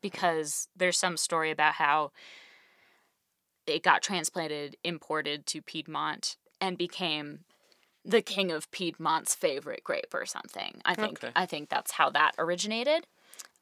because 0.00 0.68
there's 0.76 0.98
some 0.98 1.16
story 1.16 1.50
about 1.50 1.74
how 1.74 2.12
it 3.66 3.82
got 3.82 4.02
transplanted, 4.02 4.76
imported 4.84 5.46
to 5.46 5.62
Piedmont, 5.62 6.36
and 6.60 6.76
became 6.76 7.40
the 8.04 8.22
king 8.22 8.50
of 8.50 8.70
Piedmont's 8.70 9.34
favorite 9.34 9.84
grape 9.84 10.14
or 10.14 10.26
something. 10.26 10.80
I 10.84 10.94
think 10.94 11.22
okay. 11.22 11.32
I 11.36 11.46
think 11.46 11.68
that's 11.68 11.92
how 11.92 12.10
that 12.10 12.32
originated. 12.38 13.06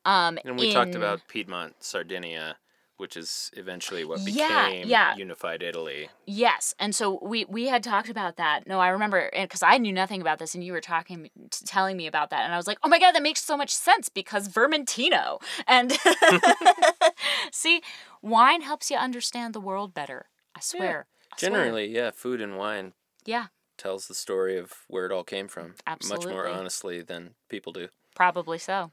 Um, 0.05 0.39
and 0.45 0.59
we 0.59 0.69
in, 0.69 0.75
talked 0.75 0.95
about 0.95 1.21
Piedmont, 1.29 1.75
Sardinia 1.81 2.57
which 2.99 3.17
is 3.17 3.51
eventually 3.55 4.05
what 4.05 4.25
became 4.25 4.37
yeah, 4.39 4.69
yeah. 4.69 5.17
unified 5.17 5.63
Italy. 5.63 6.11
Yes, 6.27 6.75
and 6.79 6.95
so 6.95 7.19
we 7.23 7.45
we 7.47 7.69
had 7.69 7.83
talked 7.83 8.11
about 8.11 8.37
that. 8.37 8.67
No, 8.67 8.81
I 8.81 8.89
remember 8.89 9.31
eh, 9.33 9.45
because 9.45 9.63
I 9.63 9.79
knew 9.79 9.93
nothing 9.93 10.21
about 10.21 10.39
this, 10.39 10.55
and 10.55 10.63
you 10.63 10.73
were 10.73 10.81
talking, 10.81 11.31
telling 11.65 11.97
me 11.97 12.07
about 12.07 12.31
that, 12.31 12.43
and 12.45 12.53
I 12.53 12.57
was 12.57 12.67
like, 12.67 12.79
oh 12.83 12.89
my 12.89 12.99
god, 12.99 13.13
that 13.13 13.23
makes 13.23 13.43
so 13.43 13.57
much 13.57 13.71
sense 13.71 14.09
because 14.09 14.49
Vermentino. 14.49 15.41
And 15.67 15.97
see, 17.53 17.83
wine 18.21 18.63
helps 18.63 18.91
you 18.91 18.97
understand 18.97 19.55
the 19.55 19.61
world 19.61 19.95
better. 19.95 20.27
I 20.55 20.61
swear. 20.61 21.07
Yeah. 21.09 21.29
I 21.33 21.37
Generally, 21.39 21.93
swear. 21.93 22.05
yeah, 22.05 22.11
food 22.11 22.41
and 22.41 22.59
wine. 22.59 22.93
Yeah. 23.25 23.47
Tells 23.77 24.09
the 24.09 24.15
story 24.15 24.59
of 24.59 24.73
where 24.89 25.07
it 25.07 25.13
all 25.13 25.25
came 25.25 25.47
from. 25.47 25.77
Absolutely. 25.87 26.27
Much 26.27 26.35
more 26.35 26.49
honestly 26.49 27.01
than 27.01 27.35
people 27.49 27.73
do. 27.73 27.89
Probably 28.17 28.59
so 28.59 28.91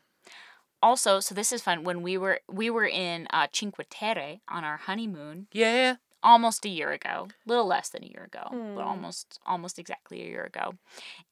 also, 0.85 1.19
so 1.19 1.33
this 1.33 1.51
is 1.51 1.63
fun. 1.63 1.83
When 1.83 2.03
we 2.03 2.15
were 2.15 2.41
we 2.47 2.69
were 2.69 2.85
in 2.85 3.27
uh, 3.31 3.47
Cinque 3.51 3.85
Terre 3.89 4.39
on 4.47 4.63
our 4.63 4.77
honeymoon. 4.77 5.47
Yeah. 5.51 5.95
Almost 6.21 6.65
a 6.65 6.69
year 6.69 6.91
ago, 6.91 7.27
a 7.45 7.49
little 7.49 7.67
less 7.67 7.89
than 7.89 8.03
a 8.03 8.07
year 8.07 8.23
ago, 8.23 8.47
mm. 8.51 8.75
but 8.75 8.81
hmm. 8.81 8.89
almost 8.89 9.39
almost 9.45 9.77
exactly 9.77 10.23
a 10.23 10.25
year 10.25 10.43
ago. 10.43 10.73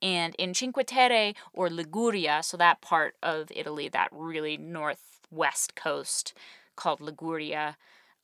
And 0.03 0.35
in 0.35 0.53
Cinque 0.53 0.85
Terre 0.85 1.33
or 1.51 1.67
Liguria, 1.69 2.41
so 2.43 2.57
that 2.57 2.81
part 2.81 3.15
of 3.23 3.51
Italy, 3.55 3.89
that 3.89 4.09
really 4.11 4.55
northwest 4.55 5.75
coast 5.75 6.33
called 6.75 7.01
Liguria. 7.01 7.77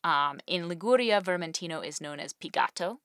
Um, 0.04 0.40
in 0.46 0.68
Liguria, 0.68 1.22
Vermentino 1.22 1.86
is 1.86 2.00
known 2.00 2.20
as 2.20 2.34
Pigato, 2.34 3.00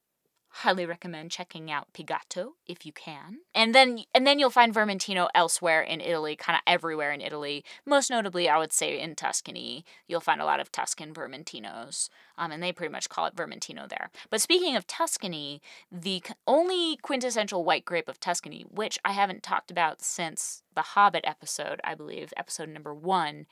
highly 0.59 0.87
recommend 0.87 1.33
checking 1.33 1.69
out 1.69 1.93
Pigato 1.93 2.53
if 2.65 2.87
you 2.87 2.93
can. 2.93 3.39
And 3.57 3.75
then 3.75 4.05
and 4.15 4.25
then 4.25 4.39
you'll 4.39 4.51
find 4.51 4.73
Vermentino 4.73 5.29
elsewhere 5.35 5.83
in 5.83 6.01
Italy, 6.01 6.37
kind 6.37 6.57
of 6.57 6.63
everywhere 6.65 7.11
in 7.11 7.21
Italy. 7.21 7.65
Most 7.85 8.09
notably, 8.09 8.49
I 8.49 8.59
would 8.59 8.73
say 8.73 9.01
in 9.01 9.17
Tuscany, 9.17 9.85
you'll 10.07 10.21
find 10.21 10.41
a 10.41 10.45
lot 10.45 10.61
of 10.61 10.71
Tuscan 10.71 11.13
Vermentinos, 11.13 12.09
um, 12.39 12.53
and 12.53 12.63
they 12.63 12.73
pretty 12.73 12.93
much 12.93 13.09
call 13.09 13.27
it 13.27 13.35
Vermentino 13.35 13.89
there. 13.89 14.11
But 14.31 14.41
speaking 14.41 14.77
of 14.77 14.87
Tuscany, 14.87 15.61
the 15.91 16.23
only 16.47 16.99
quintessential 17.03 17.65
white 17.65 17.85
grape 17.85 18.09
of 18.09 18.21
Tuscany, 18.21 18.65
which 18.71 18.97
I 19.05 19.11
haven't 19.11 19.43
talked 19.43 19.73
about 19.73 20.03
since 20.03 20.63
the 20.73 20.83
Hobbit 20.83 21.25
episode, 21.27 21.81
I 21.83 21.97
believe, 21.97 22.33
episode 22.37 22.69
number 22.69 22.95
one, 22.95 23.47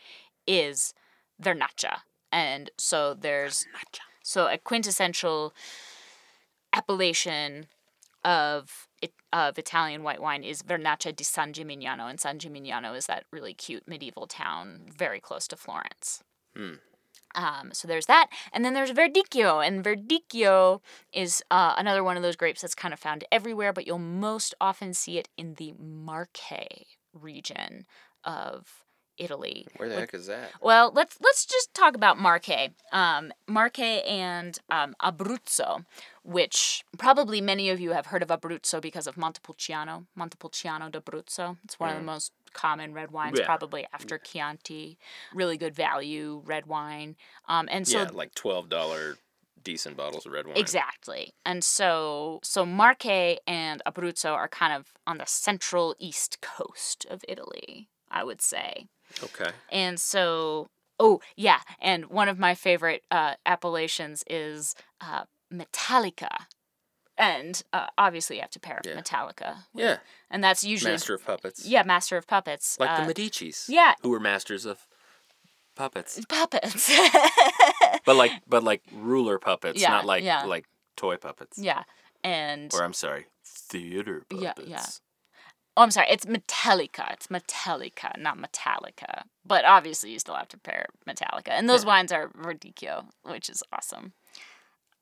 is 0.47 0.95
Vernaccia. 1.43 2.03
And 2.31 2.71
so 2.79 3.13
there's 3.13 3.67
Vernaccia. 3.75 4.01
so 4.23 4.47
a 4.47 4.57
quintessential 4.57 5.53
appellation 6.73 7.67
of 8.25 8.89
it, 9.01 9.13
of 9.33 9.59
Italian 9.59 10.03
white 10.03 10.23
wine 10.23 10.45
is 10.45 10.63
Vernaccia 10.63 11.15
di 11.15 11.25
San 11.25 11.53
Gimignano, 11.53 12.09
and 12.09 12.21
San 12.21 12.39
Gimignano 12.39 12.97
is 12.97 13.07
that 13.07 13.25
really 13.31 13.55
cute 13.55 13.89
medieval 13.89 14.27
town 14.27 14.83
very 14.97 15.21
close 15.21 15.49
to 15.49 15.57
Florence. 15.57 16.23
Hmm. 16.57 16.75
Um, 17.35 17.71
so 17.73 17.89
there's 17.89 18.07
that, 18.07 18.29
and 18.53 18.65
then 18.65 18.75
there's 18.75 18.93
Verdicchio, 18.93 19.67
and 19.67 19.83
Verdicchio 19.83 20.81
is 21.13 21.43
uh, 21.51 21.75
another 21.79 22.05
one 22.05 22.17
of 22.17 22.23
those 22.23 22.37
grapes 22.37 22.61
that's 22.61 22.75
kind 22.75 22.93
of 22.93 23.01
found 23.01 23.25
everywhere, 23.33 23.73
but 23.73 23.87
you'll 23.87 23.99
most 23.99 24.55
often 24.61 24.93
see 24.93 25.19
it 25.19 25.29
in 25.39 25.55
the 25.55 25.73
Marche 25.79 26.87
region 27.15 27.87
of 28.23 28.85
Italy. 29.17 29.67
Where 29.77 29.89
the 29.89 29.97
heck 29.97 30.15
is 30.15 30.27
that? 30.27 30.51
Well, 30.61 30.93
let's 30.95 31.19
let's 31.23 31.47
just 31.47 31.75
talk 31.75 31.95
about 31.95 32.19
Marche. 32.19 32.71
Um, 32.93 33.33
Marche 33.47 33.79
and 33.79 34.59
um, 34.71 34.95
Abruzzo, 35.01 35.85
which 36.25 36.85
probably 36.99 37.41
many 37.41 37.69
of 37.69 37.81
you 37.81 37.93
have 37.93 38.07
heard 38.07 38.23
of 38.23 38.29
Abruzzo 38.29 38.81
because 38.81 39.07
of 39.07 39.17
Montepulciano, 39.17 40.07
Montepulciano 40.15 40.89
d'Abruzzo. 40.89 41.57
It's 41.65 41.81
one 41.81 41.91
mm. 41.91 41.93
of 41.93 41.99
the 41.99 42.03
mm. 42.03 42.07
most 42.07 42.33
common 42.53 42.95
red 42.95 43.11
wines, 43.11 43.39
yeah. 43.39 43.47
probably 43.47 43.87
after 43.93 44.19
Chianti. 44.19 44.99
Really 45.35 45.57
good 45.57 45.75
value 45.75 46.43
red 46.45 46.67
wine. 46.67 47.17
Um, 47.49 47.69
and 47.71 47.87
so 47.87 48.03
yeah, 48.03 48.09
like 48.13 48.35
twelve 48.35 48.69
dollar 48.69 49.17
decent 49.63 49.97
bottles 49.97 50.27
of 50.27 50.33
red 50.33 50.47
wine. 50.47 50.57
Exactly. 50.57 51.35
And 51.45 51.65
so 51.65 52.41
so 52.43 52.65
Marche 52.65 53.39
and 53.47 53.83
Abruzzo 53.87 54.33
are 54.33 54.49
kind 54.49 54.73
of 54.73 54.93
on 55.07 55.19
the 55.19 55.27
central 55.27 55.95
east 55.99 56.41
coast 56.41 57.07
of 57.11 57.25
Italy, 57.29 57.89
I 58.11 58.25
would 58.25 58.41
say. 58.41 58.87
Okay. 59.23 59.51
And 59.71 59.99
so 59.99 60.69
oh 61.01 61.21
yeah, 61.37 61.61
and 61.81 62.07
one 62.07 62.29
of 62.29 62.39
my 62.39 62.55
favorite 62.55 63.03
uh, 63.11 63.35
appellations 63.45 64.25
is 64.29 64.75
uh, 65.01 65.25
Matelica. 65.53 66.29
And 67.19 67.63
uh, 67.73 67.87
obviously 67.99 68.37
you 68.37 68.43
have 68.43 68.51
to 68.53 68.61
pair 68.61 68.81
Yeah. 68.85 68.95
Metallica. 69.01 69.57
with- 69.75 69.85
Yeah. 69.85 69.97
And 70.31 70.43
that's 70.43 70.65
usually 70.65 70.93
Master 70.93 71.15
of 71.15 71.25
puppets. 71.25 71.67
Yeah, 71.67 71.83
Master 71.85 72.17
of 72.17 72.27
Puppets. 72.27 72.79
Like 72.81 72.91
uh, 72.91 73.05
the 73.07 73.13
Medicis. 73.15 73.67
yeah. 73.69 73.95
Who 74.03 74.09
were 74.11 74.19
masters 74.21 74.65
of 74.65 74.87
puppets. 75.77 76.19
puppets. 76.29 76.91
But 78.05 78.17
like 78.17 78.33
but 78.49 78.65
like 78.65 78.83
ruler 78.93 79.39
puppets, 79.39 79.81
Yeah, 79.81 79.91
not 79.91 80.05
like 80.07 80.25
yeah. 80.25 80.45
like 80.45 80.65
toy 80.97 81.17
puppets. 81.17 81.59
yeah. 81.59 81.85
And 82.25 82.73
Or 82.75 82.83
I'm 82.83 82.93
sorry, 82.95 83.27
theater 83.45 84.25
Yeah, 84.31 84.53
puppets. 84.55 84.69
yeah. 84.69 84.77
yeah. 84.79 84.87
Oh, 85.77 85.83
I'm 85.83 85.91
sorry. 85.91 86.09
It's 86.11 86.25
Matelica. 86.27 87.13
It's 87.13 87.29
Metallica, 87.29 88.19
not 88.19 88.39
Metallica. 88.39 89.23
But 89.47 89.65
obviously, 89.65 90.11
you 90.13 90.19
still 90.19 90.35
have 90.35 90.49
to 90.49 90.59
pair 90.59 90.87
Metallica, 91.09 91.49
and 91.51 91.69
those 91.69 91.87
wines 91.87 92.11
are 92.13 92.29
Verdicchio, 92.31 93.07
which 93.23 93.49
is 93.49 93.63
awesome. 93.73 94.13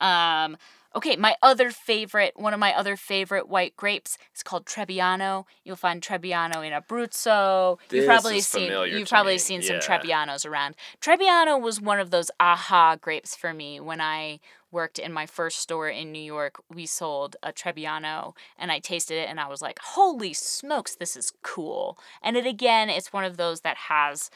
Um, 0.00 0.56
okay, 0.94 1.16
my 1.16 1.36
other 1.42 1.70
favorite, 1.70 2.32
one 2.36 2.54
of 2.54 2.60
my 2.60 2.74
other 2.74 2.96
favorite 2.96 3.48
white 3.48 3.76
grapes 3.76 4.18
is 4.34 4.42
called 4.42 4.66
Trebbiano. 4.66 5.44
You'll 5.64 5.76
find 5.76 6.02
Trebbiano 6.02 6.66
in 6.66 6.72
Abruzzo. 6.72 7.78
This 7.88 7.98
you've 7.98 8.06
probably 8.06 8.40
seen 8.40 8.70
you've 8.90 9.08
probably 9.08 9.34
me, 9.34 9.38
seen 9.38 9.62
some. 9.62 9.76
Trebbianos 9.76 10.46
around. 10.46 10.74
Trebbiano 11.00 11.60
was 11.60 11.80
one 11.80 12.00
of 12.00 12.10
those 12.10 12.30
aha 12.40 12.96
grapes 13.00 13.36
for 13.36 13.52
me 13.52 13.80
when 13.80 14.00
I 14.00 14.40
worked 14.72 14.98
in 15.00 15.12
my 15.12 15.26
first 15.26 15.58
store 15.58 15.88
in 15.88 16.12
New 16.12 16.22
York. 16.22 16.62
We 16.72 16.86
sold 16.86 17.36
a 17.42 17.52
Trebbiano 17.52 18.34
and 18.56 18.70
I 18.70 18.78
tasted 18.78 19.16
it 19.16 19.28
and 19.28 19.40
I 19.40 19.48
was 19.48 19.60
like, 19.62 19.78
"Holy 19.80 20.32
smokes, 20.32 20.94
this 20.94 21.16
is 21.16 21.32
cool." 21.42 21.98
And 22.22 22.36
it 22.36 22.46
again, 22.46 22.88
it's 22.88 23.12
one 23.12 23.24
of 23.24 23.36
those 23.36 23.60
that 23.62 23.76
has 23.76 24.30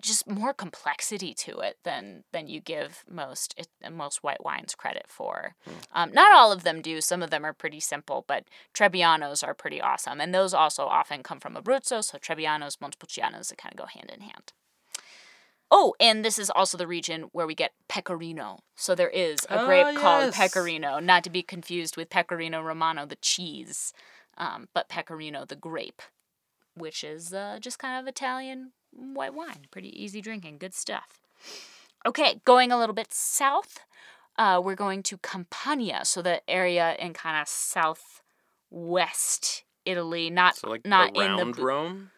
just 0.00 0.28
more 0.28 0.52
complexity 0.52 1.34
to 1.34 1.60
it 1.60 1.78
than 1.84 2.24
than 2.32 2.48
you 2.48 2.60
give 2.60 3.04
most 3.08 3.54
it, 3.56 3.68
most 3.92 4.22
white 4.22 4.44
wines 4.44 4.74
credit 4.74 5.06
for. 5.08 5.54
Um, 5.92 6.12
not 6.12 6.32
all 6.32 6.52
of 6.52 6.62
them 6.62 6.80
do. 6.80 7.00
Some 7.00 7.22
of 7.22 7.30
them 7.30 7.44
are 7.44 7.52
pretty 7.52 7.80
simple, 7.80 8.24
but 8.26 8.44
Trebbianos 8.74 9.46
are 9.46 9.54
pretty 9.54 9.80
awesome, 9.80 10.20
and 10.20 10.34
those 10.34 10.54
also 10.54 10.86
often 10.86 11.22
come 11.22 11.40
from 11.40 11.54
Abruzzo. 11.54 12.02
So 12.02 12.18
Trebbianos, 12.18 12.78
Montepulcianos, 12.80 13.48
that 13.48 13.58
kind 13.58 13.72
of 13.72 13.78
go 13.78 13.86
hand 13.86 14.10
in 14.10 14.20
hand. 14.20 14.52
Oh, 15.72 15.94
and 16.00 16.24
this 16.24 16.38
is 16.38 16.50
also 16.50 16.76
the 16.76 16.86
region 16.86 17.28
where 17.32 17.46
we 17.46 17.54
get 17.54 17.72
Pecorino. 17.88 18.58
So 18.74 18.96
there 18.96 19.08
is 19.10 19.38
a 19.48 19.64
grape 19.64 19.96
called 19.98 20.34
yes. 20.34 20.36
Pecorino, 20.36 20.98
not 20.98 21.22
to 21.24 21.30
be 21.30 21.42
confused 21.42 21.96
with 21.96 22.10
Pecorino 22.10 22.60
Romano, 22.60 23.06
the 23.06 23.16
cheese, 23.16 23.92
um, 24.36 24.68
but 24.74 24.88
Pecorino, 24.88 25.44
the 25.44 25.54
grape, 25.54 26.02
which 26.74 27.04
is 27.04 27.32
uh, 27.32 27.58
just 27.60 27.78
kind 27.78 28.00
of 28.00 28.08
Italian 28.08 28.72
white 28.92 29.34
wine. 29.34 29.66
Pretty 29.70 29.88
easy 30.02 30.20
drinking, 30.20 30.58
good 30.58 30.74
stuff. 30.74 31.20
Okay, 32.06 32.40
going 32.44 32.72
a 32.72 32.78
little 32.78 32.94
bit 32.94 33.12
south, 33.12 33.80
uh, 34.38 34.60
we're 34.64 34.74
going 34.74 35.02
to 35.04 35.18
Campania, 35.18 36.04
so 36.04 36.22
the 36.22 36.40
area 36.48 36.96
in 36.98 37.12
kind 37.12 37.40
of 37.40 37.46
southwest 38.70 39.64
Italy, 39.84 40.30
not 40.30 40.56
So 40.56 40.68
like 40.70 40.86
not 40.86 41.14
in 41.16 41.36
the 41.36 41.62
Rome? 41.62 42.10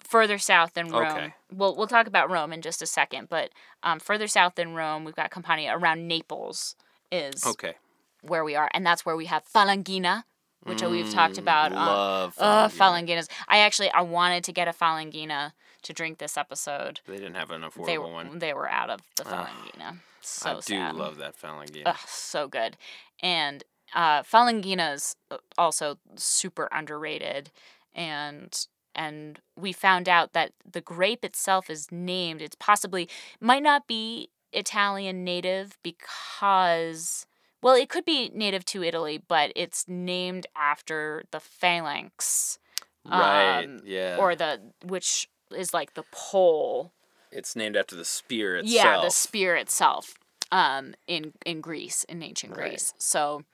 further 0.00 0.38
south 0.38 0.74
than 0.74 0.88
Rome. 0.88 1.02
Okay. 1.18 1.34
We'll 1.52 1.74
we'll 1.76 1.86
talk 1.86 2.06
about 2.06 2.30
Rome 2.30 2.52
in 2.52 2.62
just 2.62 2.80
a 2.82 2.86
second, 2.86 3.28
but 3.28 3.50
um, 3.82 3.98
further 4.00 4.26
south 4.26 4.54
than 4.54 4.74
Rome, 4.74 5.04
we've 5.04 5.16
got 5.16 5.30
Campania 5.30 5.76
around 5.76 6.06
Naples 6.06 6.76
is 7.10 7.44
Okay. 7.44 7.74
where 8.22 8.44
we 8.44 8.54
are, 8.54 8.68
and 8.72 8.84
that's 8.86 9.04
where 9.04 9.16
we 9.16 9.26
have 9.26 9.44
Falanghina, 9.46 10.24
which 10.64 10.82
we've 10.82 11.10
talked 11.10 11.36
Mm, 11.36 11.38
about. 11.42 11.72
on- 11.72 11.86
Love 11.86 12.34
uh, 12.38 12.68
Falanghina. 12.68 13.08
Falanghinas. 13.18 13.28
I 13.48 13.58
actually 13.58 13.90
I 13.90 14.02
wanted 14.02 14.44
to 14.44 14.52
get 14.52 14.68
a 14.68 14.72
Falanghina 14.72 15.52
to 15.82 15.92
drink 15.92 16.18
this 16.18 16.36
episode. 16.36 17.00
They 17.06 17.16
didn't 17.16 17.34
have 17.34 17.50
an 17.50 17.62
affordable 17.62 17.86
They 17.86 17.98
were 17.98 18.08
one. 18.12 18.38
they 18.38 18.54
were 18.54 18.68
out 18.68 18.90
of 18.90 19.00
the. 19.16 19.24
Falanghina. 19.24 19.98
So 20.20 20.50
I 20.50 20.54
do 20.54 20.60
sad. 20.60 20.96
love 20.96 21.16
that 21.18 21.40
Falanghina. 21.40 21.82
Ugh, 21.86 21.96
so 22.06 22.48
good. 22.48 22.76
And 23.22 23.64
uh, 23.94 24.22
Falanghina's 24.22 25.16
also 25.56 25.98
super 26.16 26.68
underrated, 26.72 27.50
and 27.94 28.66
and 28.94 29.40
we 29.56 29.72
found 29.72 30.08
out 30.08 30.32
that 30.32 30.52
the 30.70 30.80
grape 30.80 31.24
itself 31.24 31.70
is 31.70 31.90
named. 31.92 32.42
It's 32.42 32.56
possibly 32.58 33.08
might 33.40 33.62
not 33.62 33.86
be 33.86 34.30
Italian 34.52 35.24
native 35.24 35.78
because. 35.82 37.26
Well, 37.60 37.74
it 37.74 37.88
could 37.88 38.04
be 38.04 38.30
native 38.32 38.64
to 38.66 38.84
Italy, 38.84 39.20
but 39.26 39.50
it's 39.56 39.84
named 39.88 40.46
after 40.54 41.24
the 41.32 41.40
phalanx, 41.40 42.60
right. 43.04 43.64
um, 43.64 43.80
yeah. 43.84 44.16
or 44.16 44.36
the 44.36 44.60
which 44.84 45.28
is 45.56 45.74
like 45.74 45.94
the 45.94 46.04
pole 46.10 46.92
it's 47.30 47.54
named 47.54 47.76
after 47.76 47.94
the 47.94 48.04
spear 48.04 48.56
itself. 48.56 48.84
yeah, 48.84 49.00
the 49.02 49.10
spear 49.10 49.56
itself 49.56 50.14
um, 50.50 50.94
in 51.06 51.32
in 51.44 51.60
Greece, 51.60 52.04
in 52.04 52.22
ancient 52.22 52.56
Right. 52.56 52.70
Greece. 52.70 52.94
So 52.98 53.44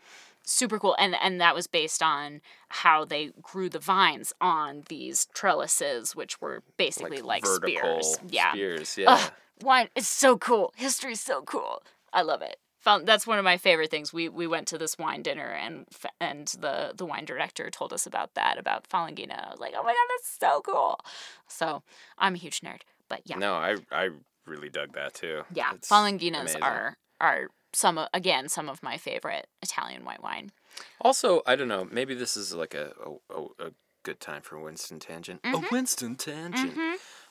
super 0.45 0.79
cool, 0.79 0.95
and 0.99 1.17
and 1.21 1.41
that 1.41 1.55
was 1.55 1.67
based 1.67 2.03
on 2.03 2.41
how 2.69 3.05
they 3.05 3.31
grew 3.43 3.69
the 3.69 3.79
vines 3.79 4.33
on 4.41 4.85
these 4.89 5.27
trellises, 5.35 6.15
which 6.15 6.41
were 6.41 6.63
basically 6.77 7.21
like, 7.23 7.45
vertical 7.45 8.03
spears. 8.03 8.19
Yeah, 8.29 8.53
Spears, 8.53 8.99
yeah. 8.99 9.11
Ugh, 9.11 9.33
wine. 9.63 9.89
It's 9.97 10.09
so 10.09 10.39
cool. 10.39 10.73
History's 10.77 11.21
so 11.21 11.43
cool. 11.43 11.83
I 12.13 12.23
love 12.23 12.43
it. 12.43 12.59
Found, 12.85 13.07
that's 13.07 13.27
one 13.27 13.39
of 13.39 13.45
my 13.45 13.57
favorite 13.57 13.91
things. 13.91 14.13
We 14.13 14.29
we 14.29 14.47
went 14.47 14.69
to 14.69 14.79
this 14.79 14.99
wine 14.99 15.23
dinner 15.23 15.49
and 15.49 15.87
and 16.21 16.49
the 16.49 16.93
the 16.95 17.07
wine 17.07 17.25
director 17.25 17.71
told 17.71 17.93
us 17.95 18.07
about 18.07 18.35
that 18.35 18.59
about 18.59 18.89
Falanghina. 18.89 19.47
I 19.47 19.51
was 19.51 19.61
like, 19.61 19.73
oh 19.75 19.83
my 19.83 19.89
god, 19.89 20.09
that's 20.17 20.37
so 20.39 20.61
cool. 20.61 21.01
So 21.49 21.83
I'm 22.19 22.35
a 22.35 22.39
huge 22.39 22.61
nerd, 22.61 22.83
but 23.09 23.23
yeah. 23.25 23.39
No, 23.39 23.55
I 23.55 23.77
I 23.91 24.11
really 24.47 24.69
dug 24.69 24.93
that 24.95 25.15
too. 25.15 25.43
Yeah, 25.53 25.73
It's 25.75 25.89
Falanghinas 25.89 26.41
amazing. 26.43 26.63
are 26.63 26.99
are 27.21 27.49
some 27.73 27.97
of, 27.97 28.09
again 28.13 28.51
some 28.51 28.69
of 28.69 28.83
my 28.83 28.99
favorite 28.99 29.47
Italian 29.63 30.05
white 30.05 30.23
wine. 30.23 30.53
Also, 31.01 31.43
I 31.47 31.57
don't 31.57 31.69
know. 31.69 31.89
Maybe 31.91 32.15
this 32.15 32.37
is 32.37 32.55
like 32.55 32.75
a 32.75 32.93
a, 33.31 33.67
a, 33.67 33.71
good 34.03 34.21
time 34.21 34.43
for 34.43 34.59
Winston 34.61 34.99
tangent. 34.99 35.43
Mm-hmm. 35.43 35.65
A 35.65 35.69
Winston 35.73 36.17
tangent. 36.17 36.75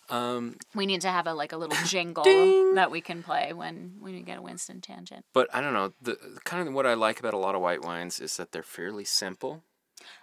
Um, 0.10 0.58
We 0.76 0.86
need 0.86 1.02
to 1.02 1.10
have 1.10 1.28
a 1.28 1.34
like 1.34 1.52
a 1.54 1.58
little 1.58 1.78
jingle 1.86 2.24
Ding. 2.24 2.76
that 2.76 2.92
we 2.92 3.02
can 3.02 3.24
play 3.24 3.54
when 3.54 3.96
when 4.00 4.14
we 4.14 4.22
get 4.22 4.38
a 4.38 4.42
Winston 4.42 4.82
tangent. 4.82 5.26
but 5.34 5.48
I 5.54 5.62
don't 5.62 5.74
know. 5.74 5.94
The 6.02 6.18
kind 6.44 6.68
of 6.68 6.74
what 6.74 6.86
I 6.86 6.94
like 6.94 7.20
about 7.20 7.34
a 7.34 7.38
lot 7.38 7.56
of 7.56 7.62
white 7.62 7.82
wines 7.84 8.20
is 8.20 8.38
that 8.38 8.52
they're 8.52 8.64
fairly 8.64 9.06
simple. 9.06 9.64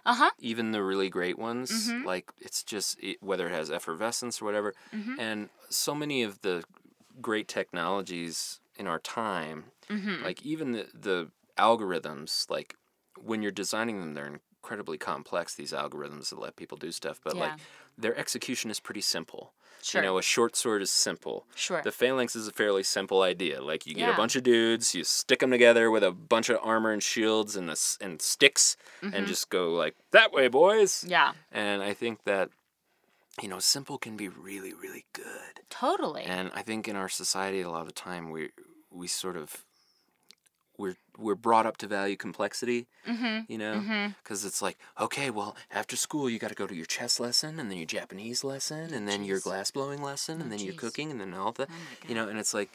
Uh 0.05 0.13
huh. 0.13 0.31
Even 0.37 0.71
the 0.71 0.83
really 0.83 1.09
great 1.09 1.39
ones, 1.39 1.71
Mhm. 1.89 2.05
like 2.05 2.31
it's 2.39 2.63
just 2.63 2.99
it, 3.01 3.17
whether 3.21 3.47
it 3.47 3.51
has 3.51 3.71
effervescence 3.71 4.39
or 4.41 4.45
whatever, 4.45 4.73
Mhm. 4.93 5.15
and 5.19 5.49
so 5.69 5.95
many 5.95 6.21
of 6.21 6.41
the 6.41 6.63
great 7.19 7.47
technologies 7.47 8.59
in 8.75 8.87
our 8.87 8.99
time 8.99 9.71
Mm-hmm. 9.89 10.23
like 10.23 10.41
even 10.45 10.71
the 10.71 10.87
the 10.93 11.31
algorithms 11.57 12.49
like 12.49 12.75
when 13.17 13.41
you're 13.41 13.51
designing 13.51 13.99
them 13.99 14.13
they're 14.13 14.39
incredibly 14.63 14.97
complex 14.97 15.55
these 15.55 15.71
algorithms 15.71 16.29
that 16.29 16.39
let 16.39 16.55
people 16.55 16.77
do 16.77 16.91
stuff 16.91 17.19
but 17.23 17.35
like 17.35 17.53
their 17.97 18.15
execution 18.17 18.69
is 18.69 18.79
pretty 18.79 19.01
simple 19.01 19.53
Sure. 19.83 19.99
you 20.01 20.07
know 20.07 20.19
a 20.19 20.21
short 20.21 20.55
sword 20.55 20.83
is 20.83 20.91
simple 20.91 21.47
sure. 21.55 21.81
the 21.81 21.91
phalanx 21.91 22.35
is 22.35 22.47
a 22.47 22.51
fairly 22.51 22.83
simple 22.83 23.23
idea 23.23 23.63
like 23.63 23.87
you 23.87 23.95
get 23.95 24.07
Yeah. 24.07 24.13
a 24.13 24.17
bunch 24.17 24.35
of 24.35 24.43
dudes 24.43 24.93
you 24.93 25.03
stick 25.03 25.39
them 25.39 25.49
together 25.49 25.89
with 25.89 26.03
a 26.03 26.11
bunch 26.11 26.49
of 26.49 26.59
armor 26.61 26.91
and 26.91 27.01
shields 27.01 27.55
and, 27.55 27.67
and 27.99 28.21
sticks 28.21 28.77
Mm-hmm. 29.01 29.15
and 29.15 29.25
just 29.25 29.49
go 29.49 29.71
like 29.73 29.95
that 30.11 30.31
way 30.31 30.47
boys 30.47 31.03
yeah. 31.07 31.31
and 31.51 31.81
i 31.81 31.95
think 31.95 32.23
that 32.25 32.49
you 33.41 33.47
know 33.49 33.57
simple 33.57 33.97
can 33.97 34.15
be 34.15 34.27
really 34.27 34.73
really 34.75 35.05
good 35.13 35.61
Totally. 35.71 36.21
and 36.23 36.51
I 36.53 36.61
think 36.61 36.87
in 36.87 36.95
our 36.97 37.07
society, 37.09 37.61
a 37.61 37.69
lot 37.69 37.81
of 37.81 37.87
the 37.87 37.93
time 37.93 38.29
we 38.29 38.49
we 38.91 39.07
sort 39.07 39.37
of 39.37 39.63
we're 40.77 40.95
we're 41.17 41.35
brought 41.35 41.65
up 41.65 41.77
to 41.77 41.87
value 41.87 42.15
complexity, 42.15 42.87
mm-hmm. 43.07 43.39
you 43.51 43.57
know, 43.57 44.11
because 44.23 44.45
it's 44.45 44.61
like 44.61 44.77
okay, 44.99 45.29
well 45.29 45.55
after 45.71 45.95
school 45.95 46.29
you 46.29 46.39
got 46.39 46.49
to 46.49 46.55
go 46.55 46.67
to 46.67 46.75
your 46.75 46.85
chess 46.85 47.19
lesson, 47.19 47.59
and 47.59 47.69
then 47.69 47.77
your 47.77 47.85
Japanese 47.87 48.43
lesson, 48.43 48.93
and 48.93 49.07
then 49.07 49.23
your 49.23 49.39
jeez. 49.39 49.43
glass 49.43 49.71
blowing 49.71 50.01
lesson, 50.01 50.37
Oh, 50.39 50.43
and 50.43 50.51
then 50.51 50.59
your 50.59 50.73
cooking, 50.73 51.11
and 51.11 51.19
then 51.19 51.33
all 51.33 51.51
that, 51.53 51.69
Oh 51.69 52.07
you 52.07 52.15
know, 52.15 52.27
and 52.27 52.39
it's 52.39 52.53
like, 52.53 52.69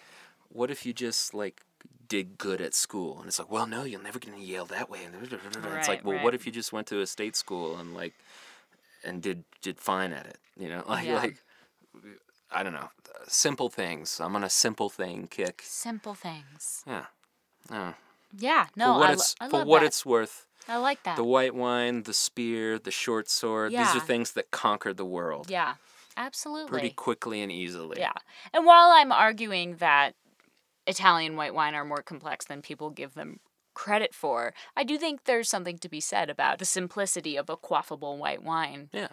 what 0.50 0.70
if 0.70 0.84
you 0.86 0.92
just 0.92 1.34
like 1.34 1.62
did 2.08 2.38
good 2.38 2.60
at 2.60 2.74
school, 2.74 3.18
and 3.18 3.26
it's 3.28 3.38
like, 3.38 3.50
well 3.50 3.66
no, 3.66 3.82
you'll 3.84 4.02
never 4.02 4.18
get 4.18 4.32
into 4.32 4.44
Yale 4.46 4.66
that 4.66 4.88
way, 4.88 5.00
and 5.04 5.14
it's 5.22 5.32
Right, 5.56 5.88
like, 5.88 6.04
well, 6.04 6.16
right. 6.16 6.24
what 6.24 6.34
if 6.34 6.46
you 6.46 6.52
just 6.52 6.72
went 6.72 6.86
to 6.88 7.00
a 7.00 7.06
state 7.06 7.34
school 7.34 7.76
and 7.78 7.94
like 7.94 8.14
and 9.04 9.22
did 9.22 9.44
did 9.62 9.80
fine 9.80 10.12
at 10.12 10.26
it, 10.26 10.38
you 10.58 10.68
know, 10.68 10.84
like 10.88 11.06
Yeah. 11.06 11.16
like. 11.16 11.42
I 12.48 12.62
don't 12.62 12.74
know. 12.74 12.90
Simple 13.26 13.68
things. 13.68 14.20
I'm 14.20 14.36
on 14.36 14.44
a 14.44 14.48
simple 14.50 14.88
thing 14.88 15.26
kick. 15.28 15.62
Simple 15.64 16.14
things. 16.14 16.84
Yeah. 16.86 17.06
Ah. 17.70 17.94
Yeah. 18.38 18.48
Yeah. 18.48 18.66
No, 18.76 18.94
for 18.94 18.98
what 18.98 19.04
I, 19.04 19.08
lo- 19.08 19.12
it's 19.14 19.34
I 19.40 19.48
for 19.48 19.64
what 19.64 19.80
that. 19.80 19.86
it's 19.86 20.06
worth. 20.06 20.46
I 20.68 20.78
like 20.78 21.02
that. 21.04 21.16
The 21.16 21.24
white 21.24 21.54
wine, 21.54 22.02
the 22.02 22.12
spear, 22.12 22.78
the 22.78 22.90
short 22.90 23.28
sword. 23.28 23.72
These 23.72 23.94
are 23.94 24.00
things 24.00 24.32
that 24.32 24.50
conquered 24.50 24.96
the 24.96 25.04
world 25.04 25.48
yeah. 25.48 25.74
Absolutely. 26.16 26.70
pretty 26.70 26.90
quickly 26.90 27.40
and 27.40 27.52
easily. 27.52 27.98
Yeah. 28.00 28.12
And 28.52 28.66
while 28.66 28.90
I'm 28.90 29.12
arguing 29.12 29.76
that 29.76 30.14
Italian 30.86 31.36
white 31.36 31.54
wine 31.54 31.74
are 31.74 31.84
more 31.84 32.02
complex 32.02 32.46
than 32.46 32.62
people 32.62 32.90
give 32.90 33.14
them 33.14 33.40
credit 33.76 34.14
for. 34.14 34.54
I 34.76 34.82
do 34.82 34.98
think 34.98 35.24
there's 35.24 35.48
something 35.48 35.78
to 35.78 35.88
be 35.88 36.00
said 36.00 36.30
about 36.30 36.58
the 36.58 36.64
simplicity 36.64 37.36
of 37.36 37.50
a 37.50 37.56
quaffable 37.56 38.16
white 38.16 38.42
wine. 38.42 38.88
Yeah. 38.92 39.08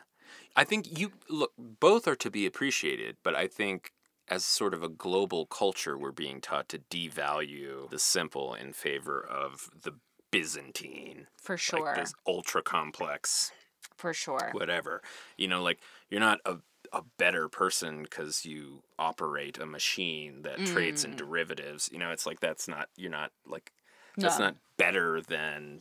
I 0.56 0.64
think 0.64 0.98
you 0.98 1.12
look 1.30 1.52
both 1.58 2.08
are 2.08 2.16
to 2.16 2.32
be 2.32 2.46
appreciated, 2.46 3.18
but 3.24 3.36
I 3.36 3.48
think 3.48 3.92
as 4.30 4.46
sort 4.46 4.74
of 4.74 4.84
a 4.84 4.90
global 4.90 5.46
culture 5.46 5.98
we're 5.98 6.12
being 6.12 6.42
taught 6.42 6.70
to 6.70 6.80
devalue 6.80 7.90
the 7.90 8.00
simple 8.00 8.54
in 8.54 8.74
favor 8.74 9.22
of 9.24 9.70
the 9.84 9.94
Byzantine. 10.32 11.28
For 11.42 11.58
sure. 11.58 11.86
Like 11.86 11.96
this 11.96 12.14
ultra 12.28 12.62
complex 12.64 13.52
For 13.96 14.14
sure. 14.14 14.50
whatever. 14.54 15.02
You 15.38 15.48
know, 15.48 15.62
like 15.62 15.80
you're 16.10 16.20
not 16.20 16.40
a 16.46 16.58
a 16.92 17.02
better 17.18 17.50
person 17.50 18.04
because 18.04 18.46
you 18.46 18.84
operate 19.00 19.58
a 19.58 19.66
machine 19.66 20.44
that 20.44 20.64
trades 20.66 21.04
in 21.04 21.14
Mm. 21.14 21.18
derivatives. 21.18 21.90
You 21.92 21.98
know, 21.98 22.12
it's 22.12 22.26
like 22.26 22.40
that's 22.40 22.68
not 22.68 22.90
you're 22.96 23.10
not 23.12 23.32
like 23.48 23.72
that's 24.18 24.38
No. 24.40 24.46
not 24.46 24.56
better 24.78 25.22
than 25.22 25.80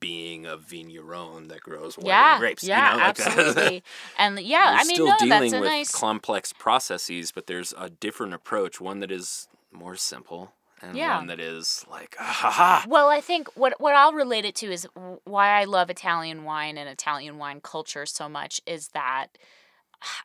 being 0.00 0.46
a 0.46 0.56
vigneron 0.56 1.48
that 1.48 1.60
grows 1.60 1.96
wine 1.98 2.06
Yeah, 2.08 2.38
grapes. 2.38 2.64
yeah, 2.64 2.92
you 2.92 2.98
know? 2.98 3.04
like, 3.04 3.18
absolutely. 3.26 3.82
and 4.18 4.38
yeah, 4.40 4.70
You're 4.70 4.80
I 4.80 4.84
mean, 4.84 4.94
still 4.94 5.06
no, 5.06 5.16
dealing 5.18 5.28
that's 5.28 5.52
a 5.52 5.60
with 5.60 5.70
nice. 5.70 5.90
complex 5.92 6.52
processes, 6.52 7.32
but 7.32 7.46
there's 7.46 7.72
a 7.76 7.90
different 7.90 8.34
approach, 8.34 8.80
one 8.80 9.00
that 9.00 9.10
is 9.10 9.48
more 9.72 9.96
simple 9.96 10.52
and 10.82 10.96
Yeah. 10.96 11.16
one 11.18 11.26
that 11.28 11.40
is 11.40 11.84
like, 11.90 12.16
ah, 12.20 12.24
ha 12.24 12.50
ha. 12.50 12.84
Well, 12.88 13.08
I 13.08 13.20
think 13.20 13.48
what 13.56 13.80
what 13.80 13.94
I'll 13.94 14.12
relate 14.12 14.44
it 14.44 14.54
to 14.56 14.70
is 14.72 14.86
why 15.24 15.60
I 15.60 15.64
love 15.64 15.90
Italian 15.90 16.44
wine 16.44 16.76
and 16.76 16.88
Italian 16.88 17.38
wine 17.38 17.60
culture 17.60 18.06
so 18.06 18.28
much 18.28 18.60
is 18.66 18.88
that 18.88 19.28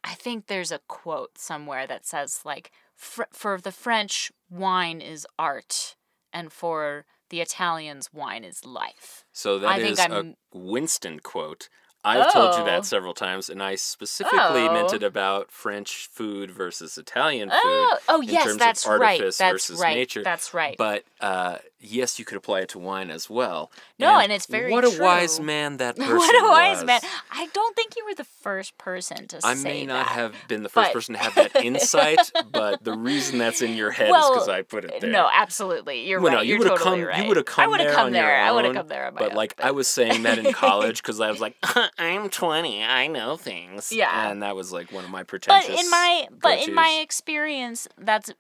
I 0.04 0.14
think 0.16 0.48
there's 0.48 0.72
a 0.72 0.80
quote 0.88 1.38
somewhere 1.38 1.88
that 1.88 2.06
says 2.06 2.42
like 2.44 2.72
fr- 2.96 3.32
for 3.32 3.60
the 3.62 3.72
French 3.72 4.32
wine 4.50 5.00
is 5.02 5.26
art 5.38 5.96
and 6.34 6.52
for 6.52 7.06
the 7.30 7.42
Italians 7.42 8.10
wine 8.14 8.44
is 8.44 8.66
life. 8.66 9.26
So 9.32 9.60
that 9.60 9.68
I 9.70 9.78
is 9.80 10.00
a 10.00 10.36
Winston 10.54 11.20
quote. 11.20 11.70
I've 12.02 12.32
told 12.32 12.56
you 12.56 12.62
Oh. 12.62 12.66
that 12.66 12.86
several 12.86 13.14
times, 13.14 13.50
and 13.50 13.62
I 13.62 13.76
specifically 13.76 14.70
meant 14.70 14.92
Oh. 14.92 14.96
it 14.96 15.04
about 15.04 15.52
French 15.52 16.08
food 16.10 16.50
versus 16.50 16.98
Italian 16.98 17.50
food. 17.50 17.58
Oh, 17.62 17.98
oh 18.08 18.22
in 18.22 18.30
yes, 18.30 18.46
terms 18.46 18.58
that's 18.58 18.86
of 18.86 19.02
right. 19.02 19.20
artifice 19.20 19.38
That's 19.38 19.52
versus 19.52 19.82
right. 19.82 19.96
nature. 19.98 20.24
That's 20.24 20.54
right. 20.54 20.78
But 20.78 21.04
uh, 21.20 21.58
yes, 21.78 22.18
you 22.18 22.24
could 22.24 22.38
apply 22.38 22.62
it 22.62 22.70
to 22.70 22.80
wine 22.80 23.12
as 23.12 23.30
well. 23.30 23.70
No, 24.00 24.18
and 24.18 24.32
it's 24.32 24.46
very 24.46 24.72
what 24.72 24.86
a 24.86 24.98
wise 25.02 25.42
man 25.42 25.76
that 25.78 25.98
person 25.98 26.16
what 26.16 26.42
a 26.42 26.48
wise 26.48 26.78
was. 26.78 26.86
man! 26.86 27.02
I 27.42 27.48
don't 27.54 27.76
think 27.76 27.96
you 27.96 28.06
were 28.06 28.14
the 28.16 28.26
first 28.26 28.78
person 28.78 29.28
to 29.28 29.38
say. 29.38 29.40
That. 29.42 29.48
I 29.48 29.56
say 29.56 29.64
may 29.70 29.86
not 29.86 30.08
that. 30.08 30.14
have 30.16 30.36
been 30.50 30.64
the 30.64 30.70
first 30.70 30.90
but- 30.90 30.94
person 30.94 31.16
to 31.16 31.22
have 31.22 31.36
that 31.36 31.56
insight, 31.64 32.32
but 32.52 32.84
the 32.84 32.94
reason 32.94 33.38
that's 33.38 33.62
in 33.62 33.76
your 33.78 33.92
head 33.92 34.10
is 34.10 34.30
because 34.30 34.50
I 34.50 34.62
put 34.64 34.84
it 34.86 35.00
there. 35.00 35.10
No, 35.10 35.30
absolutely. 35.32 36.06
You're 36.08 36.20
Well, 36.20 36.34
right. 36.34 36.38
no, 36.40 36.42
you 36.42 36.58
would 36.60 36.68
have 36.68 36.78
totally 36.80 37.00
come. 37.00 37.08
right. 37.08 37.22
You 37.22 37.28
would 37.30 37.38
have 37.38 37.46
come 37.46 37.64
I 37.64 37.68
would 37.68 37.80
have 37.80 37.96
come 37.96 38.12
there. 38.12 38.36
I 38.42 38.52
would 38.52 38.66
have 38.66 38.74
come 38.76 38.88
there 38.88 39.10
But 39.12 39.32
own, 39.32 39.36
like 39.38 39.54
I 39.64 39.72
was 39.72 39.88
saying 39.88 40.24
that 40.24 40.38
in 40.38 40.52
college 40.54 41.02
because 41.02 41.22
I 41.22 41.32
was 41.32 41.40
like, 41.40 41.56
I'm 41.98 42.30
20, 42.30 42.84
I 42.84 43.08
know 43.08 43.38
things. 43.38 43.92
Yeah. 43.92 44.30
and 44.32 44.44
that 44.44 44.56
was 44.56 44.72
like 44.74 44.92
one 44.92 45.06
of 45.06 45.10
my 45.10 45.24
pretentious. 45.24 45.70
but 45.70 45.80
in 45.80 45.90
my 45.90 46.28
but 46.42 46.68
in 46.68 46.74
my 46.74 47.00
experience, 47.02 47.88
that's 47.98 48.32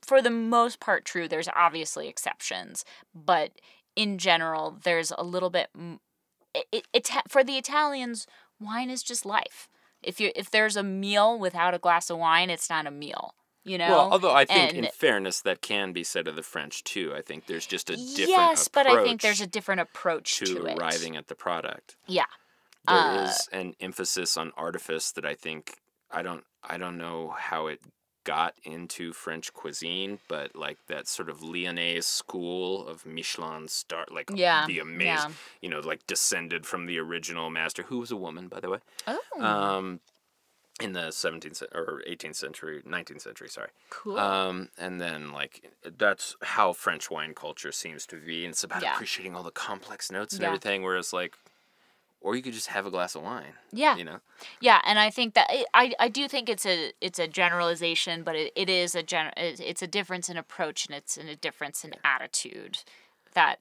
for 0.00 0.22
the 0.22 0.30
most 0.30 0.80
part 0.80 1.04
true. 1.04 1.28
There's 1.28 1.48
obviously 1.54 2.08
exceptions, 2.08 2.84
but 3.14 3.52
in 3.94 4.16
general, 4.18 4.78
there's 4.84 5.12
a 5.16 5.22
little 5.22 5.50
bit. 5.50 5.68
It, 6.54 6.86
it, 6.92 7.08
for 7.28 7.42
the 7.42 7.56
Italians, 7.56 8.26
wine 8.60 8.90
is 8.90 9.02
just 9.02 9.24
life. 9.24 9.68
If 10.02 10.20
you 10.20 10.32
if 10.34 10.50
there's 10.50 10.76
a 10.76 10.82
meal 10.82 11.38
without 11.38 11.74
a 11.74 11.78
glass 11.78 12.10
of 12.10 12.18
wine, 12.18 12.50
it's 12.50 12.68
not 12.68 12.86
a 12.86 12.90
meal. 12.90 13.34
You 13.64 13.78
know. 13.78 13.88
Well, 13.88 14.12
although 14.12 14.34
I 14.34 14.44
think, 14.44 14.74
in 14.74 14.86
fairness, 14.86 15.40
that 15.42 15.62
can 15.62 15.92
be 15.92 16.02
said 16.02 16.26
of 16.26 16.34
the 16.34 16.42
French 16.42 16.82
too. 16.82 17.14
I 17.16 17.22
think 17.22 17.46
there's 17.46 17.66
just 17.66 17.90
a 17.90 17.96
different 17.96 18.28
yes, 18.28 18.68
but 18.68 18.88
I 18.88 19.04
think 19.04 19.20
there's 19.20 19.40
a 19.40 19.44
approach 19.44 19.52
different 19.52 19.80
approach 19.82 20.38
to, 20.38 20.44
to, 20.46 20.76
arriving 20.76 21.16
at 21.16 21.28
the 21.28 21.36
product. 21.36 21.96
Yeah. 22.08 22.24
There 22.86 23.24
is 23.24 23.48
Uh, 23.52 23.56
an 23.56 23.74
emphasis 23.78 24.36
on 24.36 24.50
artifice 24.56 25.12
that 25.12 25.24
I 25.24 25.34
think 25.34 25.76
I 26.10 26.22
don't 26.22 26.44
I 26.64 26.76
don't 26.76 26.98
know 26.98 27.34
how 27.38 27.68
it 27.68 27.80
got 28.24 28.54
into 28.64 29.12
French 29.12 29.52
cuisine, 29.52 30.18
but 30.28 30.54
like 30.56 30.78
that 30.86 31.08
sort 31.08 31.28
of 31.28 31.42
Lyonnaise 31.42 32.06
school 32.06 32.86
of 32.86 33.04
Michelin 33.06 33.68
star, 33.68 34.06
like 34.10 34.30
Yeah, 34.34 34.66
the 34.66 34.78
amazing, 34.78 35.30
yeah. 35.30 35.34
you 35.60 35.68
know, 35.68 35.80
like 35.80 36.06
descended 36.06 36.66
from 36.66 36.86
the 36.86 36.98
original 36.98 37.50
master, 37.50 37.84
who 37.84 37.98
was 37.98 38.10
a 38.10 38.16
woman, 38.16 38.48
by 38.48 38.60
the 38.60 38.70
way, 38.70 38.78
Oh, 39.06 39.18
um, 39.40 40.00
in 40.80 40.92
the 40.94 41.12
17th 41.12 41.62
or 41.74 42.02
18th 42.06 42.36
century, 42.36 42.82
19th 42.84 43.22
century, 43.22 43.48
sorry. 43.48 43.70
cool. 43.90 44.18
Um, 44.18 44.70
and 44.78 45.00
then 45.00 45.30
like 45.32 45.70
that's 45.98 46.36
how 46.42 46.72
French 46.72 47.10
wine 47.10 47.34
culture 47.34 47.72
seems 47.72 48.06
to 48.06 48.16
be, 48.16 48.44
and 48.44 48.52
it's 48.52 48.64
about 48.64 48.82
Yeah. 48.82 48.94
appreciating 48.94 49.36
all 49.36 49.42
the 49.42 49.50
complex 49.50 50.10
notes 50.10 50.34
and 50.34 50.44
everything. 50.44 50.82
Whereas 50.82 51.12
like, 51.12 51.36
or 52.22 52.36
you 52.36 52.42
could 52.42 52.52
just 52.54 52.68
have 52.68 52.86
a 52.86 52.90
glass 52.90 53.14
of 53.14 53.22
wine. 53.22 53.54
yeah. 53.72 53.96
You 53.96 54.04
know. 54.04 54.20
Yeah, 54.60 54.80
and 54.84 54.98
I 54.98 55.10
think 55.10 55.34
that 55.34 55.48
I 55.74 55.92
I 55.98 56.08
do 56.08 56.28
think 56.28 56.48
it's 56.48 56.66
a 56.66 56.92
it's 57.00 57.18
a 57.18 57.28
generalization, 57.28 58.22
but 58.22 58.34
it, 58.34 58.52
it 58.56 58.70
is 58.70 58.94
a 58.94 59.02
gen 59.02 59.32
it's 59.36 59.82
a 59.82 59.86
difference 59.86 60.28
in 60.28 60.36
approach 60.36 60.86
and 60.86 60.94
it's 60.94 61.16
in 61.16 61.28
a 61.28 61.36
difference 61.36 61.84
in 61.84 61.94
attitude 62.04 62.78
that 63.34 63.58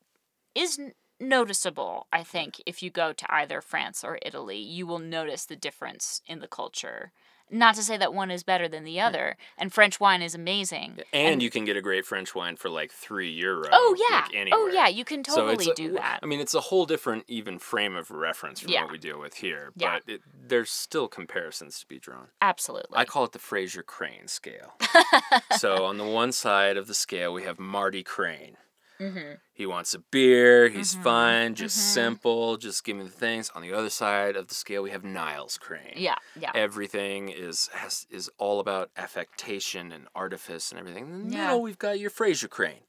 is 0.55 0.79
noticeable. 1.19 2.07
I 2.11 2.23
think 2.23 2.61
if 2.65 2.81
you 2.81 2.89
go 2.89 3.13
to 3.13 3.33
either 3.33 3.61
France 3.61 4.03
or 4.03 4.19
Italy, 4.21 4.57
you 4.57 4.87
will 4.87 4.99
notice 4.99 5.45
the 5.45 5.55
difference 5.55 6.21
in 6.25 6.39
the 6.39 6.47
culture. 6.47 7.11
Not 7.51 7.75
to 7.75 7.83
say 7.83 7.97
that 7.97 8.13
one 8.13 8.31
is 8.31 8.43
better 8.43 8.67
than 8.67 8.83
the 8.85 8.99
other, 9.01 9.35
and 9.57 9.73
French 9.73 9.99
wine 9.99 10.21
is 10.21 10.33
amazing. 10.33 10.99
And, 11.11 11.41
you 11.43 11.49
can 11.49 11.65
get 11.65 11.75
a 11.75 11.81
great 11.81 12.05
French 12.05 12.33
wine 12.33 12.55
for 12.55 12.69
like 12.69 12.91
three 12.91 13.29
euro. 13.29 13.67
Oh 13.71 13.95
yeah, 14.09 14.25
like, 14.43 14.49
oh 14.53 14.67
yeah, 14.73 14.87
you 14.87 15.03
can 15.03 15.21
totally 15.23 15.69
a- 15.69 15.73
do 15.73 15.91
that. 15.93 16.19
I 16.23 16.25
mean, 16.25 16.39
it's 16.39 16.53
a 16.53 16.61
whole 16.61 16.85
different 16.85 17.25
even 17.27 17.59
frame 17.59 17.95
of 17.95 18.09
reference 18.11 18.61
from 18.61 18.71
Yeah. 18.71 18.83
what 18.83 18.91
we 18.93 18.97
deal 18.97 19.19
with 19.19 19.35
here. 19.35 19.71
Yeah. 19.75 19.99
But 20.05 20.13
it, 20.13 20.21
there's 20.47 20.71
still 20.71 21.07
comparisons 21.07 21.79
to 21.81 21.87
be 21.87 21.99
drawn. 21.99 22.27
Absolutely. 22.41 22.95
I 22.97 23.05
call 23.05 23.25
it 23.25 23.33
the 23.33 23.39
Frasier 23.39 23.85
Crane 23.85 24.27
scale. 24.27 24.73
so 25.57 25.85
on 25.85 25.97
the 25.97 26.05
one 26.05 26.31
side 26.31 26.77
of 26.77 26.87
the 26.87 26.93
scale, 26.93 27.33
we 27.33 27.43
have 27.43 27.59
Marty 27.59 28.03
Crane. 28.03 28.57
Mm-hmm. 29.01 29.33
He 29.53 29.65
wants 29.65 29.93
a 29.93 29.99
beer. 29.99 30.69
He's 30.69 30.95
Mhm, 30.95 31.03
fine, 31.03 31.55
just 31.55 31.75
mhm. 31.77 31.93
simple. 31.93 32.57
Just 32.57 32.83
give 32.83 32.97
me 32.97 33.03
the 33.03 33.09
things. 33.09 33.49
On 33.55 33.61
the 33.61 33.73
other 33.73 33.89
side 33.89 34.35
of 34.35 34.47
the 34.47 34.55
scale, 34.55 34.83
we 34.83 34.91
have 34.91 35.03
Niles 35.03 35.57
Crane. 35.57 35.93
Yeah, 35.95 36.15
yeah. 36.39 36.51
Everything 36.53 37.29
is 37.29 37.67
has, 37.73 38.05
is 38.09 38.29
all 38.37 38.59
about 38.59 38.91
affectation 38.95 39.91
and 39.91 40.07
artifice 40.15 40.71
and 40.71 40.79
everything. 40.79 41.05
In 41.05 41.29
the 41.29 41.35
Yeah. 41.35 41.43
middle, 41.47 41.61
we've 41.61 41.77
got 41.79 41.99
your 41.99 42.11
Frasier 42.11 42.49
Crane, 42.49 42.83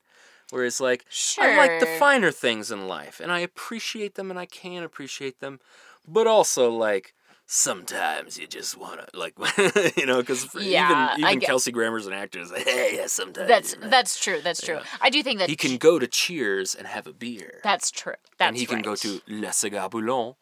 where 0.50 0.64
it's 0.64 0.80
like 0.80 1.04
Sure. 1.08 1.44
I 1.44 1.56
like 1.56 1.80
the 1.80 1.86
finer 1.98 2.30
things 2.30 2.70
in 2.70 2.86
life, 2.88 3.20
and 3.20 3.32
I 3.32 3.40
appreciate 3.40 4.14
them, 4.14 4.30
and 4.30 4.38
I 4.38 4.46
can 4.46 4.82
appreciate 4.82 5.40
them, 5.40 5.60
but 6.06 6.26
also 6.26 6.70
like 6.70 7.14
sometimes 7.54 8.38
you 8.38 8.46
just 8.46 8.78
wanna 8.78 9.06
like 9.12 9.34
you 9.96 10.06
know 10.06 10.20
because 10.20 10.48
Yeah, 10.58 11.12
even 11.12 11.26
even 11.26 11.38
get- 11.40 11.46
Kelsey 11.46 11.70
Grammer's 11.70 12.06
an 12.06 12.14
actor 12.14 12.40
is 12.40 12.50
like 12.50 12.66
hey 12.66 12.96
yeah 12.96 13.06
sometimes 13.06 13.46
That's 13.46 13.74
you 13.74 13.80
know." 13.80 13.88
that's 13.90 14.18
true. 14.18 14.40
That's 14.42 14.62
true. 14.62 14.76
Yeah. 14.76 14.84
I 15.02 15.10
do 15.10 15.22
think 15.22 15.38
that 15.38 15.50
he 15.50 15.56
can 15.56 15.76
go 15.76 15.98
to 15.98 16.06
Cheers 16.06 16.74
and 16.74 16.86
have 16.86 17.06
a 17.06 17.12
beer, 17.12 17.60
That's 17.62 17.90
true. 17.90 18.14
That's 18.38 18.48
and 18.48 18.56
he 18.56 18.64
can 18.64 18.80
go 18.80 18.94
to 18.96 19.20
Le 19.28 19.52
Cigare 19.52 19.90
Volant. 19.90 20.36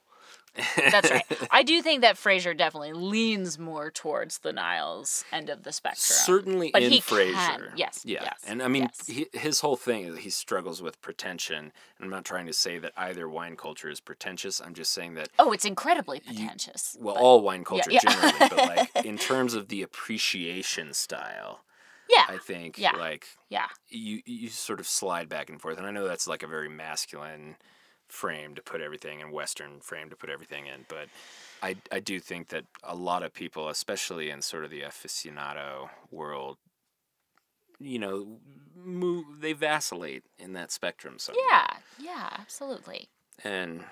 That's 0.76 1.10
right. 1.10 1.24
I 1.50 1.62
do 1.62 1.80
think 1.82 2.02
that 2.02 2.16
Frasier 2.16 2.56
definitely 2.56 2.92
leans 2.92 3.58
more 3.58 3.90
towards 3.90 4.38
the 4.38 4.52
Niles 4.52 5.24
end 5.32 5.48
of 5.48 5.62
the 5.62 5.72
spectrum. 5.72 5.96
Certainly 6.00 6.70
But 6.72 6.82
in 6.82 6.92
Frasier. 6.92 7.32
can, 7.34 7.62
yes, 7.76 8.02
Yeah. 8.04 8.20
yes, 8.24 8.40
and 8.46 8.62
I 8.62 8.68
mean, 8.68 8.84
yes. 8.84 9.06
he, 9.06 9.26
his 9.38 9.60
whole 9.60 9.76
thing 9.76 10.04
is 10.04 10.18
he 10.18 10.30
struggles 10.30 10.82
with 10.82 11.00
pretension. 11.00 11.58
And 11.98 12.04
I'm 12.04 12.10
not 12.10 12.24
trying 12.24 12.46
to 12.46 12.52
say 12.52 12.78
that 12.78 12.92
either 12.96 13.28
wine 13.28 13.56
culture 13.56 13.88
is 13.90 14.00
pretentious. 14.00 14.60
I'm 14.60 14.74
just 14.74 14.92
saying 14.92 15.14
that, 15.14 15.28
Oh, 15.38 15.52
it's 15.52 15.64
incredibly 15.64 16.20
pretentious. 16.20 16.96
well, 17.00 17.14
but- 17.14 17.20
all 17.22 17.40
wine 17.42 17.64
culture 17.64 17.90
yeah. 17.90 18.00
generally, 18.02 18.32
but 18.38 18.56
like 18.56 18.90
in 19.04 19.18
terms 19.18 19.54
of 19.54 19.68
the 19.68 19.82
appreciation 19.82 20.92
style, 20.92 21.60
yeah, 22.08 22.24
I 22.28 22.38
think 22.38 22.76
yeah. 22.76 22.96
like 22.96 23.26
yeah, 23.48 23.66
you 23.88 24.20
you 24.26 24.48
sort 24.48 24.80
of 24.80 24.86
slide 24.88 25.28
back 25.28 25.48
and 25.48 25.60
forth. 25.60 25.78
And 25.78 25.86
I 25.86 25.92
know 25.92 26.06
that's 26.08 26.26
like 26.26 26.42
a 26.42 26.48
very 26.48 26.68
masculine 26.68 27.54
frame 28.10 28.54
to 28.54 28.62
put 28.62 28.80
everything 28.80 29.20
in 29.20 29.30
Western 29.30 29.80
frame 29.80 30.10
to 30.10 30.16
put 30.16 30.30
everything 30.30 30.66
in, 30.66 30.84
but 30.88 31.08
I 31.62 31.76
I 31.92 32.00
do 32.00 32.20
think 32.20 32.48
that 32.48 32.64
a 32.82 32.94
lot 32.94 33.22
of 33.22 33.32
people, 33.32 33.68
especially 33.68 34.30
in 34.30 34.42
sort 34.42 34.64
of 34.64 34.70
the 34.70 34.80
aficionado 34.82 35.90
world, 36.10 36.58
you 37.78 37.98
know, 37.98 38.38
move 38.76 39.24
they 39.40 39.52
vacillate 39.52 40.24
in 40.38 40.52
that 40.54 40.70
spectrum. 40.70 41.18
So 41.18 41.32
yeah, 41.48 41.66
yeah, 41.98 42.28
absolutely. 42.38 43.08
and 43.44 43.84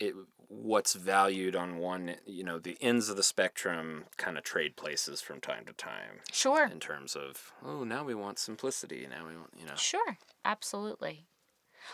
it 0.00 0.14
what's 0.48 0.94
valued 0.94 1.56
on 1.56 1.78
one, 1.78 2.16
you 2.26 2.44
know, 2.44 2.58
the 2.58 2.76
ends 2.80 3.08
of 3.08 3.16
the 3.16 3.22
spectrum 3.22 4.04
kind 4.16 4.36
of 4.38 4.44
trade 4.44 4.76
places 4.76 5.20
from 5.20 5.40
time 5.40 5.64
to 5.66 5.72
time 5.72 6.20
Sure, 6.32 6.66
in 6.70 6.80
terms 6.80 7.16
of 7.16 7.52
oh 7.64 7.84
now 7.84 8.04
we 8.04 8.14
want 8.14 8.38
simplicity 8.38 9.06
now 9.08 9.26
we 9.26 9.36
want 9.36 9.50
you 9.58 9.66
know 9.66 9.74
sure, 9.76 10.18
absolutely. 10.44 11.26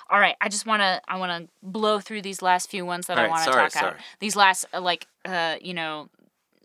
All 0.09 0.19
right, 0.21 0.37
I 0.41 0.49
just 0.49 0.67
want 0.67 0.81
to 0.83 1.01
I 1.09 1.17
want 1.19 1.45
to 1.47 1.49
blow 1.63 2.01
through 2.01 2.23
these 2.23 2.43
last 2.43 2.71
few 2.71 2.85
ones 2.87 3.07
that 3.07 3.19
All 3.19 3.25
I 3.25 3.27
right, 3.27 3.31
want 3.31 3.45
to 3.47 3.53
sorry, 3.53 3.71
talk 3.71 3.77
out. 3.77 3.83
sorry. 3.91 4.01
These 4.21 4.37
last 4.37 4.65
uh, 4.75 4.81
like 4.81 5.07
uh, 5.25 5.57
you 5.61 5.75
know, 5.75 6.09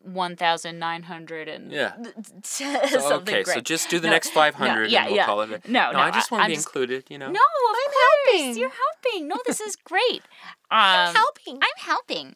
one 0.04 0.36
thousand 0.36 0.78
nine 0.80 1.04
hundred 1.04 1.48
and 1.48 1.72
Yeah. 1.72 1.96
So, 2.44 3.16
okay, 3.22 3.44
so 3.44 3.60
just 3.60 3.90
do 3.90 4.00
the 4.00 4.08
No, 4.08 4.14
next 4.14 4.30
500 4.30 4.90
yeah, 4.92 5.00
and 5.02 5.08
we'll 5.08 5.16
yeah. 5.16 5.26
call 5.26 5.42
it. 5.42 5.66
a- 5.66 5.72
No, 5.72 5.92
no, 5.92 6.00
I 6.00 6.12
just 6.12 6.30
want 6.32 6.42
to 6.42 6.46
I'm 6.46 6.52
be 6.52 6.56
just- 6.56 6.68
included, 6.68 7.06
you 7.10 7.18
know? 7.18 7.28
No, 7.32 7.40
of 7.40 7.76
I'm 7.76 7.92
course 7.92 8.32
helping. 8.42 8.58
you're 8.60 8.70
helping. 8.70 9.28
No, 9.28 9.38
this 9.48 9.60
is 9.62 9.76
great. 9.84 10.22
Um, 10.72 11.14
helping. 11.16 11.56
I'm 11.56 11.78
helping. 11.80 12.36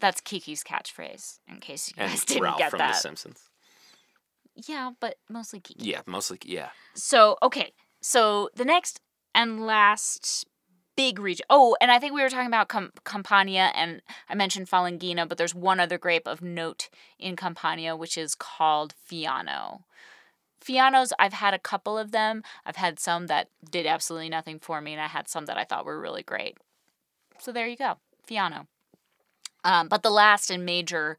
That's 0.00 0.20
Kiki's 0.20 0.62
catchphrase. 0.64 1.38
In 1.48 1.58
case 1.60 1.88
you 1.88 1.94
And 1.96 2.10
guys 2.10 2.24
didn't 2.24 2.42
Ralph 2.42 2.58
get 2.58 2.70
from 2.70 2.78
The 2.78 2.84
that. 2.86 2.96
Simpsons. 2.96 3.40
Yeah, 4.54 4.90
but 5.00 5.16
mostly 5.28 5.60
Kiki. 5.60 5.88
Yeah, 5.90 6.00
mostly, 6.06 6.38
yeah. 6.44 6.68
So 6.94 7.36
okay, 7.42 7.72
so 8.00 8.48
the 8.56 8.64
next 8.64 9.00
and 9.36 9.64
last 9.64 10.46
big 10.96 11.18
region. 11.18 11.44
Oh, 11.50 11.76
and 11.80 11.92
I 11.92 11.98
think 11.98 12.14
we 12.14 12.22
were 12.22 12.30
talking 12.30 12.46
about 12.46 12.70
Cam- 12.70 12.92
Campania, 13.04 13.70
and 13.74 14.00
I 14.28 14.34
mentioned 14.34 14.68
Falanghina, 14.68 15.28
but 15.28 15.38
there's 15.38 15.54
one 15.54 15.78
other 15.78 15.98
grape 15.98 16.26
of 16.26 16.42
note 16.42 16.88
in 17.18 17.36
Campania, 17.36 17.94
which 17.94 18.16
is 18.16 18.34
called 18.34 18.94
Fiano. 19.08 19.82
Fianos, 20.64 21.12
I've 21.18 21.34
had 21.34 21.54
a 21.54 21.58
couple 21.58 21.98
of 21.98 22.10
them. 22.10 22.42
I've 22.64 22.76
had 22.76 22.98
some 22.98 23.26
that 23.26 23.50
did 23.70 23.86
absolutely 23.86 24.30
nothing 24.30 24.58
for 24.58 24.80
me, 24.80 24.92
and 24.92 25.02
I 25.02 25.06
had 25.06 25.28
some 25.28 25.44
that 25.46 25.58
I 25.58 25.64
thought 25.64 25.84
were 25.84 26.00
really 26.00 26.22
great. 26.22 26.56
So 27.38 27.52
there 27.52 27.68
you 27.68 27.76
go, 27.76 27.98
Fiano. 28.26 28.66
Um, 29.64 29.88
but 29.88 30.02
the 30.02 30.10
last 30.10 30.50
and 30.50 30.64
major 30.64 31.18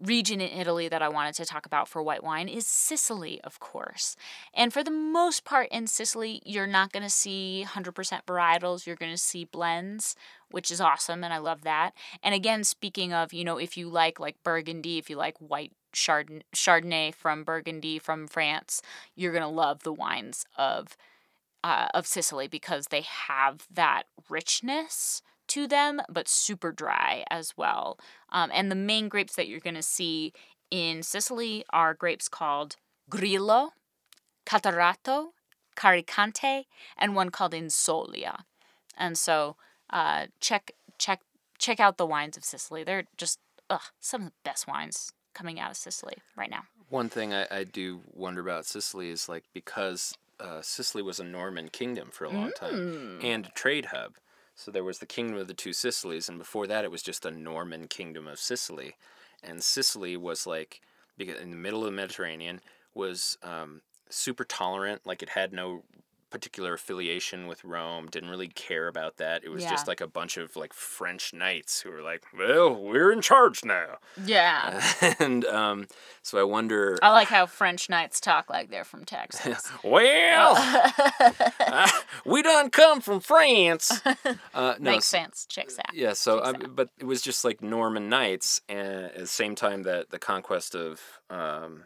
region 0.00 0.40
in 0.40 0.58
Italy 0.58 0.88
that 0.88 1.02
I 1.02 1.08
wanted 1.08 1.34
to 1.36 1.44
talk 1.44 1.66
about 1.66 1.88
for 1.88 2.02
white 2.02 2.24
wine 2.24 2.48
is 2.48 2.66
Sicily, 2.66 3.40
of 3.42 3.60
course. 3.60 4.16
And 4.54 4.72
for 4.72 4.82
the 4.82 4.90
most 4.90 5.44
part 5.44 5.68
in 5.70 5.86
Sicily, 5.86 6.42
you're 6.44 6.66
not 6.66 6.92
going 6.92 7.02
to 7.02 7.10
see 7.10 7.64
100% 7.68 8.24
varietals, 8.24 8.86
you're 8.86 8.96
going 8.96 9.12
to 9.12 9.18
see 9.18 9.44
blends, 9.44 10.16
which 10.50 10.70
is 10.70 10.80
awesome 10.80 11.22
and 11.24 11.32
I 11.32 11.38
love 11.38 11.62
that. 11.62 11.92
And 12.22 12.34
again, 12.34 12.64
speaking 12.64 13.12
of, 13.12 13.32
you 13.32 13.44
know, 13.44 13.58
if 13.58 13.76
you 13.76 13.88
like 13.88 14.18
like 14.18 14.36
Burgundy, 14.42 14.98
if 14.98 15.08
you 15.10 15.16
like 15.16 15.36
white 15.38 15.72
Chardonnay, 15.94 16.42
Chardonnay 16.54 17.14
from 17.14 17.44
Burgundy 17.44 17.98
from 17.98 18.26
France, 18.26 18.82
you're 19.14 19.32
going 19.32 19.42
to 19.42 19.48
love 19.48 19.82
the 19.82 19.92
wines 19.92 20.46
of 20.56 20.96
uh, 21.64 21.88
of 21.94 22.06
Sicily 22.06 22.48
because 22.48 22.86
they 22.86 23.02
have 23.02 23.66
that 23.70 24.04
richness 24.28 25.22
to 25.48 25.66
them, 25.66 26.00
but 26.08 26.28
super 26.28 26.72
dry 26.72 27.24
as 27.30 27.52
well. 27.56 27.98
Um, 28.32 28.50
and 28.52 28.70
the 28.70 28.74
main 28.74 29.08
grapes 29.08 29.36
that 29.36 29.46
you're 29.46 29.60
going 29.60 29.76
to 29.76 29.82
see 29.82 30.32
in 30.70 31.02
Sicily 31.02 31.64
are 31.70 31.94
grapes 31.94 32.28
called 32.28 32.76
Grillo, 33.08 33.72
Catarratto, 34.46 35.28
Carricante, 35.76 36.64
and 36.98 37.14
one 37.14 37.30
called 37.30 37.52
Insolia. 37.52 38.40
And 38.96 39.16
so 39.16 39.56
uh, 39.90 40.26
check 40.40 40.72
check 40.98 41.20
check 41.58 41.78
out 41.80 41.96
the 41.98 42.06
wines 42.06 42.36
of 42.36 42.44
Sicily. 42.44 42.84
They're 42.84 43.04
just 43.16 43.38
ugh, 43.70 43.80
some 44.00 44.22
of 44.22 44.26
the 44.28 44.32
best 44.44 44.66
wines 44.66 45.12
coming 45.34 45.58
out 45.60 45.70
of 45.70 45.76
Sicily 45.76 46.16
right 46.36 46.50
now. 46.50 46.64
One 46.88 47.08
thing 47.08 47.32
I, 47.32 47.46
I 47.50 47.64
do 47.64 48.00
wonder 48.12 48.40
about 48.40 48.66
Sicily 48.66 49.10
is 49.10 49.28
like 49.28 49.44
because 49.54 50.14
uh, 50.40 50.60
Sicily 50.60 51.02
was 51.02 51.18
a 51.20 51.24
Norman 51.24 51.68
kingdom 51.68 52.08
for 52.12 52.24
a 52.24 52.30
long 52.30 52.50
Mm. 52.50 52.54
time 52.54 53.18
and 53.22 53.46
a 53.46 53.50
trade 53.50 53.86
hub. 53.86 54.14
So 54.54 54.70
there 54.70 54.84
was 54.84 54.98
the 54.98 55.06
kingdom 55.06 55.38
of 55.38 55.48
the 55.48 55.54
two 55.54 55.72
Sicilies, 55.72 56.28
and 56.28 56.38
before 56.38 56.66
that, 56.66 56.84
it 56.84 56.90
was 56.90 57.02
just 57.02 57.24
a 57.24 57.30
Norman 57.30 57.88
kingdom 57.88 58.28
of 58.28 58.38
Sicily. 58.38 58.94
And 59.42 59.62
Sicily 59.62 60.16
was 60.16 60.46
like, 60.46 60.80
because 61.16 61.40
in 61.40 61.50
the 61.50 61.56
middle 61.56 61.80
of 61.80 61.86
the 61.86 61.96
Mediterranean, 61.96 62.60
was 62.94 63.38
um, 63.42 63.80
super 64.08 64.44
tolerant. 64.44 65.02
Like 65.06 65.22
it 65.22 65.30
had 65.30 65.52
no 65.52 65.82
particular 66.32 66.72
affiliation 66.74 67.46
with 67.46 67.62
Rome. 67.62 68.08
Didn't 68.10 68.30
really 68.30 68.48
care 68.48 68.88
about 68.88 69.18
that. 69.18 69.44
It 69.44 69.50
was 69.50 69.62
just 69.64 69.86
like 69.86 70.00
a 70.00 70.06
bunch 70.08 70.36
of 70.38 70.56
like 70.56 70.72
French 70.72 71.32
knights 71.32 71.80
who 71.82 71.90
were 71.90 72.02
like, 72.02 72.24
"Well, 72.36 72.74
we're 72.74 73.12
in 73.12 73.20
charge 73.20 73.64
now." 73.64 73.98
Yeah. 74.24 74.82
and 75.20 75.44
um, 75.44 75.86
so 76.22 76.38
I 76.40 76.42
wonder. 76.42 76.98
I 77.02 77.10
like 77.10 77.28
how 77.28 77.46
French 77.46 77.88
knights 77.90 78.20
talk 78.20 78.48
like 78.50 78.70
they're 78.70 78.84
from 78.84 79.04
Texas. 79.04 79.70
Well, 79.84 80.54
uh, 81.60 81.88
we 82.24 82.42
done 82.42 82.70
come 82.70 83.00
from 83.00 83.20
France. 83.20 84.00
Uh, 84.54 84.74
no, 84.78 84.92
Makes 84.92 85.04
s- 85.04 85.06
sense. 85.06 85.46
Checks 85.46 85.78
out. 85.78 85.94
Yeah, 85.94 86.12
so 86.14 86.42
I, 86.42 86.52
but 86.52 86.88
it 86.98 87.04
was 87.04 87.20
just 87.20 87.44
like 87.44 87.60
Norman 87.62 88.08
knights, 88.08 88.60
and 88.68 89.06
at 89.06 89.18
the 89.18 89.26
same 89.26 89.54
time 89.54 89.82
that 89.82 90.10
the 90.10 90.18
conquest 90.18 90.74
of 90.74 91.00
um, 91.30 91.84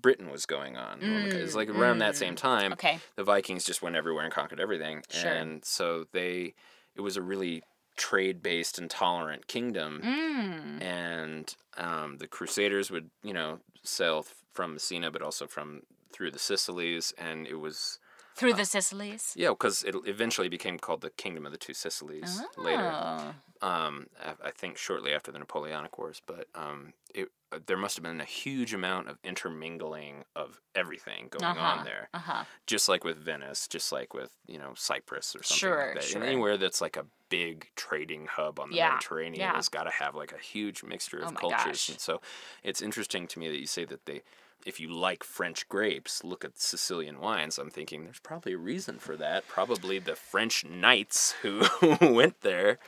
Britain 0.00 0.30
was 0.30 0.46
going 0.46 0.76
on. 0.76 0.98
It's 1.02 1.54
like 1.54 1.68
around 1.68 1.98
that 1.98 2.16
same 2.16 2.34
time. 2.36 2.70
Mm, 2.70 2.74
Okay. 2.74 3.00
The 3.16 3.24
Vikings 3.24 3.64
just 3.64 3.82
went 3.82 3.96
everywhere 3.96 4.24
and 4.24 4.32
conquered 4.32 4.60
everything, 4.60 5.02
Sure. 5.10 5.30
and 5.30 5.64
so 5.64 6.06
they, 6.12 6.54
it 6.94 7.00
was 7.00 7.16
a 7.16 7.22
really 7.22 7.62
trade-based 7.96 8.78
and 8.78 8.88
tolerant 8.90 9.46
kingdom, 9.46 10.00
Mm. 10.02 10.82
and 10.82 11.54
um, 11.76 12.18
the 12.18 12.26
Crusaders 12.26 12.90
would, 12.90 13.10
you 13.22 13.32
know, 13.34 13.60
sail 13.82 14.22
th- 14.22 14.34
from 14.52 14.72
Messina, 14.74 15.10
but 15.10 15.22
also 15.22 15.46
from 15.46 15.82
through 16.12 16.30
the 16.30 16.38
Sicilies, 16.38 17.12
and 17.18 17.46
it 17.46 17.56
was. 17.56 17.98
Through 18.40 18.54
the 18.54 18.64
Sicilies. 18.64 19.34
Yeah, 19.36 19.50
because 19.50 19.82
it 19.82 19.94
eventually 20.06 20.48
became 20.48 20.78
called 20.78 21.02
the 21.02 21.10
Kingdom 21.10 21.44
of 21.44 21.52
the 21.52 21.58
Two 21.58 21.74
Sicilies 21.74 22.40
later 22.56 22.90
Oh. 22.90 23.34
um, 23.66 24.06
I- 24.42 24.50
think 24.50 24.78
shortly 24.78 25.12
after 25.12 25.30
the 25.30 25.38
Napoleonic 25.38 25.98
Wars, 25.98 26.22
but 26.26 26.48
um, 26.54 26.94
it 27.14 27.28
uh, 27.52 27.58
there 27.66 27.76
must 27.76 27.96
have 27.96 28.04
been 28.04 28.20
a 28.20 28.24
huge 28.24 28.72
amount 28.72 29.08
of 29.08 29.18
intermingling 29.24 30.24
of 30.36 30.60
everything 30.74 31.26
going 31.30 31.44
Uh-huh. 31.44 31.60
on 31.80 31.84
there, 31.84 32.08
Uh 32.14 32.18
huh. 32.18 32.44
just 32.66 32.88
like 32.88 33.02
with 33.04 33.16
Venice, 33.18 33.66
just 33.68 33.90
like 33.92 34.14
with 34.14 34.30
you 34.46 34.56
know 34.58 34.72
Cyprus 34.74 35.34
or 35.36 35.42
something 35.42 35.58
Sure, 35.58 35.86
like 35.88 35.94
that. 35.96 36.04
sure. 36.04 36.22
Anywhere 36.22 36.56
that's 36.56 36.80
like 36.80 36.96
a 36.96 37.04
big 37.28 37.68
trading 37.76 38.26
hub 38.26 38.58
on 38.60 38.70
the 38.70 38.76
Yeah, 38.76 38.90
Mediterranean 38.92 39.40
yeah. 39.40 39.54
has 39.56 39.68
got 39.68 39.84
to 39.84 39.90
have 39.90 40.14
like 40.14 40.32
a 40.32 40.38
huge 40.38 40.82
mixture 40.82 41.18
of 41.18 41.28
Oh 41.32 41.32
cultures, 41.32 41.64
gosh. 41.66 41.88
and 41.90 42.00
so 42.00 42.20
it's 42.62 42.80
interesting 42.80 43.26
to 43.28 43.38
me 43.38 43.48
that 43.48 43.58
you 43.60 43.66
say 43.66 43.84
that 43.84 44.06
they. 44.06 44.22
If 44.66 44.78
you 44.78 44.88
like 44.92 45.24
French 45.24 45.68
grapes, 45.68 46.22
look 46.22 46.44
at 46.44 46.60
Sicilian 46.60 47.18
wines. 47.20 47.58
I'm 47.58 47.70
thinking 47.70 48.04
there's 48.04 48.20
probably 48.20 48.52
a 48.52 48.58
reason 48.58 48.98
for 48.98 49.16
that. 49.16 49.48
Probably 49.48 49.98
the 49.98 50.14
French 50.16 50.64
knights 50.64 51.32
who 51.42 51.62
went 52.00 52.42
there. 52.42 52.78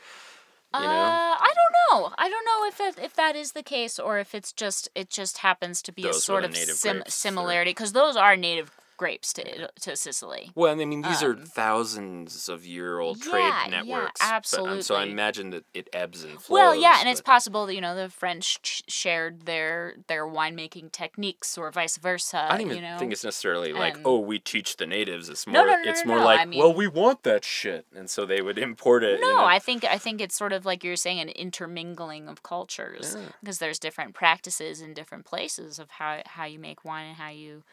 You 0.75 0.79
know, 0.79 0.85
Uh, 0.87 1.35
I 1.39 1.49
don't 1.53 2.01
know. 2.01 2.13
I 2.17 2.29
don't 2.29 2.45
know 2.45 2.65
if 2.67 2.79
it, 2.97 3.03
if 3.03 3.13
that 3.15 3.35
is 3.35 3.51
the 3.51 3.63
case 3.63 3.99
or 3.99 4.17
if 4.19 4.33
it's 4.33 4.51
just 4.51 4.89
it 4.95 5.09
just 5.09 5.39
happens 5.39 5.81
to 5.83 5.91
be 5.91 6.03
a 6.03 6.05
Those 6.07 6.15
were 6.15 6.19
sort 6.21 6.45
of 6.45 6.55
sim- 6.55 7.03
similarity 7.07 7.71
because 7.71 7.93
those 7.93 8.15
are 8.15 8.35
native 8.35 8.71
grapes 8.97 9.33
to 9.33 9.69
to 9.81 9.95
Sicily. 9.95 10.51
Well, 10.55 10.71
I 10.71 10.85
mean, 10.85 11.01
these 11.01 11.21
are 11.23 11.31
Um, 11.33 11.45
thousands 11.45 12.47
of 12.49 12.65
year 12.65 12.99
old 12.99 13.17
yeah, 13.25 13.31
trade 13.31 13.41
yeah, 13.43 13.67
networks. 13.83 14.21
but, 14.21 14.59
um, 14.59 14.81
so 14.81 14.95
I 14.95 15.03
imagine 15.03 15.49
that 15.51 15.65
it 15.73 15.89
ebbs 15.93 16.23
and 16.23 16.33
flows. 16.41 16.49
Well, 16.49 16.75
yeah, 16.75 16.97
and 16.99 17.09
it's 17.09 17.21
possible 17.21 17.65
that 17.65 17.75
you 17.75 17.81
know 17.81 17.95
the 17.95 18.09
French 18.09 18.61
ch- 18.61 18.83
shared 18.87 19.45
their 19.45 19.95
their 20.07 20.25
winemaking 20.25 20.91
techniques 20.91 21.57
or 21.57 21.71
vice 21.71 21.97
versa. 21.97 22.45
I 22.49 22.57
don't 22.57 22.61
even 22.61 22.75
you 22.77 22.81
know? 22.81 22.97
think 22.97 23.11
it's 23.11 23.23
necessarily 23.23 23.73
like, 23.73 23.95
and- 23.95 24.05
oh, 24.05 24.19
we 24.19 24.39
teach 24.39 24.77
the 24.77 24.85
natives. 24.85 25.29
It's 25.29 25.45
more, 25.47 25.65
no, 25.65 25.65
no, 25.65 25.81
it's 25.89 26.05
no, 26.05 26.09
more 26.09 26.19
no, 26.19 26.25
like, 26.25 26.39
I 26.41 26.45
well, 26.57 26.73
we 26.73 26.87
want 26.87 27.23
that 27.23 27.43
shit, 27.43 27.85
and 27.95 28.09
so 28.09 28.25
they 28.25 28.41
would 28.41 28.57
import 28.69 29.03
it. 29.03 29.19
No, 29.21 29.27
you 29.27 29.35
know? 29.35 29.43
I 29.45 29.59
think 29.59 29.83
I 29.83 29.97
think 29.97 30.21
it's 30.21 30.35
sort 30.35 30.53
of 30.53 30.65
like 30.65 30.83
you're 30.83 30.95
saying 30.95 31.19
an 31.19 31.29
intermingling 31.29 32.27
of 32.27 32.43
cultures 32.43 33.15
Yeah. 33.17 33.25
because 33.41 33.57
there's 33.59 33.79
different 33.79 34.13
practices 34.13 34.81
in 34.81 34.93
different 34.93 35.25
places 35.25 35.79
of 35.79 35.89
how 35.91 36.21
how 36.25 36.45
you 36.45 36.59
make 36.59 36.85
wine 36.85 37.07
and 37.07 37.17
how 37.17 37.29
you 37.29 37.63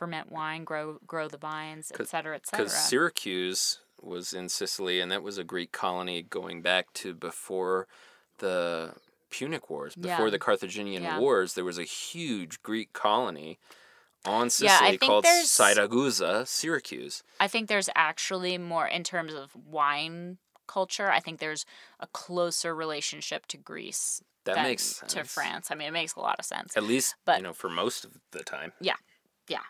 ferment 0.00 0.32
wine, 0.32 0.64
grow 0.64 0.98
grow 1.06 1.28
the 1.28 1.36
vines, 1.36 1.92
et 1.98 2.08
cetera, 2.08 2.34
et 2.34 2.46
cetera. 2.46 2.64
because 2.64 2.74
Syracuse 2.76 3.80
was 4.00 4.32
in 4.32 4.48
Sicily, 4.48 4.98
and 4.98 5.12
that 5.12 5.22
was 5.22 5.36
a 5.36 5.44
Greek 5.44 5.72
colony 5.72 6.22
going 6.22 6.62
back 6.62 6.90
to 6.94 7.12
before 7.12 7.86
the 8.38 8.94
Punic 9.28 9.68
Wars, 9.68 9.94
before 9.94 10.26
Yeah. 10.26 10.30
the 10.30 10.38
Carthaginian 10.38 11.02
Yeah. 11.02 11.18
Wars. 11.18 11.52
There 11.52 11.66
was 11.66 11.78
a 11.78 11.84
huge 11.84 12.62
Greek 12.62 12.94
colony 12.94 13.58
on 14.24 14.44
Yeah, 14.44 14.48
Sicily 14.48 14.90
think 14.96 15.02
called 15.02 15.24
Siracusa, 15.26 16.48
Syracuse. 16.48 17.22
I 17.38 17.46
think 17.46 17.68
there's 17.68 17.90
actually 17.94 18.56
more 18.56 18.86
in 18.88 19.04
terms 19.04 19.34
of 19.34 19.54
wine 19.54 20.38
culture. 20.66 21.10
I 21.10 21.20
think 21.20 21.38
there's 21.40 21.66
a 22.00 22.06
closer 22.06 22.74
relationship 22.74 23.44
to 23.48 23.58
Greece 23.58 24.22
That 24.44 24.54
than 24.54 24.64
makes 24.64 25.02
to. 25.08 25.24
France. 25.24 25.70
I 25.70 25.74
mean, 25.74 25.88
it 25.88 25.92
makes 25.92 26.14
a 26.14 26.20
lot 26.20 26.38
of 26.38 26.46
sense. 26.46 26.74
At 26.74 26.84
least, 26.84 27.16
But- 27.26 27.36
you 27.36 27.42
know, 27.42 27.52
for 27.52 27.68
most 27.68 28.06
of 28.06 28.12
the 28.30 28.42
time. 28.42 28.72
Yeah. 28.80 28.96
Yeah. 29.46 29.64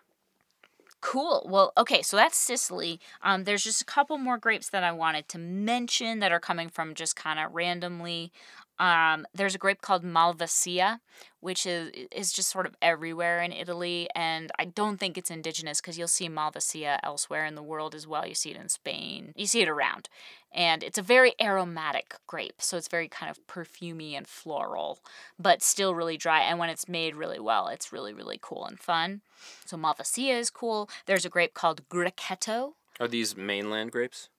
Cool. 1.02 1.46
Well, 1.48 1.72
okay, 1.78 2.02
so 2.02 2.16
that's 2.16 2.36
Sicily. 2.36 3.00
Um, 3.22 3.44
there's 3.44 3.64
just 3.64 3.80
a 3.80 3.86
couple 3.86 4.18
more 4.18 4.36
grapes 4.36 4.68
that 4.68 4.84
I 4.84 4.92
wanted 4.92 5.28
to 5.28 5.38
mention 5.38 6.18
that 6.18 6.30
are 6.30 6.40
coming 6.40 6.68
from 6.68 6.94
just 6.94 7.16
kind 7.16 7.38
of 7.38 7.52
randomly. 7.54 8.32
Um, 8.80 9.26
there's 9.34 9.54
a 9.54 9.58
grape 9.58 9.82
called 9.82 10.02
Malvasia, 10.02 11.00
which 11.40 11.66
is 11.66 11.90
is 12.10 12.32
just 12.32 12.48
sort 12.48 12.64
of 12.64 12.74
everywhere 12.80 13.42
in 13.42 13.52
Italy, 13.52 14.08
and 14.16 14.50
I 14.58 14.64
don't 14.64 14.98
think 14.98 15.18
it's 15.18 15.30
indigenous 15.30 15.82
because 15.82 15.98
you'll 15.98 16.08
see 16.08 16.30
Malvasia 16.30 16.98
elsewhere 17.02 17.44
in 17.44 17.56
the 17.56 17.62
world 17.62 17.94
as 17.94 18.06
well. 18.06 18.26
You 18.26 18.34
see 18.34 18.52
it 18.52 18.56
in 18.56 18.70
Spain. 18.70 19.34
You 19.36 19.46
see 19.46 19.60
it 19.60 19.68
around, 19.68 20.08
and 20.50 20.82
it's 20.82 20.96
a 20.96 21.02
very 21.02 21.34
aromatic 21.38 22.14
grape, 22.26 22.62
so 22.62 22.78
it's 22.78 22.88
very 22.88 23.06
kind 23.06 23.30
of 23.30 23.46
perfumey 23.46 24.16
and 24.16 24.26
floral, 24.26 25.00
but 25.38 25.62
still 25.62 25.94
really 25.94 26.16
dry. 26.16 26.40
And 26.40 26.58
when 26.58 26.70
it's 26.70 26.88
made 26.88 27.14
really 27.14 27.38
well, 27.38 27.68
it's 27.68 27.92
really 27.92 28.14
really 28.14 28.38
cool 28.40 28.64
and 28.64 28.80
fun. 28.80 29.20
So 29.66 29.76
Malvasia 29.76 30.38
is 30.38 30.48
cool. 30.48 30.88
There's 31.04 31.26
a 31.26 31.30
grape 31.30 31.52
called 31.52 31.86
Grechetto. 31.90 32.72
Are 32.98 33.08
these 33.08 33.36
mainland 33.36 33.92
grapes? 33.92 34.30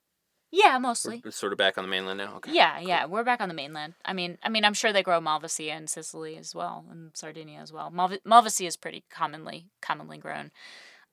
Yeah, 0.52 0.76
mostly. 0.78 1.22
We're 1.24 1.30
sort 1.30 1.52
of 1.52 1.58
back 1.58 1.78
on 1.78 1.84
the 1.84 1.88
mainland 1.88 2.18
now. 2.18 2.36
Okay. 2.36 2.52
Yeah, 2.52 2.78
yeah, 2.78 3.06
we're 3.06 3.24
back 3.24 3.40
on 3.40 3.48
the 3.48 3.54
mainland. 3.54 3.94
I 4.04 4.12
mean, 4.12 4.36
I 4.42 4.50
mean, 4.50 4.66
I'm 4.66 4.74
sure 4.74 4.92
they 4.92 5.02
grow 5.02 5.18
Malvasia 5.18 5.74
in 5.74 5.86
Sicily 5.86 6.36
as 6.36 6.54
well, 6.54 6.84
and 6.90 7.10
Sardinia 7.14 7.58
as 7.58 7.72
well. 7.72 7.90
Malv- 7.90 8.20
Malvasia 8.26 8.66
is 8.66 8.76
pretty 8.76 9.02
commonly 9.10 9.66
commonly 9.80 10.18
grown. 10.18 10.50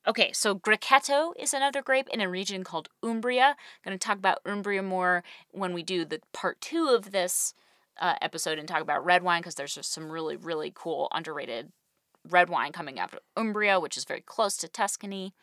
Okay, 0.06 0.32
so 0.34 0.56
Grechetto 0.56 1.34
is 1.38 1.54
another 1.54 1.82
grape 1.82 2.10
in 2.12 2.20
a 2.20 2.30
region 2.30 2.66
called 2.66 2.90
Umbria. 3.02 3.50
I'm 3.50 3.56
going 3.84 3.98
to 3.98 4.06
talk 4.06 4.18
about 4.18 4.42
Umbria 4.46 4.84
more 4.84 5.24
when 5.52 5.74
we 5.74 5.84
do 5.84 6.04
the 6.04 6.20
part 6.34 6.60
two 6.60 6.88
of 6.90 7.12
this 7.12 7.54
uh, 8.00 8.16
episode 8.22 8.60
and 8.60 8.68
talk 8.68 8.82
about 8.82 9.06
red 9.06 9.24
wine 9.24 9.42
because 9.42 9.56
there's 9.56 9.76
just 9.76 9.92
some 9.94 10.12
really 10.12 10.36
really 10.36 10.72
cool 10.74 11.08
underrated 11.14 11.72
red 12.30 12.50
wine 12.50 12.74
coming 12.74 13.00
out 13.00 13.14
of 13.14 13.20
Umbria, 13.38 13.80
which 13.80 13.96
is 13.96 14.04
very 14.04 14.22
close 14.22 14.58
to 14.58 14.68
Tuscany. 14.68 15.34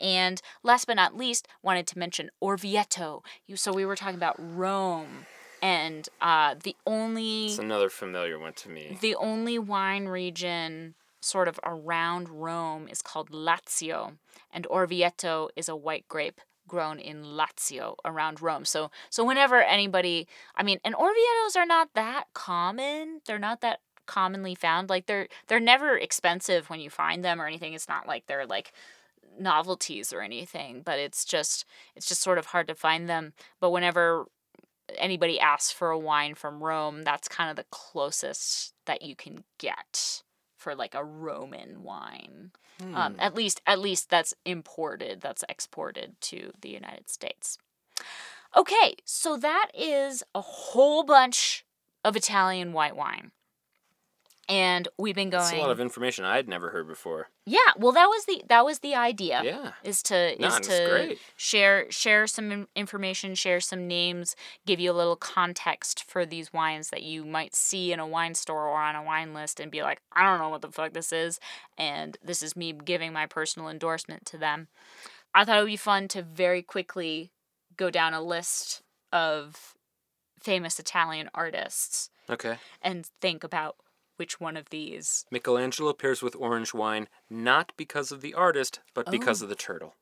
And 0.00 0.40
last 0.62 0.86
but 0.86 0.94
not 0.94 1.16
least, 1.16 1.48
wanted 1.62 1.86
to 1.88 1.98
mention 1.98 2.30
Orvieto. 2.42 3.22
You 3.46 3.56
so 3.56 3.72
we 3.72 3.84
were 3.84 3.96
talking 3.96 4.16
about 4.16 4.36
Rome, 4.38 5.26
and 5.60 6.08
uh, 6.20 6.54
the 6.62 6.76
only 6.86 7.46
It's 7.46 7.58
another 7.58 7.90
familiar 7.90 8.38
one 8.38 8.52
to 8.54 8.68
me. 8.68 8.96
the 9.00 9.14
only 9.16 9.58
wine 9.58 10.06
region 10.06 10.94
sort 11.20 11.48
of 11.48 11.58
around 11.64 12.28
Rome 12.28 12.86
is 12.88 13.02
called 13.02 13.30
Lazio, 13.30 14.18
and 14.52 14.66
Orvieto 14.70 15.48
is 15.56 15.68
a 15.68 15.74
white 15.76 16.06
grape 16.08 16.40
grown 16.68 16.98
in 16.98 17.24
Lazio 17.24 17.96
around 18.04 18.40
Rome. 18.40 18.64
So 18.64 18.90
so 19.10 19.24
whenever 19.24 19.60
anybody, 19.62 20.28
I 20.54 20.62
mean, 20.62 20.78
and 20.84 20.94
Orvietos 20.94 21.56
are 21.56 21.66
not 21.66 21.94
that 21.94 22.24
common. 22.34 23.20
They're 23.26 23.38
not 23.38 23.62
that 23.62 23.80
commonly 24.06 24.54
found. 24.54 24.88
Like 24.88 25.06
they're 25.06 25.28
they're 25.48 25.60
never 25.60 25.96
expensive 25.96 26.70
when 26.70 26.78
you 26.80 26.88
find 26.90 27.24
them 27.24 27.40
or 27.40 27.46
anything. 27.46 27.72
It's 27.72 27.88
not 27.88 28.06
like 28.06 28.26
they're 28.26 28.46
like 28.46 28.72
novelties 29.38 30.12
or 30.12 30.20
anything, 30.20 30.82
but 30.84 30.98
it's 30.98 31.24
just 31.24 31.64
it's 31.94 32.08
just 32.08 32.22
sort 32.22 32.38
of 32.38 32.46
hard 32.46 32.66
to 32.68 32.74
find 32.74 33.08
them. 33.08 33.32
But 33.60 33.70
whenever 33.70 34.26
anybody 34.96 35.38
asks 35.38 35.70
for 35.70 35.90
a 35.90 35.98
wine 35.98 36.34
from 36.34 36.62
Rome, 36.62 37.02
that's 37.02 37.28
kind 37.28 37.50
of 37.50 37.56
the 37.56 37.66
closest 37.70 38.74
that 38.86 39.02
you 39.02 39.14
can 39.14 39.44
get 39.58 40.22
for 40.56 40.74
like 40.74 40.94
a 40.94 41.04
Roman 41.04 41.82
wine. 41.82 42.52
Um, 42.80 43.14
Hmm. 43.14 43.20
at 43.20 43.34
least, 43.34 43.60
at 43.66 43.80
least 43.80 44.08
that's 44.08 44.34
imported, 44.44 45.20
that's 45.20 45.44
exported 45.48 46.14
to 46.22 46.52
the 46.60 46.68
United 46.70 47.10
States. 47.10 47.58
Okay, 48.56 48.94
so 49.04 49.36
that 49.36 49.70
is 49.74 50.22
a 50.34 50.40
whole 50.40 51.02
bunch 51.04 51.64
of 52.04 52.16
Italian 52.16 52.72
white 52.72 52.96
wine, 52.96 53.32
and 54.48 54.88
we've 54.98 55.14
been 55.14 55.30
going. 55.30 55.42
That's 55.42 55.52
a 55.52 55.58
lot 55.60 55.70
of 55.70 55.80
information 55.80 56.24
I'd 56.24 56.48
never 56.48 56.70
heard 56.70 56.88
before. 56.88 57.28
yeah, 57.44 57.58
well, 57.76 57.92
that 57.92 58.06
was 58.06 58.24
the 58.24 58.42
that 58.48 58.64
was 58.64 58.78
the 58.80 58.94
idea 58.94 59.42
Yeah. 59.44 59.72
is 59.84 60.02
to 60.04 60.36
No, 60.40 60.48
is 60.48 60.58
to 60.60 60.86
great. 60.90 61.18
share 61.36 61.90
share 61.90 62.26
some 62.26 62.68
information, 62.74 63.34
share 63.34 63.60
some 63.60 63.86
names, 63.86 64.34
give 64.66 64.80
you 64.80 64.90
a 64.90 64.94
little 64.94 65.16
context 65.16 66.04
for 66.04 66.24
these 66.26 66.52
wines 66.52 66.90
that 66.90 67.02
you 67.02 67.24
might 67.24 67.54
see 67.54 67.92
in 67.92 68.00
a 68.00 68.06
wine 68.06 68.34
store 68.34 68.66
or 68.66 68.76
on 68.78 68.96
a 68.96 69.02
wine 69.02 69.34
list 69.34 69.60
and 69.60 69.70
be 69.70 69.82
like, 69.82 70.00
I 70.12 70.24
don't 70.24 70.38
know 70.38 70.48
what 70.48 70.62
the 70.62 70.72
fuck 70.72 70.92
this 70.92 71.12
is, 71.12 71.38
and 71.76 72.16
this 72.22 72.42
is 72.42 72.56
me 72.56 72.72
giving 72.72 73.12
my 73.12 73.26
personal 73.26 73.68
endorsement 73.68 74.24
to 74.26 74.38
them. 74.38 74.68
I 75.34 75.44
thought 75.44 75.58
it 75.58 75.60
would 75.60 75.66
be 75.66 75.76
fun 75.76 76.08
to 76.08 76.22
very 76.22 76.62
quickly 76.62 77.32
go 77.76 77.90
down 77.90 78.14
a 78.14 78.22
list 78.22 78.82
of 79.12 79.74
famous 80.40 80.78
Italian 80.78 81.28
artists 81.34 82.10
Okay. 82.30 82.56
and 82.82 83.06
think 83.20 83.42
about 83.44 83.76
which 84.18 84.40
one 84.40 84.56
of 84.56 84.70
these. 84.70 85.24
Michelangelo 85.30 85.92
pairs 85.92 86.22
with 86.22 86.34
orange 86.36 86.74
wine 86.74 87.08
not 87.30 87.72
because 87.76 88.10
of 88.12 88.20
the 88.20 88.34
artist, 88.34 88.80
but 88.94 89.10
because 89.10 89.40
Oh. 89.42 89.44
of 89.44 89.48
the 89.48 89.54
turtle. 89.54 89.94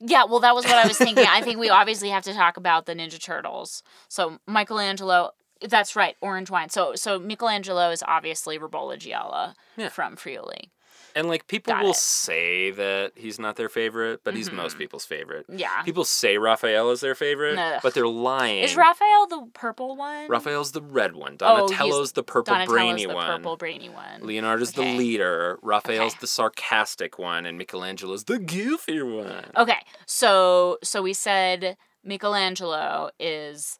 Yeah, 0.00 0.24
well, 0.24 0.40
that 0.40 0.54
was 0.54 0.64
what 0.64 0.76
I 0.76 0.86
was 0.86 0.96
thinking. 0.98 1.26
I 1.28 1.42
think 1.42 1.58
we 1.58 1.68
obviously 1.68 2.10
have 2.10 2.22
to 2.24 2.32
talk 2.34 2.56
about 2.56 2.86
the 2.86 2.94
Ninja 2.94 3.22
Turtles. 3.22 3.82
So 4.08 4.38
Michelangelo, 4.46 5.32
that's 5.60 5.96
right, 5.96 6.16
orange 6.20 6.48
wine. 6.50 6.68
So 6.70 6.94
so 6.94 7.18
Michelangelo 7.18 7.90
is 7.90 8.02
obviously 8.06 8.58
Ribolla 8.58 8.96
Gialla 8.98 9.54
Yeah. 9.76 9.88
from 9.88 10.16
Friuli. 10.16 10.70
And 11.14 11.28
like 11.28 11.46
people 11.46 11.72
Got 11.74 11.82
will 11.82 11.90
it. 11.90 11.96
say 11.96 12.70
that 12.70 13.12
he's 13.16 13.38
not 13.38 13.56
their 13.56 13.68
favorite, 13.68 14.20
but 14.24 14.34
he's 14.34 14.50
most 14.52 14.76
Mhm. 14.76 14.78
people's 14.78 15.04
favorite. 15.04 15.46
Yeah. 15.48 15.82
People 15.82 16.04
say 16.04 16.38
Raphael 16.38 16.90
is 16.90 17.00
their 17.00 17.14
favorite, 17.14 17.58
Ugh. 17.58 17.80
but 17.82 17.94
they're 17.94 18.06
lying. 18.06 18.62
Is 18.62 18.76
Raphael 18.76 19.26
the 19.26 19.48
purple 19.52 19.96
one? 19.96 20.28
Raphael's 20.28 20.72
the 20.72 20.82
red 20.82 21.14
one. 21.16 21.34
Oh, 21.40 21.66
Donatello's 21.68 22.12
the 22.12 22.22
purple 22.22 22.54
Donatello's 22.54 22.72
brainy 22.76 23.06
the 23.06 23.14
one. 23.14 23.26
purple 23.26 23.56
brainy 23.56 23.88
one. 23.88 24.22
Leonardo's 24.22 24.76
Okay. 24.78 24.92
the 24.92 24.98
leader. 24.98 25.58
Raphael's 25.62 26.12
Okay. 26.12 26.20
the 26.20 26.26
sarcastic 26.26 27.18
one, 27.18 27.46
and 27.46 27.58
Michelangelo's 27.58 28.24
the 28.24 28.38
goofy 28.38 29.02
one. 29.02 29.50
Okay, 29.56 29.84
so 30.06 30.78
so 30.82 31.02
we 31.02 31.12
said 31.12 31.76
Michelangelo 32.04 33.10
is 33.18 33.78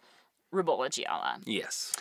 Ribolla 0.53 0.89
Gialla. 0.91 1.41
Yes. 1.47 1.93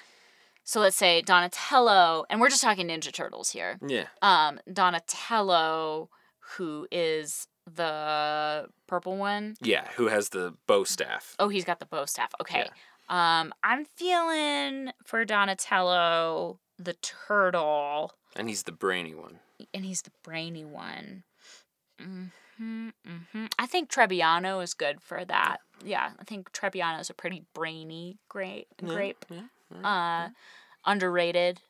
So 0.69 0.79
let's 0.79 0.95
say 0.97 1.23
Donatello, 1.23 2.25
and 2.29 2.39
we're 2.39 2.49
just 2.51 2.61
talking 2.61 2.89
Ninja 2.89 3.11
Turtles 3.11 3.49
here. 3.49 3.79
Yeah. 3.87 4.05
um 4.21 4.59
Donatello 4.71 6.09
who 6.57 6.87
is 6.91 7.47
the 7.65 8.67
purple 8.85 9.17
one. 9.17 9.55
Yeah. 9.61 9.87
Who 9.95 10.09
has 10.09 10.29
the 10.29 10.53
bow 10.67 10.83
staff? 10.83 11.35
Oh, 11.39 11.49
he's 11.49 11.65
got 11.65 11.79
the 11.79 11.87
bow 11.87 12.05
staff. 12.05 12.29
Okay. 12.39 12.69
Um 13.09 13.51
I'm 13.63 13.83
feeling 13.83 14.91
for 15.05 15.25
Donatello 15.25 16.59
the 16.77 16.93
turtle 17.01 18.13
And 18.35 18.47
he's 18.47 18.61
the 18.61 18.71
brainy 18.71 19.15
one. 19.15 19.39
and 19.73 19.83
he's 19.83 20.03
the 20.03 20.11
brainy 20.23 20.65
one. 20.65 21.23
Mhm. 21.99 22.29
Mhm. 22.61 23.51
I 23.57 23.65
think 23.65 23.89
Trebbiano 23.89 24.61
is 24.63 24.75
good 24.75 25.01
for 25.01 25.25
that. 25.25 25.61
Yeah, 25.83 26.11
I 26.19 26.23
think 26.25 26.51
Trebbiano 26.51 26.99
is 26.99 27.09
a 27.09 27.15
pretty 27.15 27.45
brainy 27.55 28.19
grape 28.29 28.67
Yeah, 28.83 28.87
grape. 28.93 29.25
Yeah. 29.29 29.37
yeah, 29.37 29.47
Uh 29.83 30.29
underrated. 30.85 31.61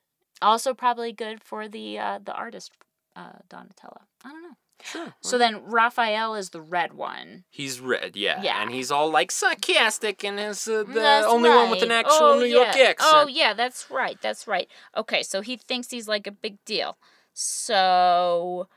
Also 0.41 0.73
probably 0.73 1.11
good 1.11 1.43
for 1.43 1.67
the 1.67 1.97
uh 1.99 2.19
the 2.23 2.33
artist 2.33 2.71
uh 3.15 3.39
Donatello. 3.49 4.01
I 4.23 4.29
don't 4.29 4.43
know. 4.43 4.55
Sure. 4.81 5.13
So 5.21 5.37
then 5.37 5.61
Raphael 5.65 6.35
is 6.35 6.51
the 6.51 6.61
red 6.61 6.93
one. 6.93 7.43
He's 7.49 7.81
red, 7.81 8.15
yeah. 8.15 8.41
Yeah. 8.41 8.61
And 8.61 8.71
he's 8.71 8.91
all 8.91 9.09
like 9.11 9.29
sarcastic 9.29 10.23
and 10.23 10.39
is 10.39 10.67
uh, 10.69 10.83
the 10.83 10.93
That's 10.93 11.27
only 11.27 11.49
one 11.49 11.69
with 11.69 11.83
an 11.83 11.91
actual 11.91 12.17
Oh, 12.21 12.39
New 12.39 12.45
York 12.45 12.75
yeah. 12.77 12.89
accent. 12.91 12.99
Oh 13.01 13.27
yeah, 13.27 13.53
that's 13.53 13.91
right. 13.91 14.17
That's 14.21 14.47
right. 14.47 14.69
Okay, 14.95 15.21
so 15.21 15.41
he 15.41 15.57
thinks 15.57 15.89
he's 15.91 16.07
like 16.07 16.27
a 16.27 16.31
big 16.31 16.63
deal. 16.63 16.97
So 17.33 18.67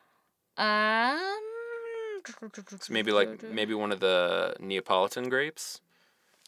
um 0.56 1.20
It's 2.72 2.90
maybe 2.90 3.12
like 3.12 3.42
maybe 3.42 3.74
one 3.74 3.92
of 3.92 4.00
the 4.00 4.56
Neapolitan 4.58 5.28
grapes. 5.28 5.80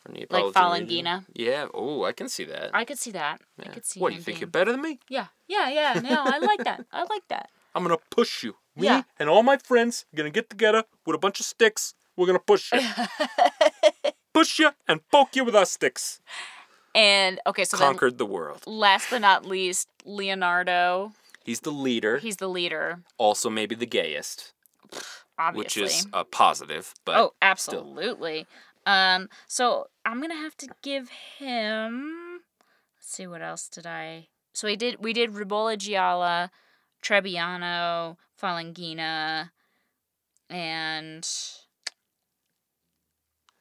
Region. 0.08 0.26
Falanghina? 0.52 1.24
Yeah. 1.34 1.66
Oh, 1.72 2.04
I 2.04 2.12
can 2.12 2.28
see 2.28 2.44
that. 2.44 2.70
I 2.74 2.84
could 2.84 2.98
see 2.98 3.10
that. 3.12 3.40
I 3.58 3.62
Yeah. 3.64 3.72
could 3.72 3.84
see 3.86 4.00
What, 4.00 4.12
you 4.12 4.18
think 4.18 4.26
being- 4.26 4.40
you're 4.40 4.48
better 4.50 4.72
than 4.72 4.82
me? 4.82 4.98
Yeah. 5.08 5.28
Yeah, 5.48 5.68
yeah. 5.70 6.00
No, 6.00 6.22
I 6.24 6.38
like 6.38 6.64
that. 6.64 6.84
I 6.92 7.02
like 7.04 7.26
that. 7.28 7.50
I'm 7.74 7.82
gonna 7.82 7.98
push 8.10 8.42
you. 8.44 8.56
Me 8.76 8.86
Yeah. 8.86 9.02
and 9.18 9.28
all 9.28 9.42
my 9.42 9.56
friends 9.56 10.04
are 10.12 10.16
gonna 10.16 10.30
get 10.30 10.50
together 10.50 10.84
with 11.06 11.14
a 11.14 11.18
bunch 11.18 11.40
of 11.40 11.46
sticks. 11.46 11.94
We're 12.16 12.26
gonna 12.26 12.38
push 12.38 12.70
you. 12.72 12.80
push 14.34 14.58
you 14.58 14.70
and 14.88 15.00
poke 15.10 15.34
you 15.36 15.44
with 15.44 15.56
our 15.56 15.66
sticks. 15.66 16.20
And 16.94 17.40
okay, 17.46 17.64
so 17.64 17.76
then 17.76 17.88
Conquered 17.88 18.18
the 18.18 18.26
world. 18.26 18.62
last 18.66 19.08
but 19.10 19.20
not 19.20 19.44
least, 19.44 19.88
Leonardo. 20.04 21.12
He's 21.44 21.60
the 21.60 21.70
leader. 21.72 22.18
He's 22.18 22.36
the 22.36 22.48
leader, 22.48 23.00
also 23.18 23.50
maybe 23.50 23.74
the 23.74 23.84
gayest, 23.86 24.52
obviously. 25.38 25.58
which 25.58 25.76
is 25.76 26.06
a 26.12 26.24
positive, 26.24 26.94
but 27.04 27.16
oh, 27.16 27.34
absolutely. 27.42 28.46
Um, 28.86 29.28
so 29.46 29.86
I'm 30.04 30.20
gonna 30.20 30.34
have 30.34 30.56
to 30.58 30.68
give 30.82 31.08
him. 31.38 32.40
Let's 32.96 33.08
see, 33.08 33.26
what 33.26 33.42
else 33.42 33.68
did 33.68 33.86
I? 33.86 34.28
So 34.52 34.68
we 34.68 34.76
did 34.76 35.02
we 35.02 35.12
did 35.12 35.32
Ribolla 35.32 35.76
Gialla, 35.76 36.50
Trebbiano, 37.02 38.16
Falanghina, 38.40 39.50
and 40.50 41.28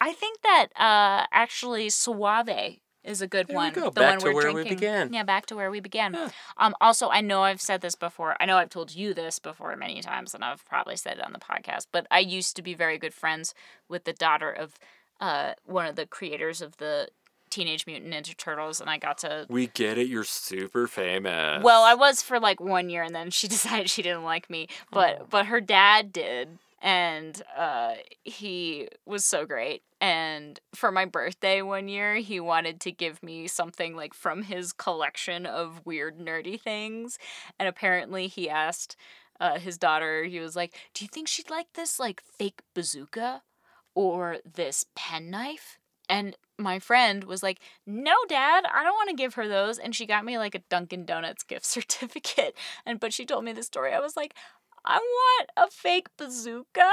I 0.01 0.13
think 0.13 0.41
that 0.41 0.67
uh 0.75 1.25
actually 1.31 1.89
Soave 1.89 2.79
is 3.03 3.21
a 3.21 3.27
good 3.27 3.47
There 3.47 3.55
we 3.57 3.63
one. 3.63 3.73
go. 3.73 3.85
The 3.89 3.99
Back 4.01 4.09
one 4.11 4.19
to 4.19 4.25
we're 4.25 4.33
where 4.33 4.53
we 4.53 4.63
began. 4.69 5.11
Yeah, 5.13 5.23
back 5.23 5.45
to 5.47 5.55
where 5.55 5.69
we 5.69 5.79
began. 5.81 6.13
Yeah. 6.13 6.29
Um, 6.57 6.73
also, 6.79 7.09
I 7.09 7.19
know 7.21 7.43
I've 7.43 7.59
said 7.61 7.81
this 7.81 7.95
before. 7.95 8.35
I 8.39 8.45
know 8.45 8.57
I've 8.57 8.69
told 8.69 8.95
you 8.95 9.13
this 9.13 9.39
before 9.39 9.75
many 9.75 10.01
times, 10.01 10.33
and 10.33 10.43
I've 10.43 10.63
probably 10.65 10.95
said 10.95 11.17
it 11.17 11.25
on 11.25 11.33
the 11.33 11.39
podcast. 11.39 11.87
But 11.91 12.07
I 12.09 12.19
used 12.19 12.55
to 12.55 12.61
be 12.61 12.73
very 12.73 12.97
good 12.97 13.13
friends 13.13 13.53
with 13.89 14.05
the 14.05 14.13
daughter 14.13 14.49
of 14.49 14.75
uh, 15.23 15.53
one 15.65 15.85
of 15.85 15.95
the 15.95 16.05
creators 16.05 16.61
of 16.61 16.75
the 16.77 17.07
Teenage 17.49 17.85
Mutant 17.85 18.11
Ninja 18.11 18.35
Turtles, 18.35 18.81
and 18.81 18.89
I 18.89 18.97
got 18.97 19.19
to. 19.19 19.45
we 19.47 19.67
get 19.67 19.97
it. 19.97 20.07
You're 20.07 20.23
super 20.23 20.87
famous. 20.87 21.63
Well, 21.63 21.83
I 21.83 21.93
was 21.93 22.21
for 22.23 22.39
like 22.39 22.59
one 22.59 22.89
year, 22.89 23.03
and 23.03 23.13
then 23.15 23.29
she 23.29 23.47
decided 23.55 23.89
she 23.89 24.01
didn't 24.01 24.23
like 24.23 24.49
me. 24.49 24.67
But 24.91 25.17
Oh. 25.21 25.27
but 25.29 25.45
her 25.47 25.61
dad 25.61 26.11
did, 26.11 26.57
and 26.81 27.41
uh, 27.55 27.93
he 28.23 28.89
was 29.05 29.23
so 29.23 29.45
great. 29.45 29.83
And 30.01 30.59
for 30.75 30.91
my 30.91 31.05
birthday 31.05 31.61
one 31.61 31.87
year, 31.87 32.15
he 32.15 32.39
wanted 32.39 32.81
to 32.81 32.91
give 32.91 33.21
me 33.23 33.47
something 33.47 33.95
like 33.95 34.13
from 34.13 34.41
his 34.43 34.73
collection 34.73 35.45
of 35.45 35.85
weird 35.85 36.17
nerdy 36.19 36.59
things, 36.59 37.17
and 37.59 37.69
apparently 37.69 38.27
he 38.27 38.49
asked 38.49 38.95
uh, 39.39 39.59
his 39.59 39.77
daughter. 39.77 40.23
He 40.23 40.39
was 40.39 40.55
like, 40.55 40.73
"Do 40.95 41.05
you 41.05 41.09
think 41.09 41.27
she'd 41.27 41.49
like 41.51 41.67
this 41.73 41.99
like 41.99 42.21
fake 42.39 42.61
bazooka?" 42.73 43.43
Or 43.95 44.37
this 44.43 44.85
penknife 44.95 45.77
and 46.09 46.35
my 46.57 46.79
friend 46.79 47.23
was 47.23 47.43
like, 47.43 47.59
"No, 47.85 48.13
Dad, 48.27 48.65
I 48.71 48.83
don't 48.83 48.93
want 48.93 49.09
to 49.09 49.15
give 49.15 49.35
her 49.35 49.47
those." 49.47 49.77
And 49.79 49.95
she 49.95 50.05
got 50.05 50.25
me 50.25 50.37
like 50.37 50.55
a 50.55 50.59
Dunkin' 50.69 51.05
Donuts 51.05 51.43
gift 51.47 51.65
certificate. 51.65 52.55
And 52.85 52.99
but 52.99 53.13
she 53.13 53.25
told 53.25 53.43
me 53.43 53.53
the 53.53 53.63
story. 53.63 53.93
I 53.93 53.99
was 53.99 54.15
like, 54.15 54.35
"I 54.85 54.97
want 54.97 55.49
a 55.57 55.69
fake 55.71 56.07
bazooka." 56.17 56.91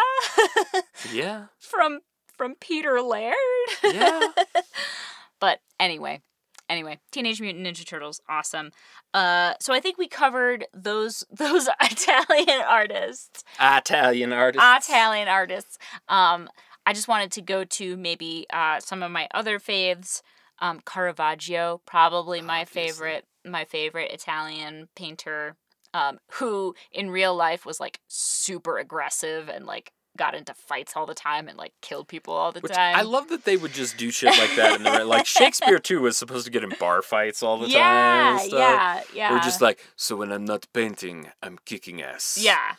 Yeah. 1.12 1.46
from 1.58 2.00
from 2.36 2.54
Peter 2.54 3.02
Laird. 3.02 3.34
Yeah. 3.84 4.28
but 5.40 5.60
anyway, 5.78 6.22
anyway, 6.70 6.98
Teenage 7.10 7.40
Mutant 7.40 7.66
Ninja 7.66 7.84
Turtles, 7.84 8.22
awesome. 8.28 8.70
Uh, 9.12 9.54
so 9.60 9.74
I 9.74 9.80
think 9.80 9.98
we 9.98 10.08
covered 10.08 10.66
those 10.72 11.24
those 11.30 11.68
Italian 11.82 12.62
artists, 12.66 13.44
Italian 13.60 14.32
artists. 14.32 14.88
Italian 14.88 15.28
artists. 15.28 15.78
Um, 16.08 16.48
I 16.86 16.92
just 16.92 17.08
wanted 17.08 17.32
to 17.32 17.42
go 17.42 17.64
to 17.64 17.96
maybe 17.96 18.46
uh, 18.52 18.80
some 18.80 19.02
of 19.02 19.10
my 19.10 19.28
other 19.32 19.58
faves. 19.58 20.22
Um, 20.58 20.80
Caravaggio, 20.84 21.80
probably 21.86 22.42
my 22.42 22.62
Obviously. 22.62 22.92
favorite, 22.92 23.26
my 23.46 23.64
favorite 23.64 24.10
Italian 24.12 24.88
painter. 24.94 25.56
Um, 25.92 26.18
who 26.34 26.76
in 26.92 27.10
real 27.10 27.34
life 27.34 27.66
was 27.66 27.80
like 27.80 27.98
super 28.06 28.78
aggressive 28.78 29.48
and 29.48 29.66
like 29.66 29.92
got 30.16 30.34
into 30.34 30.54
fights 30.54 30.92
all 30.94 31.06
the 31.06 31.14
time 31.14 31.48
and 31.48 31.56
like 31.56 31.72
killed 31.80 32.06
people 32.06 32.34
all 32.34 32.52
the 32.52 32.60
Which 32.60 32.72
time. 32.72 32.94
I 32.94 33.02
love 33.02 33.28
that 33.28 33.44
they 33.44 33.56
would 33.56 33.72
just 33.72 33.96
do 33.96 34.10
shit 34.10 34.36
like 34.38 34.54
that 34.56 34.76
in 34.76 34.82
the 34.82 35.04
like 35.04 35.26
Shakespeare 35.26 35.78
too 35.78 36.00
was 36.00 36.16
supposed 36.16 36.44
to 36.44 36.50
get 36.52 36.62
in 36.62 36.72
bar 36.78 37.02
fights 37.02 37.42
all 37.42 37.58
the 37.58 37.66
time 37.66 37.74
yeah, 37.74 38.40
and 38.40 38.52
yeah, 38.52 39.02
yeah. 39.14 39.34
Or 39.36 39.40
just 39.40 39.60
like, 39.60 39.80
so 39.96 40.16
when 40.16 40.30
I'm 40.30 40.44
not 40.44 40.66
painting, 40.72 41.28
I'm 41.42 41.58
kicking 41.64 42.02
ass. 42.02 42.38
yeah. 42.40 42.74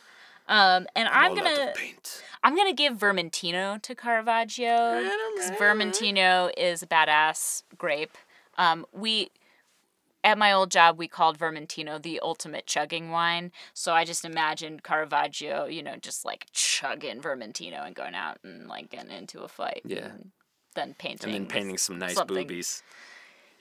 Um, 0.48 0.86
and 0.94 1.08
I'm, 1.08 1.32
I'm, 1.32 1.36
gonna 1.36 1.72
paint. 1.74 2.22
I'm 2.42 2.56
gonna 2.56 2.72
give 2.72 2.98
Vermentino 2.98 3.80
to 3.82 3.94
Caravaggio 3.94 5.02
because 5.34 5.50
Vermentino 5.52 6.50
is 6.56 6.82
a 6.82 6.86
badass 6.86 7.62
grape. 7.78 8.16
Um, 8.58 8.86
we 8.92 9.30
at 10.24 10.38
my 10.38 10.52
old 10.52 10.70
job 10.70 10.98
we 10.98 11.08
called 11.08 11.38
Vermentino 11.38 12.00
the 12.00 12.20
ultimate 12.20 12.66
chugging 12.66 13.10
wine. 13.10 13.52
So 13.74 13.92
I 13.92 14.04
just 14.04 14.24
imagined 14.24 14.82
Caravaggio, 14.82 15.66
you 15.66 15.82
know, 15.82 15.96
just 15.96 16.24
like 16.24 16.46
chugging 16.52 17.20
Vermentino 17.20 17.86
and 17.86 17.94
going 17.94 18.14
out 18.14 18.38
and 18.44 18.68
like 18.68 18.90
getting 18.90 19.10
into 19.10 19.40
a 19.40 19.48
fight. 19.48 19.82
Yeah. 19.84 20.10
then 20.74 20.94
painting. 20.98 21.34
And 21.34 21.44
then 21.44 21.46
painting 21.46 21.78
some 21.78 21.98
nice 21.98 22.14
something. 22.14 22.36
boobies. 22.36 22.82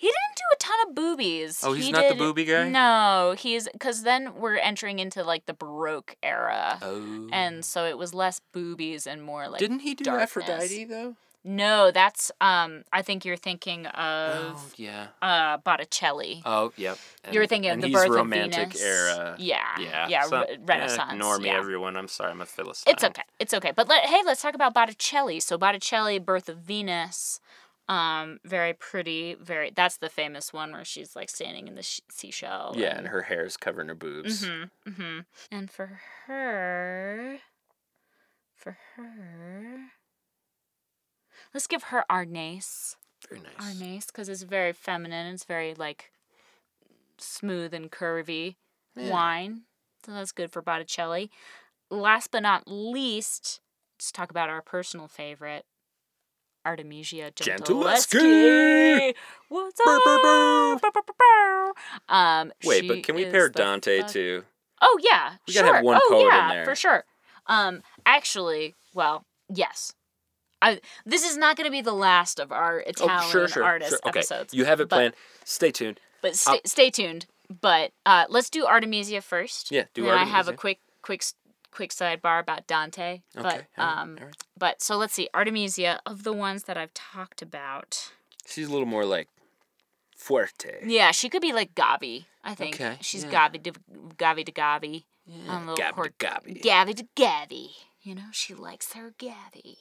He 0.01 0.07
didn't 0.07 0.35
do 0.35 0.43
a 0.53 0.57
ton 0.57 0.77
of 0.89 0.95
boobies. 0.95 1.63
Oh, 1.63 1.73
he's 1.73 1.85
He 1.85 1.91
not 1.91 2.03
the 2.03 2.09
did- 2.15 2.17
booby 2.17 2.45
guy? 2.45 2.67
No, 2.69 3.35
he's 3.37 3.69
because 3.71 4.01
then 4.03 4.33
we're 4.35 4.57
entering 4.57 4.97
into 4.97 5.23
like 5.23 5.45
the 5.45 5.53
Baroque 5.53 6.15
era, 6.23 6.79
Oh. 6.81 7.29
and 7.31 7.63
so 7.63 7.85
it 7.85 7.97
was 7.99 8.11
less 8.13 8.41
boobies 8.51 9.05
and 9.05 9.21
more 9.21 9.47
like. 9.47 9.59
Didn't 9.59 9.79
he 9.81 9.93
do 9.93 10.03
darkness. 10.05 10.23
Aphrodite 10.37 10.85
though? 10.85 11.15
No, 11.43 11.89
that's 11.89 12.31
um. 12.39 12.83
I 12.93 13.01
think 13.01 13.25
you're 13.25 13.35
thinking 13.49 13.85
of 13.87 14.55
Oh, 14.57 14.63
yeah. 14.75 15.07
uh 15.23 15.57
Botticelli. 15.57 16.41
Oh, 16.45 16.71
yep. 16.77 16.97
you're 17.31 17.43
And- 17.43 17.49
thinking 17.49 17.71
of 17.71 17.81
the 17.81 17.91
birth 17.91 18.09
romantic 18.09 18.67
of 18.67 18.73
Venus. 18.73 18.81
era. 18.83 19.35
Yeah, 19.39 19.57
Yeah. 19.79 20.07
yeah, 20.07 20.23
so- 20.25 20.41
re- 20.41 20.57
Renaissance. 20.63 21.13
ignore 21.13 21.39
me, 21.39 21.47
yeah. 21.49 21.57
everyone. 21.57 21.97
I'm 21.97 22.07
sorry, 22.07 22.29
I'm 22.31 22.41
a 22.41 22.45
philistine. 22.45 22.91
It's 22.93 23.03
okay. 23.03 23.23
It's 23.39 23.53
okay. 23.55 23.71
But 23.75 23.87
let, 23.87 24.05
hey, 24.05 24.21
let's 24.23 24.41
talk 24.41 24.53
about 24.53 24.73
Botticelli. 24.75 25.39
So 25.39 25.57
Botticelli, 25.57 26.19
Birth 26.19 26.47
of 26.47 26.57
Venus, 26.57 27.39
um, 27.91 28.39
very 28.45 28.73
pretty. 28.73 29.35
Very. 29.35 29.71
That's 29.75 29.97
the 29.97 30.07
famous 30.09 30.53
one 30.53 30.71
where 30.71 30.85
she's 30.85 31.13
like 31.15 31.29
standing 31.29 31.67
in 31.67 31.75
the 31.75 31.83
sh- 31.83 31.99
seashell. 32.09 32.73
Yeah, 32.77 32.97
and 32.97 33.07
her 33.07 33.23
hair's 33.23 33.57
covering 33.57 33.89
her 33.89 33.95
boobs. 33.95 34.45
Mm-hmm. 34.45 34.89
Mm-hmm. 34.89 35.19
And 35.51 35.69
for 35.69 35.99
her, 36.25 37.39
for 38.55 38.77
her, 38.95 39.79
let's 41.53 41.67
give 41.67 41.83
her 41.83 42.05
Arneis. 42.09 42.95
Very 43.29 43.41
nice. 43.41 43.75
Arneis, 43.75 44.07
because 44.07 44.29
it's 44.29 44.43
very 44.43 44.71
feminine. 44.71 45.33
It's 45.33 45.43
very 45.43 45.73
like 45.73 46.11
smooth 47.17 47.73
and 47.73 47.91
curvy 47.91 48.55
Yeah. 48.95 49.11
wine. 49.11 49.63
So 50.05 50.13
that's 50.13 50.31
good 50.31 50.51
for 50.51 50.61
Botticelli. 50.61 51.29
Last 51.89 52.31
but 52.31 52.39
not 52.43 52.63
least, 52.67 53.59
let's 53.97 54.11
talk 54.13 54.31
about 54.31 54.49
our 54.49 54.61
personal 54.61 55.07
favorite, 55.09 55.65
Artemisia 56.65 57.31
Gentileschi! 57.31 59.13
What's 59.49 59.79
up? 59.85 61.73
Um, 62.07 62.51
Wait, 62.63 62.87
but 62.87 63.03
can 63.03 63.15
we 63.15 63.25
pair 63.25 63.49
Dante 63.49 64.01
fuck- 64.01 64.11
too? 64.11 64.43
Oh 64.81 64.99
yeah, 65.01 65.35
We 65.47 65.53
sure. 65.53 65.63
gotta 65.63 65.75
have 65.77 65.85
one 65.85 65.99
oh 66.03 66.07
poet 66.09 66.21
in 66.21 66.27
yeah, 66.27 66.53
there. 66.53 66.65
for 66.65 66.75
sure. 66.75 67.03
Um, 67.47 67.81
actually, 68.05 68.75
well, 68.93 69.25
yes. 69.49 69.93
I 70.61 70.79
this 71.05 71.23
is 71.27 71.37
not 71.37 71.57
going 71.57 71.65
to 71.65 71.71
be 71.71 71.81
the 71.81 71.93
last 71.93 72.39
of 72.39 72.51
our 72.51 72.79
Italian 72.79 73.17
oh, 73.21 73.29
sure, 73.29 73.47
sure, 73.47 73.63
artist 73.63 73.91
sure. 73.91 73.99
Okay, 74.05 74.19
episodes. 74.19 74.53
you 74.53 74.65
have 74.65 74.79
it 74.79 74.89
but- 74.89 74.95
planned. 74.95 75.13
Stay 75.43 75.71
tuned. 75.71 75.99
But 76.21 76.35
stay, 76.35 76.61
stay 76.65 76.89
tuned. 76.91 77.25
But 77.61 77.91
uh, 78.05 78.25
let's 78.29 78.49
do 78.49 78.65
Artemisia 78.65 79.21
first. 79.21 79.71
Yeah, 79.71 79.85
do 79.93 80.03
then 80.03 80.17
I 80.17 80.23
have 80.23 80.47
a 80.47 80.53
quick, 80.53 80.79
quick, 81.01 81.23
quick 81.71 81.91
sidebar 81.91 82.39
about 82.39 82.67
Dante. 82.67 83.21
Okay. 83.37 83.61
But 83.75 83.81
um, 83.83 84.17
right. 84.21 84.35
but 84.57 84.81
so 84.81 84.97
let's 84.97 85.13
see. 85.13 85.29
Artemisia 85.33 85.99
of 86.05 86.23
the 86.23 86.33
ones 86.33 86.63
that 86.63 86.77
I've 86.77 86.93
talked 86.93 87.41
about. 87.41 88.11
She's 88.45 88.67
a 88.67 88.71
little 88.71 88.87
more 88.87 89.05
like 89.05 89.27
fuerte. 90.17 90.79
Yeah, 90.85 91.11
she 91.11 91.29
could 91.29 91.41
be 91.41 91.53
like 91.53 91.73
Gavi. 91.75 92.25
I 92.43 92.55
think 92.55 92.75
Okay, 92.75 92.97
she's 93.01 93.23
yeah. 93.23 93.49
Gavi 93.49 93.63
to 93.63 93.71
Gavi 94.17 94.45
to 94.45 94.51
Gavi. 94.51 95.03
Yeah, 95.25 95.55
Um, 95.55 95.67
Gavi 95.75 95.93
port- 95.93 96.19
to 96.19 96.25
Gabi. 96.27 96.61
Gavi 96.61 96.95
to 96.95 97.07
Gavi. 97.15 97.67
You 98.01 98.15
know, 98.15 98.29
she 98.31 98.53
likes 98.55 98.93
her 98.93 99.13
Gavi. 99.17 99.77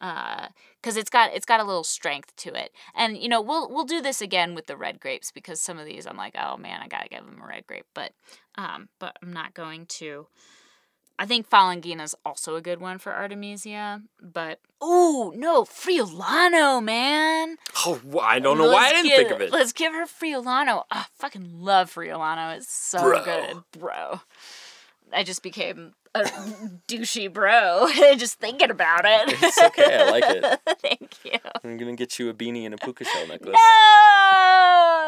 Uh, 0.00 0.48
cause 0.82 0.96
it's 0.96 1.10
got 1.10 1.30
it's 1.34 1.44
got 1.44 1.60
a 1.60 1.64
little 1.64 1.84
strength 1.84 2.34
to 2.34 2.54
it, 2.58 2.72
and 2.94 3.18
you 3.18 3.28
know 3.28 3.42
we'll 3.42 3.68
we'll 3.68 3.84
do 3.84 4.00
this 4.00 4.22
again 4.22 4.54
with 4.54 4.66
the 4.66 4.74
red 4.74 4.98
grapes 4.98 5.30
because 5.30 5.60
some 5.60 5.78
of 5.78 5.84
these 5.84 6.06
I'm 6.06 6.16
like 6.16 6.34
oh 6.42 6.56
man 6.56 6.80
I 6.80 6.88
gotta 6.88 7.10
give 7.10 7.22
them 7.26 7.38
a 7.44 7.46
red 7.46 7.66
grape, 7.66 7.84
but 7.92 8.12
um 8.56 8.88
but 8.98 9.14
I'm 9.22 9.32
not 9.34 9.52
going 9.52 9.84
to. 9.86 10.26
I 11.20 11.26
think 11.26 11.50
Falanghina's 11.50 12.14
also 12.24 12.56
a 12.56 12.62
good 12.62 12.80
one 12.80 12.96
for 12.96 13.12
Artemisia, 13.12 14.00
but 14.22 14.58
ooh 14.82 15.34
no 15.36 15.64
Friulano 15.64 16.82
man. 16.82 17.58
Oh, 17.84 18.00
I 18.22 18.38
don't 18.38 18.56
know 18.56 18.70
why 18.72 18.86
I 18.86 18.92
didn't 18.92 19.08
give- 19.08 19.16
think 19.18 19.30
of 19.30 19.42
it. 19.42 19.52
Let's 19.52 19.74
give 19.74 19.92
her 19.92 20.06
Friulano. 20.06 20.84
Ah, 20.90 21.04
I 21.04 21.06
fucking 21.16 21.60
love 21.60 21.92
Friulano. 21.94 22.56
It's 22.56 22.72
so 22.72 23.02
Bro. 23.02 23.24
good, 23.24 23.56
bro. 23.78 24.20
I 25.12 25.22
just 25.22 25.42
became 25.42 25.92
a 26.14 26.22
douchey 26.88 27.30
bro 27.32 27.88
just 28.16 28.38
thinking 28.40 28.70
about 28.70 29.02
it. 29.04 29.36
It's 29.42 29.62
okay, 29.62 29.98
I 29.98 30.10
like 30.10 30.24
it. 30.26 30.60
Thank 30.80 31.16
you. 31.24 31.38
I'm 31.62 31.76
gonna 31.76 31.96
get 31.96 32.18
you 32.18 32.30
a 32.30 32.34
beanie 32.34 32.64
and 32.64 32.72
a 32.72 32.78
puka 32.78 33.04
shell 33.04 33.26
necklace. 33.28 33.56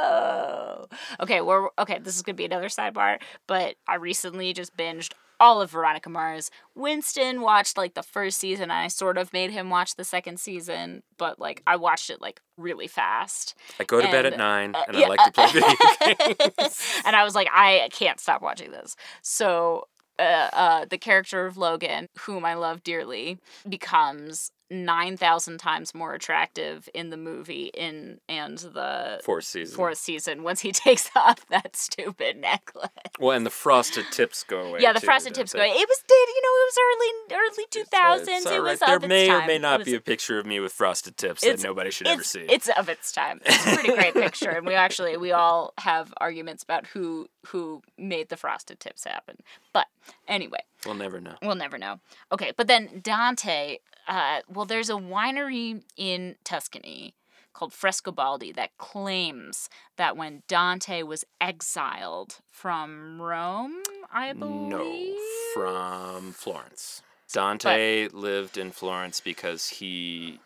No. 0.02 0.86
Okay, 1.20 1.40
we're 1.40 1.68
okay. 1.78 1.98
This 2.00 2.16
is 2.16 2.22
gonna 2.22 2.36
be 2.36 2.44
another 2.44 2.68
sidebar, 2.68 3.18
but 3.46 3.76
I 3.88 3.94
recently 3.96 4.52
just 4.52 4.76
binged 4.76 5.12
all 5.40 5.60
of 5.60 5.70
Veronica 5.70 6.08
Mars. 6.08 6.50
Winston 6.74 7.40
watched 7.40 7.76
like 7.76 7.94
the 7.94 8.02
first 8.02 8.38
season. 8.38 8.62
And 8.62 8.72
I 8.72 8.88
sort 8.88 9.18
of 9.18 9.32
made 9.32 9.50
him 9.50 9.70
watch 9.70 9.96
the 9.96 10.04
second 10.04 10.38
season, 10.38 11.02
but 11.18 11.38
like 11.38 11.62
I 11.66 11.76
watched 11.76 12.10
it 12.10 12.20
like 12.20 12.40
really 12.56 12.86
fast. 12.86 13.54
I 13.80 13.84
go 13.84 14.00
to 14.00 14.08
bed 14.08 14.26
at 14.26 14.38
nine, 14.38 14.74
uh, 14.74 14.84
and 14.88 14.96
yeah, 14.96 15.06
I 15.06 15.08
like 15.08 15.24
to 15.24 15.32
play 15.32 15.46
video 15.52 15.68
games. 16.58 17.02
and 17.04 17.16
I 17.16 17.24
was 17.24 17.34
like, 17.34 17.48
I 17.52 17.88
can't 17.92 18.20
stop 18.20 18.42
watching 18.42 18.70
this. 18.70 18.96
So, 19.22 19.88
uh, 20.18 20.22
uh, 20.52 20.84
the 20.84 20.98
character 20.98 21.46
of 21.46 21.56
Logan, 21.56 22.08
whom 22.20 22.44
I 22.44 22.54
love 22.54 22.82
dearly, 22.82 23.38
becomes 23.68 24.52
nine 24.70 25.16
thousand 25.18 25.58
times 25.58 25.94
more 25.94 26.14
attractive 26.14 26.88
in 26.94 27.10
the 27.10 27.16
movie 27.18 27.70
in 27.74 28.18
and 28.28 28.56
the 28.58 29.20
Fourth 29.22 29.44
season. 29.44 29.76
fourth 29.76 29.98
season 29.98 30.42
once 30.42 30.60
he 30.60 30.72
takes 30.72 31.10
off 31.14 31.46
that 31.48 31.76
stupid 31.76 32.38
necklace. 32.38 32.88
Well, 33.20 33.36
and 33.36 33.44
the 33.44 33.50
frosted 33.50 34.06
tips 34.10 34.42
go 34.44 34.60
away. 34.60 34.80
yeah, 34.80 34.92
the 34.94 35.00
too, 35.00 35.04
frosted 35.06 35.34
tips 35.34 35.52
they? 35.52 35.58
go. 35.58 35.64
Away. 35.64 35.72
It 35.74 35.88
was 35.88 35.98
did 36.08 36.28
you 36.28 36.42
know 36.42 36.48
it 36.48 36.66
was 36.68 36.78
early 36.80 37.36
early 37.36 37.66
two 37.70 37.80
It's, 37.80 37.92
uh, 37.92 38.16
it's 38.28 38.46
It 38.46 38.62
was 38.62 38.80
right. 38.80 39.00
There 39.00 39.08
may 39.08 39.28
time. 39.28 39.42
or 39.42 39.46
may 39.46 39.58
not 39.58 39.80
was- 39.80 39.86
be 39.86 39.94
a 39.94 40.00
picture 40.00 40.38
of 40.38 40.46
me 40.46 40.58
with 40.60 40.72
frosted 40.72 41.16
tips 41.18 41.42
that 41.42 41.62
nobody 41.62 41.90
should 41.90 42.06
ever 42.06 42.24
see. 42.24 42.40
It's 42.48 42.68
of 42.70 42.88
its 42.88 43.12
time. 43.12 43.40
It's 43.44 43.66
a 43.66 43.74
pretty 43.74 43.92
great 43.94 44.14
picture, 44.14 44.50
and 44.50 44.66
we 44.66 44.74
actually 44.86 45.16
we 45.18 45.32
all 45.32 45.74
have 45.78 46.14
arguments 46.18 46.62
about 46.62 46.86
who 46.86 47.28
who 47.48 47.82
made 47.98 48.28
the 48.30 48.36
frosted 48.38 48.80
tips 48.80 49.04
happen. 49.04 49.36
But 49.74 49.86
anyway, 50.26 50.60
We'll 50.84 50.94
never 50.94 51.20
know. 51.20 51.36
we'll 51.42 51.54
never 51.54 51.78
know. 51.78 52.00
Okay, 52.32 52.52
but 52.56 52.66
then 52.66 53.00
Dante. 53.02 53.78
Uh, 54.08 54.40
well, 54.48 54.64
there's 54.64 54.90
a 54.90 54.94
winery 54.94 55.82
in 55.96 56.34
Tuscany 56.42 57.14
called 57.52 57.72
Frescobaldi 57.72 58.52
that 58.56 58.76
claims 58.78 59.68
that 59.96 60.16
when 60.16 60.42
Dante 60.48 61.02
was 61.02 61.24
exiled 61.40 62.38
from 62.50 63.22
Rome, 63.22 63.82
I 64.12 64.32
believe. 64.32 64.68
No, 64.70 65.16
from 65.54 66.32
Florence. 66.32 67.02
Dante 67.32 68.08
lived 68.08 68.58
in 68.58 68.72
Florence 68.72 69.20
because 69.20 69.68
he 69.68 70.40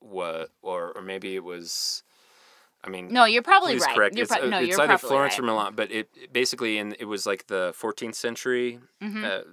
was, 0.00 0.48
or 0.60 0.92
or 0.92 1.02
maybe 1.02 1.36
it 1.36 1.44
was. 1.44 2.02
I 2.84 2.90
mean, 2.90 3.08
No, 3.12 3.24
you're 3.24 3.42
probably 3.42 3.78
right. 3.78 3.94
correct. 3.94 4.16
You're 4.16 4.24
it's 4.24 4.34
pro- 4.34 4.46
uh, 4.46 4.50
no, 4.50 4.58
it's 4.60 4.78
either 4.78 4.98
Florence 4.98 5.34
right. 5.34 5.40
or 5.40 5.46
Milan, 5.46 5.74
but 5.74 5.90
it 5.92 6.08
it 6.16 6.32
basically 6.32 6.78
in 6.78 6.94
it 6.98 7.04
was 7.04 7.26
like 7.26 7.46
the 7.46 7.72
14th 7.78 8.14
century. 8.16 8.80
Mhm. 9.00 9.24
Uh, 9.24 9.44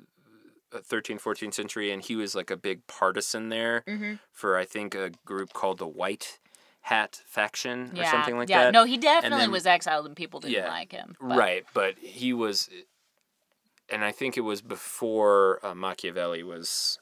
uh, 0.72 0.80
13th, 0.82 1.20
14th 1.22 1.54
century, 1.56 1.92
and 1.92 2.04
he 2.04 2.16
was 2.16 2.36
like 2.36 2.52
a 2.52 2.58
big 2.58 2.86
partisan 2.88 3.50
there 3.50 3.84
Mm-hmm. 3.88 4.14
for 4.32 4.56
I 4.56 4.66
think 4.66 4.94
a 4.96 5.10
group 5.26 5.52
called 5.54 5.80
the 5.80 5.88
White 5.88 6.40
Hat 6.82 7.22
faction 7.26 7.92
or 7.94 8.02
Yeah, 8.02 8.12
something 8.12 8.38
like 8.38 8.50
yeah. 8.50 8.66
that. 8.66 8.74
No, 8.74 8.84
he 8.86 8.98
definitely 8.98 9.40
then- 9.40 9.52
was 9.52 9.66
exiled 9.66 10.06
and 10.06 10.16
people 10.16 10.40
didn't 10.40 10.54
Yeah, 10.56 10.68
like 10.70 10.92
him. 10.92 11.16
but- 11.20 11.38
Right, 11.38 11.66
but 11.74 11.98
he 12.00 12.34
was, 12.34 12.70
and 13.90 14.04
I 14.06 14.12
think 14.12 14.38
it 14.38 14.42
was 14.42 14.62
before 14.62 15.60
uh, 15.66 15.74
Machiavelli 15.76 16.44
was 16.44 17.00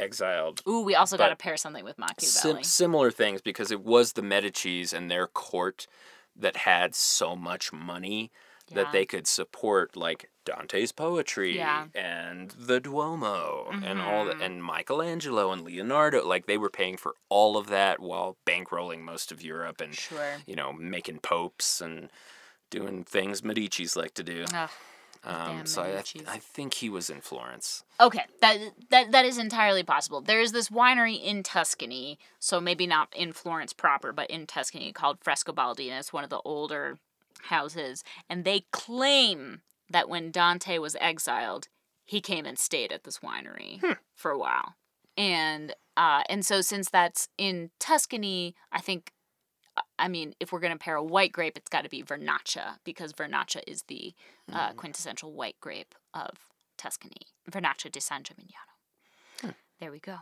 exiled. 0.00 0.62
Ooh, 0.66 0.80
we 0.82 0.94
also 0.94 1.16
got 1.16 1.28
to 1.28 1.36
pair 1.36 1.56
something 1.56 1.84
with 1.84 1.96
Sim- 1.96 2.06
Machiavelli. 2.08 2.64
similar 2.64 3.10
things 3.10 3.40
because 3.42 3.70
it 3.70 3.82
was 3.82 4.14
the 4.14 4.22
Medicis 4.22 4.92
and 4.92 5.10
their 5.10 5.26
court 5.26 5.86
that 6.36 6.56
had 6.58 6.94
so 6.94 7.36
much 7.36 7.72
money 7.72 8.30
Yeah. 8.68 8.76
that 8.84 8.92
they 8.92 9.04
could 9.04 9.26
support 9.26 9.96
like 9.96 10.30
Dante's 10.44 10.92
poetry 10.92 11.56
Yeah. 11.56 11.86
and 11.94 12.50
the 12.52 12.78
Duomo 12.80 13.68
and 13.84 14.00
all 14.00 14.24
Mm-hmm. 14.26 14.38
that 14.38 14.44
and 14.44 14.64
Michelangelo 14.64 15.52
and 15.52 15.62
Leonardo 15.62 16.24
like 16.26 16.46
they 16.46 16.56
were 16.56 16.70
paying 16.70 16.96
for 16.96 17.14
all 17.28 17.56
of 17.56 17.66
that 17.66 17.98
while 18.00 18.36
bankrolling 18.46 19.00
most 19.02 19.30
of 19.32 19.42
Europe 19.42 19.80
and 19.80 19.94
Sure. 19.94 20.36
you 20.46 20.54
know 20.56 20.72
making 20.72 21.18
popes 21.18 21.80
and 21.80 22.10
doing 22.70 23.02
things 23.04 23.42
Medici's 23.42 23.96
like 23.96 24.14
to 24.14 24.22
do. 24.22 24.44
Um, 25.22 25.66
so 25.66 25.82
I. 25.82 26.02
I 26.26 26.38
think 26.38 26.74
he 26.74 26.88
was 26.88 27.10
in 27.10 27.20
Florence. 27.20 27.84
Okay, 28.00 28.24
that 28.40 28.58
that 28.88 29.12
that 29.12 29.24
is 29.26 29.36
entirely 29.36 29.82
possible. 29.82 30.20
There 30.20 30.40
is 30.40 30.52
this 30.52 30.70
winery 30.70 31.22
in 31.22 31.42
Tuscany, 31.42 32.18
so 32.38 32.60
maybe 32.60 32.86
not 32.86 33.12
in 33.14 33.32
Florence 33.32 33.72
proper, 33.72 34.12
but 34.12 34.30
in 34.30 34.46
Tuscany 34.46 34.92
called 34.92 35.20
Frescobaldi, 35.20 35.88
and 35.88 35.98
it's 35.98 36.12
one 36.12 36.24
of 36.24 36.30
the 36.30 36.40
older 36.44 36.98
houses. 37.44 38.02
And 38.28 38.44
they 38.44 38.64
claim 38.72 39.60
that 39.90 40.08
when 40.08 40.30
Dante 40.30 40.78
was 40.78 40.96
exiled, 41.00 41.68
he 42.04 42.20
came 42.20 42.46
and 42.46 42.58
stayed 42.58 42.92
at 42.92 43.04
this 43.04 43.18
winery 43.18 43.80
for 44.14 44.30
a 44.30 44.38
while. 44.38 44.74
And 45.18 45.74
uh, 45.96 46.22
and 46.30 46.46
so 46.46 46.62
since 46.62 46.88
that's 46.88 47.28
in 47.36 47.70
Tuscany, 47.78 48.54
I 48.72 48.80
think. 48.80 49.12
I 50.00 50.08
mean, 50.08 50.34
if 50.40 50.52
we're 50.52 50.60
gonna 50.60 50.78
pair 50.78 50.96
a 50.96 51.04
white 51.04 51.32
grape, 51.32 51.56
it's 51.56 51.68
got 51.68 51.84
to 51.84 51.90
be 51.90 52.02
Vernaccia 52.02 52.78
because 52.84 53.12
Vernaccia 53.12 53.62
is 53.66 53.82
the 53.82 54.14
uh, 54.52 54.72
quintessential 54.72 55.32
white 55.32 55.56
grape 55.60 55.94
of 56.14 56.30
Tuscany, 56.76 57.28
Vernaccia 57.50 57.92
di 57.92 58.00
San 58.00 58.22
Gimignano. 58.22 59.54
There 59.80 59.90
we 59.90 59.98
go. 59.98 60.16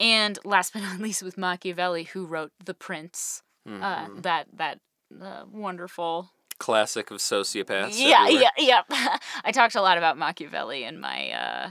And 0.00 0.38
last 0.44 0.72
but 0.72 0.82
not 0.82 0.98
least, 0.98 1.22
with 1.22 1.38
Machiavelli, 1.38 2.04
who 2.04 2.26
wrote 2.26 2.52
*The 2.64 2.74
Prince*, 2.74 3.42
uh, 3.66 4.08
that 4.22 4.46
that 4.54 4.80
uh, 5.20 5.44
wonderful. 5.50 6.30
Classic 6.58 7.08
of 7.12 7.18
sociopaths. 7.18 7.92
Yeah, 7.94 8.24
everywhere. 8.24 8.50
yeah, 8.58 8.82
yeah. 8.90 9.18
I 9.44 9.52
talked 9.52 9.76
a 9.76 9.80
lot 9.80 9.96
about 9.96 10.18
Machiavelli 10.18 10.82
in 10.82 10.98
my 10.98 11.30
uh, 11.30 11.70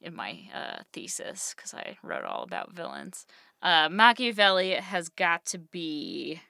in 0.00 0.14
my 0.14 0.38
uh, 0.54 0.82
thesis 0.92 1.54
because 1.54 1.74
I 1.74 1.98
wrote 2.02 2.24
all 2.24 2.42
about 2.42 2.72
villains. 2.72 3.26
Uh, 3.60 3.88
Machiavelli 3.90 4.72
has 4.72 5.10
got 5.10 5.44
to 5.46 5.58
be 5.58 6.40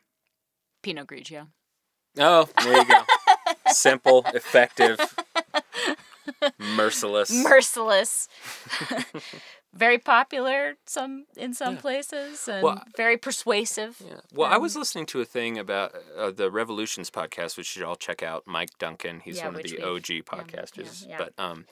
Pinot 0.84 1.06
Grigio. 1.08 1.48
Oh, 2.18 2.48
there 2.62 2.76
you 2.78 2.84
go. 2.84 3.02
Simple, 3.68 4.24
effective, 4.34 4.98
merciless. 6.58 7.32
merciless. 7.32 8.28
very 9.74 9.98
popular 9.98 10.74
some 10.86 11.24
in 11.36 11.52
some 11.52 11.76
places 11.76 12.46
and 12.46 12.62
Well, 12.62 12.82
very 12.96 13.16
persuasive. 13.16 14.00
Yeah. 14.04 14.20
Well, 14.32 14.50
I 14.52 14.56
was 14.56 14.76
listening 14.76 15.06
to 15.06 15.20
a 15.20 15.24
thing 15.24 15.58
about 15.58 15.94
uh, 16.16 16.30
the 16.30 16.50
Revolutions 16.50 17.10
podcast, 17.10 17.56
which 17.56 17.74
you 17.74 17.80
should 17.80 17.82
all 17.82 17.96
check 17.96 18.22
out. 18.22 18.44
Mike 18.46 18.70
Duncan, 18.78 19.20
he's 19.20 19.38
Yeah, 19.38 19.46
one 19.48 19.56
of 19.56 19.62
the 19.62 19.82
OG 19.82 20.24
podcasters. 20.24 21.08
yeah. 21.08 21.18
But 21.18 21.32
um, 21.38 21.66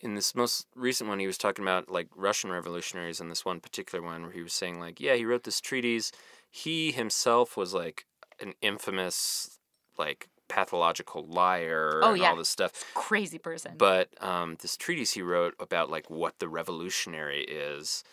in 0.00 0.14
this 0.14 0.34
most 0.34 0.66
recent 0.74 1.08
one, 1.10 1.18
he 1.18 1.26
was 1.26 1.36
talking 1.38 1.62
about 1.64 1.90
like 1.90 2.08
Russian 2.16 2.50
revolutionaries. 2.50 3.20
and 3.20 3.30
this 3.30 3.44
one 3.44 3.60
particular 3.60 4.02
one, 4.02 4.22
where 4.22 4.32
he 4.32 4.42
was 4.42 4.54
saying 4.54 4.80
like, 4.80 4.98
yeah, 4.98 5.14
he 5.14 5.26
wrote 5.26 5.44
this 5.44 5.60
treatise. 5.60 6.10
He 6.50 6.92
himself 6.92 7.56
was 7.56 7.74
like 7.74 8.06
an 8.42 8.54
infamous 8.60 9.58
like 9.98 10.28
pathological 10.48 11.24
liar 11.26 12.00
Oh, 12.02 12.12
and 12.12 12.22
yeah. 12.22 12.30
all 12.30 12.36
this 12.36 12.48
stuff. 12.48 12.72
Crazy 12.94 13.38
person. 13.38 13.74
But 13.78 14.08
um, 14.22 14.56
this 14.60 14.76
treatise 14.76 15.12
he 15.12 15.22
wrote 15.22 15.54
about 15.58 15.90
like 15.90 16.10
what 16.10 16.38
the 16.38 16.48
revolutionary 16.48 17.44
is 17.44 18.04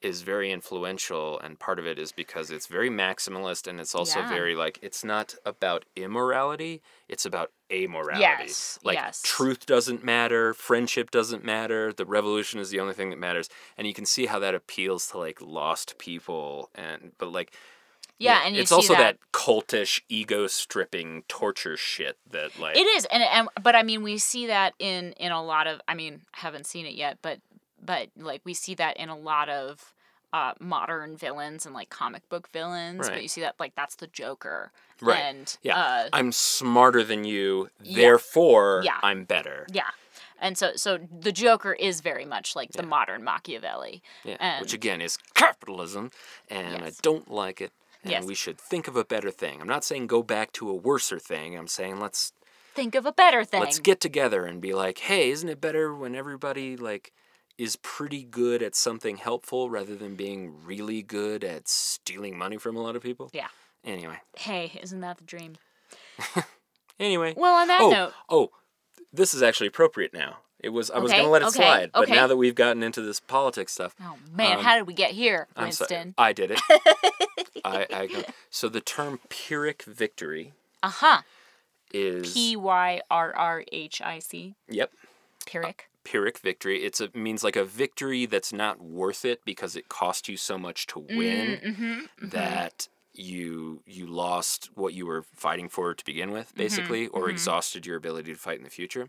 is 0.00 0.22
very 0.22 0.50
influential, 0.50 1.38
and 1.38 1.60
part 1.60 1.78
of 1.78 1.86
it 1.86 1.96
is 1.96 2.10
because 2.10 2.50
it's 2.50 2.66
very 2.66 2.90
maximalist, 2.90 3.68
and 3.68 3.78
it's 3.78 3.94
also 3.94 4.18
Yeah. 4.20 4.28
very 4.28 4.56
like 4.56 4.78
it's 4.82 5.04
not 5.04 5.34
about 5.46 5.84
immorality; 5.94 6.82
it's 7.08 7.24
about 7.24 7.52
amorality. 7.70 8.18
Yes, 8.20 8.78
like 8.82 8.96
yes. 8.96 9.22
truth 9.24 9.64
doesn't 9.64 10.02
matter, 10.02 10.54
friendship 10.54 11.10
doesn't 11.12 11.44
matter, 11.44 11.92
the 11.92 12.04
revolution 12.04 12.58
is 12.58 12.70
the 12.70 12.80
only 12.80 12.94
thing 12.94 13.10
that 13.10 13.18
matters, 13.18 13.48
and 13.76 13.86
you 13.86 13.94
can 13.94 14.04
see 14.06 14.26
how 14.26 14.40
that 14.40 14.54
appeals 14.56 15.06
to 15.08 15.18
like 15.18 15.40
lost 15.40 15.98
people, 15.98 16.70
and 16.74 17.12
but 17.18 17.30
like. 17.32 17.54
Yeah, 18.22 18.42
and 18.44 18.56
it's 18.56 18.72
also 18.72 18.94
that, 18.94 19.18
that 19.18 19.32
cultish, 19.32 20.00
ego 20.08 20.46
stripping 20.46 21.24
torture 21.28 21.76
shit 21.76 22.16
that 22.30 22.58
like 22.58 22.76
it 22.76 22.86
is, 22.86 23.04
and, 23.06 23.22
and 23.22 23.48
but 23.62 23.74
I 23.74 23.82
mean 23.82 24.02
we 24.02 24.18
see 24.18 24.46
that 24.46 24.74
in 24.78 25.12
in 25.12 25.32
a 25.32 25.42
lot 25.42 25.66
of. 25.66 25.80
I 25.88 25.94
mean, 25.94 26.22
haven't 26.32 26.66
seen 26.66 26.86
it 26.86 26.94
yet, 26.94 27.18
but 27.22 27.38
but 27.84 28.08
like 28.16 28.40
we 28.44 28.54
see 28.54 28.74
that 28.74 28.96
in 28.96 29.08
a 29.08 29.16
lot 29.16 29.48
of 29.48 29.92
uh, 30.32 30.54
modern 30.60 31.16
villains 31.16 31.66
and 31.66 31.74
like 31.74 31.90
comic 31.90 32.26
book 32.28 32.48
villains. 32.52 33.08
But 33.08 33.22
you 33.22 33.28
see 33.28 33.42
that 33.42 33.56
like 33.58 33.74
that's 33.74 33.96
the 33.96 34.06
Joker. 34.06 34.70
Right. 35.00 35.18
And 35.18 35.56
Yeah. 35.62 35.76
uh, 35.78 36.08
I'm 36.12 36.30
smarter 36.32 37.02
than 37.02 37.24
you, 37.24 37.68
Yeah. 37.82 37.96
therefore 38.02 38.82
Yeah. 38.84 38.98
I'm 39.02 39.24
better. 39.24 39.66
yeah. 39.72 39.90
And 40.40 40.56
so 40.56 40.72
so 40.76 40.98
the 41.20 41.32
Joker 41.32 41.72
is 41.72 42.00
very 42.00 42.24
much 42.24 42.56
like 42.56 42.72
the 42.72 42.82
modern 42.82 43.22
Machiavelli. 43.24 44.02
Yeah. 44.24 44.36
And- 44.40 44.60
Which 44.62 44.72
again 44.72 45.00
is 45.00 45.16
capitalism, 45.34 46.10
and 46.48 46.82
I 46.84 46.92
don't 47.02 47.30
like 47.30 47.60
it. 47.60 47.72
And 48.02 48.10
Yes. 48.10 48.24
we 48.24 48.34
should 48.34 48.60
think 48.60 48.88
of 48.88 48.96
a 48.96 49.04
better 49.04 49.30
thing. 49.30 49.60
I'm 49.60 49.68
not 49.68 49.84
saying 49.84 50.06
go 50.08 50.22
back 50.22 50.52
to 50.54 50.68
a 50.70 50.74
worser 50.74 51.18
thing. 51.18 51.56
I'm 51.56 51.68
saying 51.68 52.00
let's 52.00 52.32
Think 52.74 52.94
of 52.94 53.04
a 53.06 53.12
better 53.12 53.44
thing. 53.44 53.60
let's 53.60 53.78
get 53.78 54.00
together 54.00 54.46
and 54.46 54.60
be 54.60 54.72
like, 54.72 54.98
hey, 54.98 55.30
isn't 55.30 55.48
it 55.48 55.60
better 55.60 55.94
when 55.94 56.14
everybody 56.14 56.76
like 56.76 57.12
is 57.58 57.76
pretty 57.76 58.24
good 58.24 58.62
at 58.62 58.74
something 58.74 59.18
helpful 59.18 59.68
rather 59.70 59.94
than 59.94 60.16
being 60.16 60.64
really 60.64 61.02
good 61.02 61.44
at 61.44 61.68
stealing 61.68 62.36
money 62.36 62.56
from 62.56 62.76
a 62.76 62.80
lot 62.80 62.96
of 62.96 63.02
people? 63.02 63.30
Yeah. 63.32 63.48
Anyway. 63.84 64.16
Hey, 64.36 64.72
isn't 64.82 65.00
that 65.00 65.18
the 65.18 65.24
dream? 65.24 65.56
Anyway. 67.00 67.34
Well, 67.36 67.54
on 67.54 67.68
that 67.68 67.80
oh, 67.80 67.90
note, 67.90 68.12
oh, 68.28 68.50
this 69.12 69.34
is 69.34 69.42
actually 69.42 69.66
appropriate 69.66 70.12
now. 70.14 70.38
It 70.62 70.68
was 70.70 70.90
I 70.90 70.98
was 70.98 71.10
gonna 71.10 71.28
let 71.28 71.42
it 71.42 71.48
okay, 71.48 71.56
slide, 71.56 71.90
but 71.92 72.04
okay. 72.04 72.12
now 72.14 72.26
that 72.28 72.36
we've 72.36 72.54
gotten 72.54 72.82
into 72.82 73.02
this 73.02 73.18
politics 73.20 73.72
stuff, 73.72 73.94
oh 74.00 74.16
man, 74.32 74.58
um, 74.58 74.64
how 74.64 74.76
did 74.76 74.86
we 74.86 74.94
get 74.94 75.10
here, 75.10 75.48
Winston? 75.58 76.14
I 76.16 76.32
did 76.32 76.52
it. 76.52 76.60
I, 77.64 77.86
I 77.92 78.24
so 78.50 78.68
the 78.68 78.80
term 78.80 79.20
Pyrrhic 79.28 79.82
victory 79.84 80.52
Uh 80.82 80.88
huh. 80.90 81.22
is 81.92 82.32
P 82.32 82.56
y 82.56 83.00
r 83.10 83.34
r 83.34 83.64
h 83.72 84.00
i 84.02 84.18
c. 84.18 84.54
yep 84.68 84.90
Pyrrhic. 85.46 85.88
Pyrrhic 86.04 86.38
victory. 86.38 86.82
It's 86.84 87.00
a 87.00 87.10
means 87.14 87.44
like 87.44 87.54
a 87.56 87.64
victory 87.64 88.26
that's 88.26 88.52
not 88.52 88.80
worth 88.82 89.24
it 89.24 89.40
because 89.44 89.76
it 89.76 89.88
cost 89.88 90.28
you 90.28 90.36
so 90.36 90.58
much 90.58 90.86
to 90.88 90.98
win 91.00 91.60
Mm-hmm. 91.64 92.28
that 92.28 92.88
you 93.14 93.82
you 93.86 94.06
lost 94.06 94.70
what 94.74 94.94
you 94.94 95.06
were 95.06 95.22
fighting 95.34 95.68
for 95.68 95.94
to 95.94 96.04
begin 96.04 96.30
with, 96.30 96.48
mm-hmm, 96.48 96.58
basically, 96.58 97.06
or 97.08 97.22
mm-hmm. 97.22 97.30
exhausted 97.30 97.86
your 97.86 97.96
ability 97.96 98.32
to 98.32 98.38
fight 98.38 98.58
in 98.58 98.64
the 98.64 98.70
future. 98.70 99.08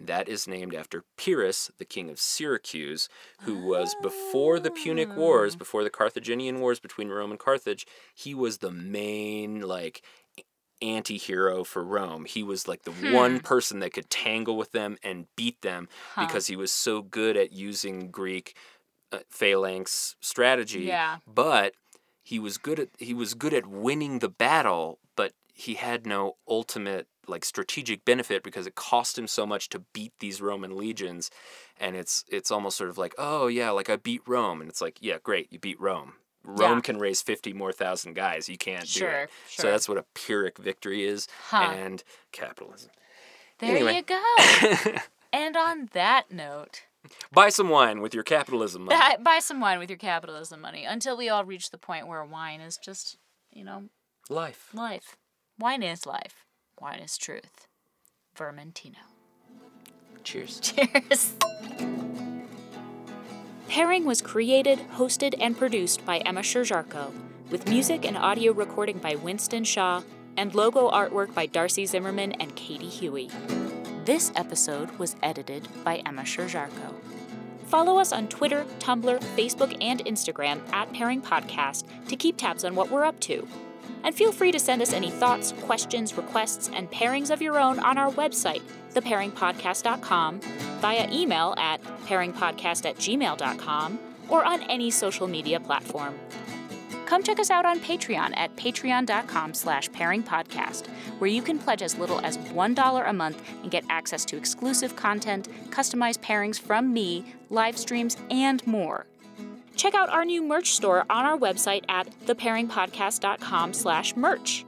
That 0.00 0.28
is 0.28 0.48
named 0.48 0.74
after 0.74 1.04
Pyrrhus, 1.16 1.70
the 1.78 1.84
king 1.84 2.08
of 2.08 2.18
Syracuse, 2.18 3.08
who 3.42 3.58
was 3.64 3.94
before 4.02 4.58
the 4.58 4.70
Punic 4.70 5.14
Wars, 5.14 5.54
ah. 5.54 5.58
before 5.58 5.84
the 5.84 5.90
Carthaginian 5.90 6.60
Wars 6.60 6.80
between 6.80 7.08
Rome 7.08 7.30
and 7.30 7.40
Carthage. 7.40 7.86
He 8.14 8.34
was 8.34 8.58
the 8.58 8.70
main 8.70 9.60
like 9.60 10.02
anti-hero 10.80 11.62
for 11.62 11.84
Rome. 11.84 12.24
He 12.24 12.42
was 12.42 12.66
like 12.66 12.82
the 12.82 12.90
one 13.12 13.36
hmm. 13.36 13.38
person 13.38 13.78
that 13.80 13.92
could 13.92 14.10
tangle 14.10 14.56
with 14.56 14.72
them 14.72 14.98
and 15.02 15.26
beat 15.36 15.62
them 15.62 15.88
because 16.18 16.48
he 16.48 16.56
was 16.56 16.72
so 16.72 17.02
good 17.02 17.36
at 17.36 17.52
using 17.52 18.10
Greek 18.10 18.56
uh, 19.12 19.18
phalanx 19.28 20.16
strategy. 20.20 20.80
Yeah. 20.80 21.18
But 21.26 21.74
he 22.22 22.38
was 22.38 22.58
good 22.58 22.78
at 22.78 22.88
he 22.98 23.14
was 23.14 23.34
good 23.34 23.54
at 23.54 23.66
winning 23.66 24.18
the 24.20 24.28
battle, 24.28 24.98
but 25.16 25.32
he 25.52 25.74
had 25.74 26.06
no 26.06 26.36
ultimate 26.48 27.06
like 27.28 27.44
strategic 27.44 28.04
benefit 28.04 28.42
because 28.42 28.66
it 28.66 28.74
cost 28.74 29.16
him 29.18 29.26
so 29.28 29.46
much 29.46 29.68
to 29.68 29.78
beat 29.92 30.12
these 30.18 30.40
Roman 30.40 30.76
legions 30.76 31.30
and 31.78 31.94
it's 31.96 32.24
it's 32.28 32.50
almost 32.50 32.76
sort 32.76 32.90
of 32.90 32.98
like, 32.98 33.14
"Oh 33.18 33.46
yeah, 33.46 33.70
like 33.70 33.88
I 33.90 33.96
beat 33.96 34.22
Rome." 34.26 34.60
And 34.60 34.68
it's 34.70 34.80
like, 34.80 34.98
"Yeah, 35.00 35.18
great, 35.22 35.52
you 35.52 35.58
beat 35.58 35.80
Rome." 35.80 36.14
Rome 36.44 36.78
Yeah. 36.78 36.80
can 36.80 36.98
raise 36.98 37.22
50 37.22 37.52
more 37.52 37.70
thousand 37.72 38.14
guys. 38.14 38.48
You 38.48 38.58
can't 38.58 38.82
do 38.92 39.06
it. 39.06 39.10
Sure. 39.10 39.28
So 39.46 39.70
that's 39.70 39.88
what 39.88 39.98
a 39.98 40.04
Pyrrhic 40.14 40.58
victory 40.58 41.04
is 41.04 41.28
Huh. 41.50 41.70
and 41.76 42.02
capitalism. 42.32 42.90
There 43.58 43.70
Anyway. 43.76 43.94
you 43.96 44.02
go. 44.02 44.20
and 45.32 45.56
on 45.56 45.88
that 45.92 46.32
note, 46.32 46.82
Buy 47.32 47.48
some 47.48 47.68
wine 47.68 48.00
with 48.00 48.14
your 48.14 48.22
capitalism 48.24 48.84
money. 48.84 48.98
buy, 48.98 49.16
buy 49.22 49.38
some 49.40 49.60
wine 49.60 49.78
with 49.78 49.90
your 49.90 49.98
capitalism 49.98 50.60
money 50.60 50.84
until 50.84 51.16
we 51.16 51.28
all 51.28 51.44
reach 51.44 51.70
the 51.70 51.78
point 51.78 52.06
where 52.06 52.24
wine 52.24 52.60
is 52.60 52.76
just, 52.76 53.16
you 53.50 53.64
know, 53.64 53.84
Life. 54.30 54.68
life. 54.72 55.16
Wine 55.58 55.82
is 55.82 56.06
life. 56.06 56.44
Wine 56.80 57.00
is 57.00 57.16
truth. 57.18 57.66
Vermentino. 58.36 58.96
Cheers. 60.24 60.60
Cheers. 60.62 61.34
Pairing 63.68 64.04
was 64.04 64.20
created, 64.22 64.78
hosted, 64.96 65.34
and 65.40 65.56
produced 65.58 66.04
by 66.04 66.18
Emma 66.18 66.40
Sherr-Ziarko, 66.40 67.10
with 67.50 67.68
music 67.68 68.04
and 68.04 68.16
audio 68.16 68.52
recording 68.52 68.98
by 68.98 69.14
Winston 69.16 69.64
Shaw 69.64 70.02
and 70.36 70.54
logo 70.54 70.90
artwork 70.90 71.34
by 71.34 71.46
Darcy 71.46 71.84
Zimmerman 71.86 72.32
and 72.32 72.54
Katie 72.54 72.88
Huey. 72.88 73.30
This 74.04 74.32
episode 74.34 74.90
was 74.98 75.14
edited 75.22 75.68
by 75.84 76.02
Emma 76.04 76.22
Sherr-Ziarko. 76.22 76.92
Follow 77.66 77.98
us 77.98 78.12
on 78.12 78.26
Twitter, 78.26 78.66
Tumblr, 78.80 79.20
Facebook, 79.36 79.76
and 79.80 80.04
Instagram 80.06 80.60
at 80.72 80.92
Pairing 80.92 81.22
Podcast 81.22 81.84
to 82.08 82.16
keep 82.16 82.36
tabs 82.36 82.64
on 82.64 82.74
what 82.74 82.90
we're 82.90 83.04
up 83.04 83.20
to. 83.20 83.46
And 84.02 84.12
feel 84.12 84.32
free 84.32 84.50
to 84.50 84.58
send 84.58 84.82
us 84.82 84.92
any 84.92 85.08
thoughts, 85.08 85.52
questions, 85.62 86.16
requests, 86.16 86.68
and 86.74 86.90
pairings 86.90 87.30
of 87.30 87.40
your 87.40 87.60
own 87.60 87.78
on 87.78 87.96
our 87.96 88.10
website, 88.10 88.62
thepairingpodcast.com, 88.92 90.40
via 90.80 91.08
email 91.12 91.54
at 91.56 91.80
pairingpodcast 92.06 92.84
at 92.84 92.96
gmail.com, 92.96 94.00
or 94.28 94.44
on 94.44 94.62
any 94.62 94.90
social 94.90 95.28
media 95.28 95.60
platform. 95.60 96.18
Come 97.06 97.22
check 97.22 97.38
us 97.38 97.50
out 97.50 97.66
on 97.66 97.80
Patreon 97.80 98.32
at 98.36 98.54
patreon.com 98.56 99.54
slash 99.54 99.90
pairingpodcast, 99.90 100.86
where 101.18 101.30
you 101.30 101.42
can 101.42 101.58
pledge 101.58 101.82
as 101.82 101.98
little 101.98 102.20
as 102.20 102.38
$1 102.38 103.08
a 103.08 103.12
month 103.12 103.42
and 103.62 103.70
get 103.70 103.84
access 103.90 104.24
to 104.26 104.36
exclusive 104.36 104.96
content, 104.96 105.48
customized 105.70 106.20
pairings 106.20 106.60
from 106.60 106.92
me, 106.92 107.34
live 107.50 107.76
streams, 107.76 108.16
and 108.30 108.66
more. 108.66 109.06
Check 109.76 109.94
out 109.94 110.10
our 110.10 110.24
new 110.24 110.42
merch 110.42 110.72
store 110.72 111.04
on 111.10 111.24
our 111.24 111.36
website 111.36 111.84
at 111.88 112.08
thepairingpodcast.com 112.26 113.72
slash 113.72 114.16
merch. 114.16 114.64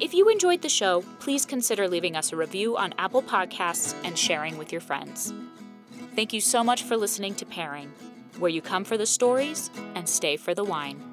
If 0.00 0.14
you 0.14 0.28
enjoyed 0.30 0.62
the 0.62 0.68
show, 0.68 1.02
please 1.18 1.44
consider 1.44 1.86
leaving 1.86 2.16
us 2.16 2.32
a 2.32 2.36
review 2.36 2.76
on 2.76 2.94
Apple 2.96 3.22
Podcasts 3.22 3.94
and 4.02 4.18
sharing 4.18 4.56
with 4.56 4.72
your 4.72 4.80
friends. 4.80 5.34
Thank 6.16 6.32
you 6.32 6.40
so 6.40 6.64
much 6.64 6.84
for 6.84 6.96
listening 6.96 7.34
to 7.34 7.44
Pairing, 7.44 7.92
where 8.38 8.50
you 8.50 8.62
come 8.62 8.84
for 8.84 8.96
the 8.96 9.06
stories 9.06 9.70
and 9.94 10.08
stay 10.08 10.36
for 10.36 10.54
the 10.54 10.64
wine. 10.64 11.09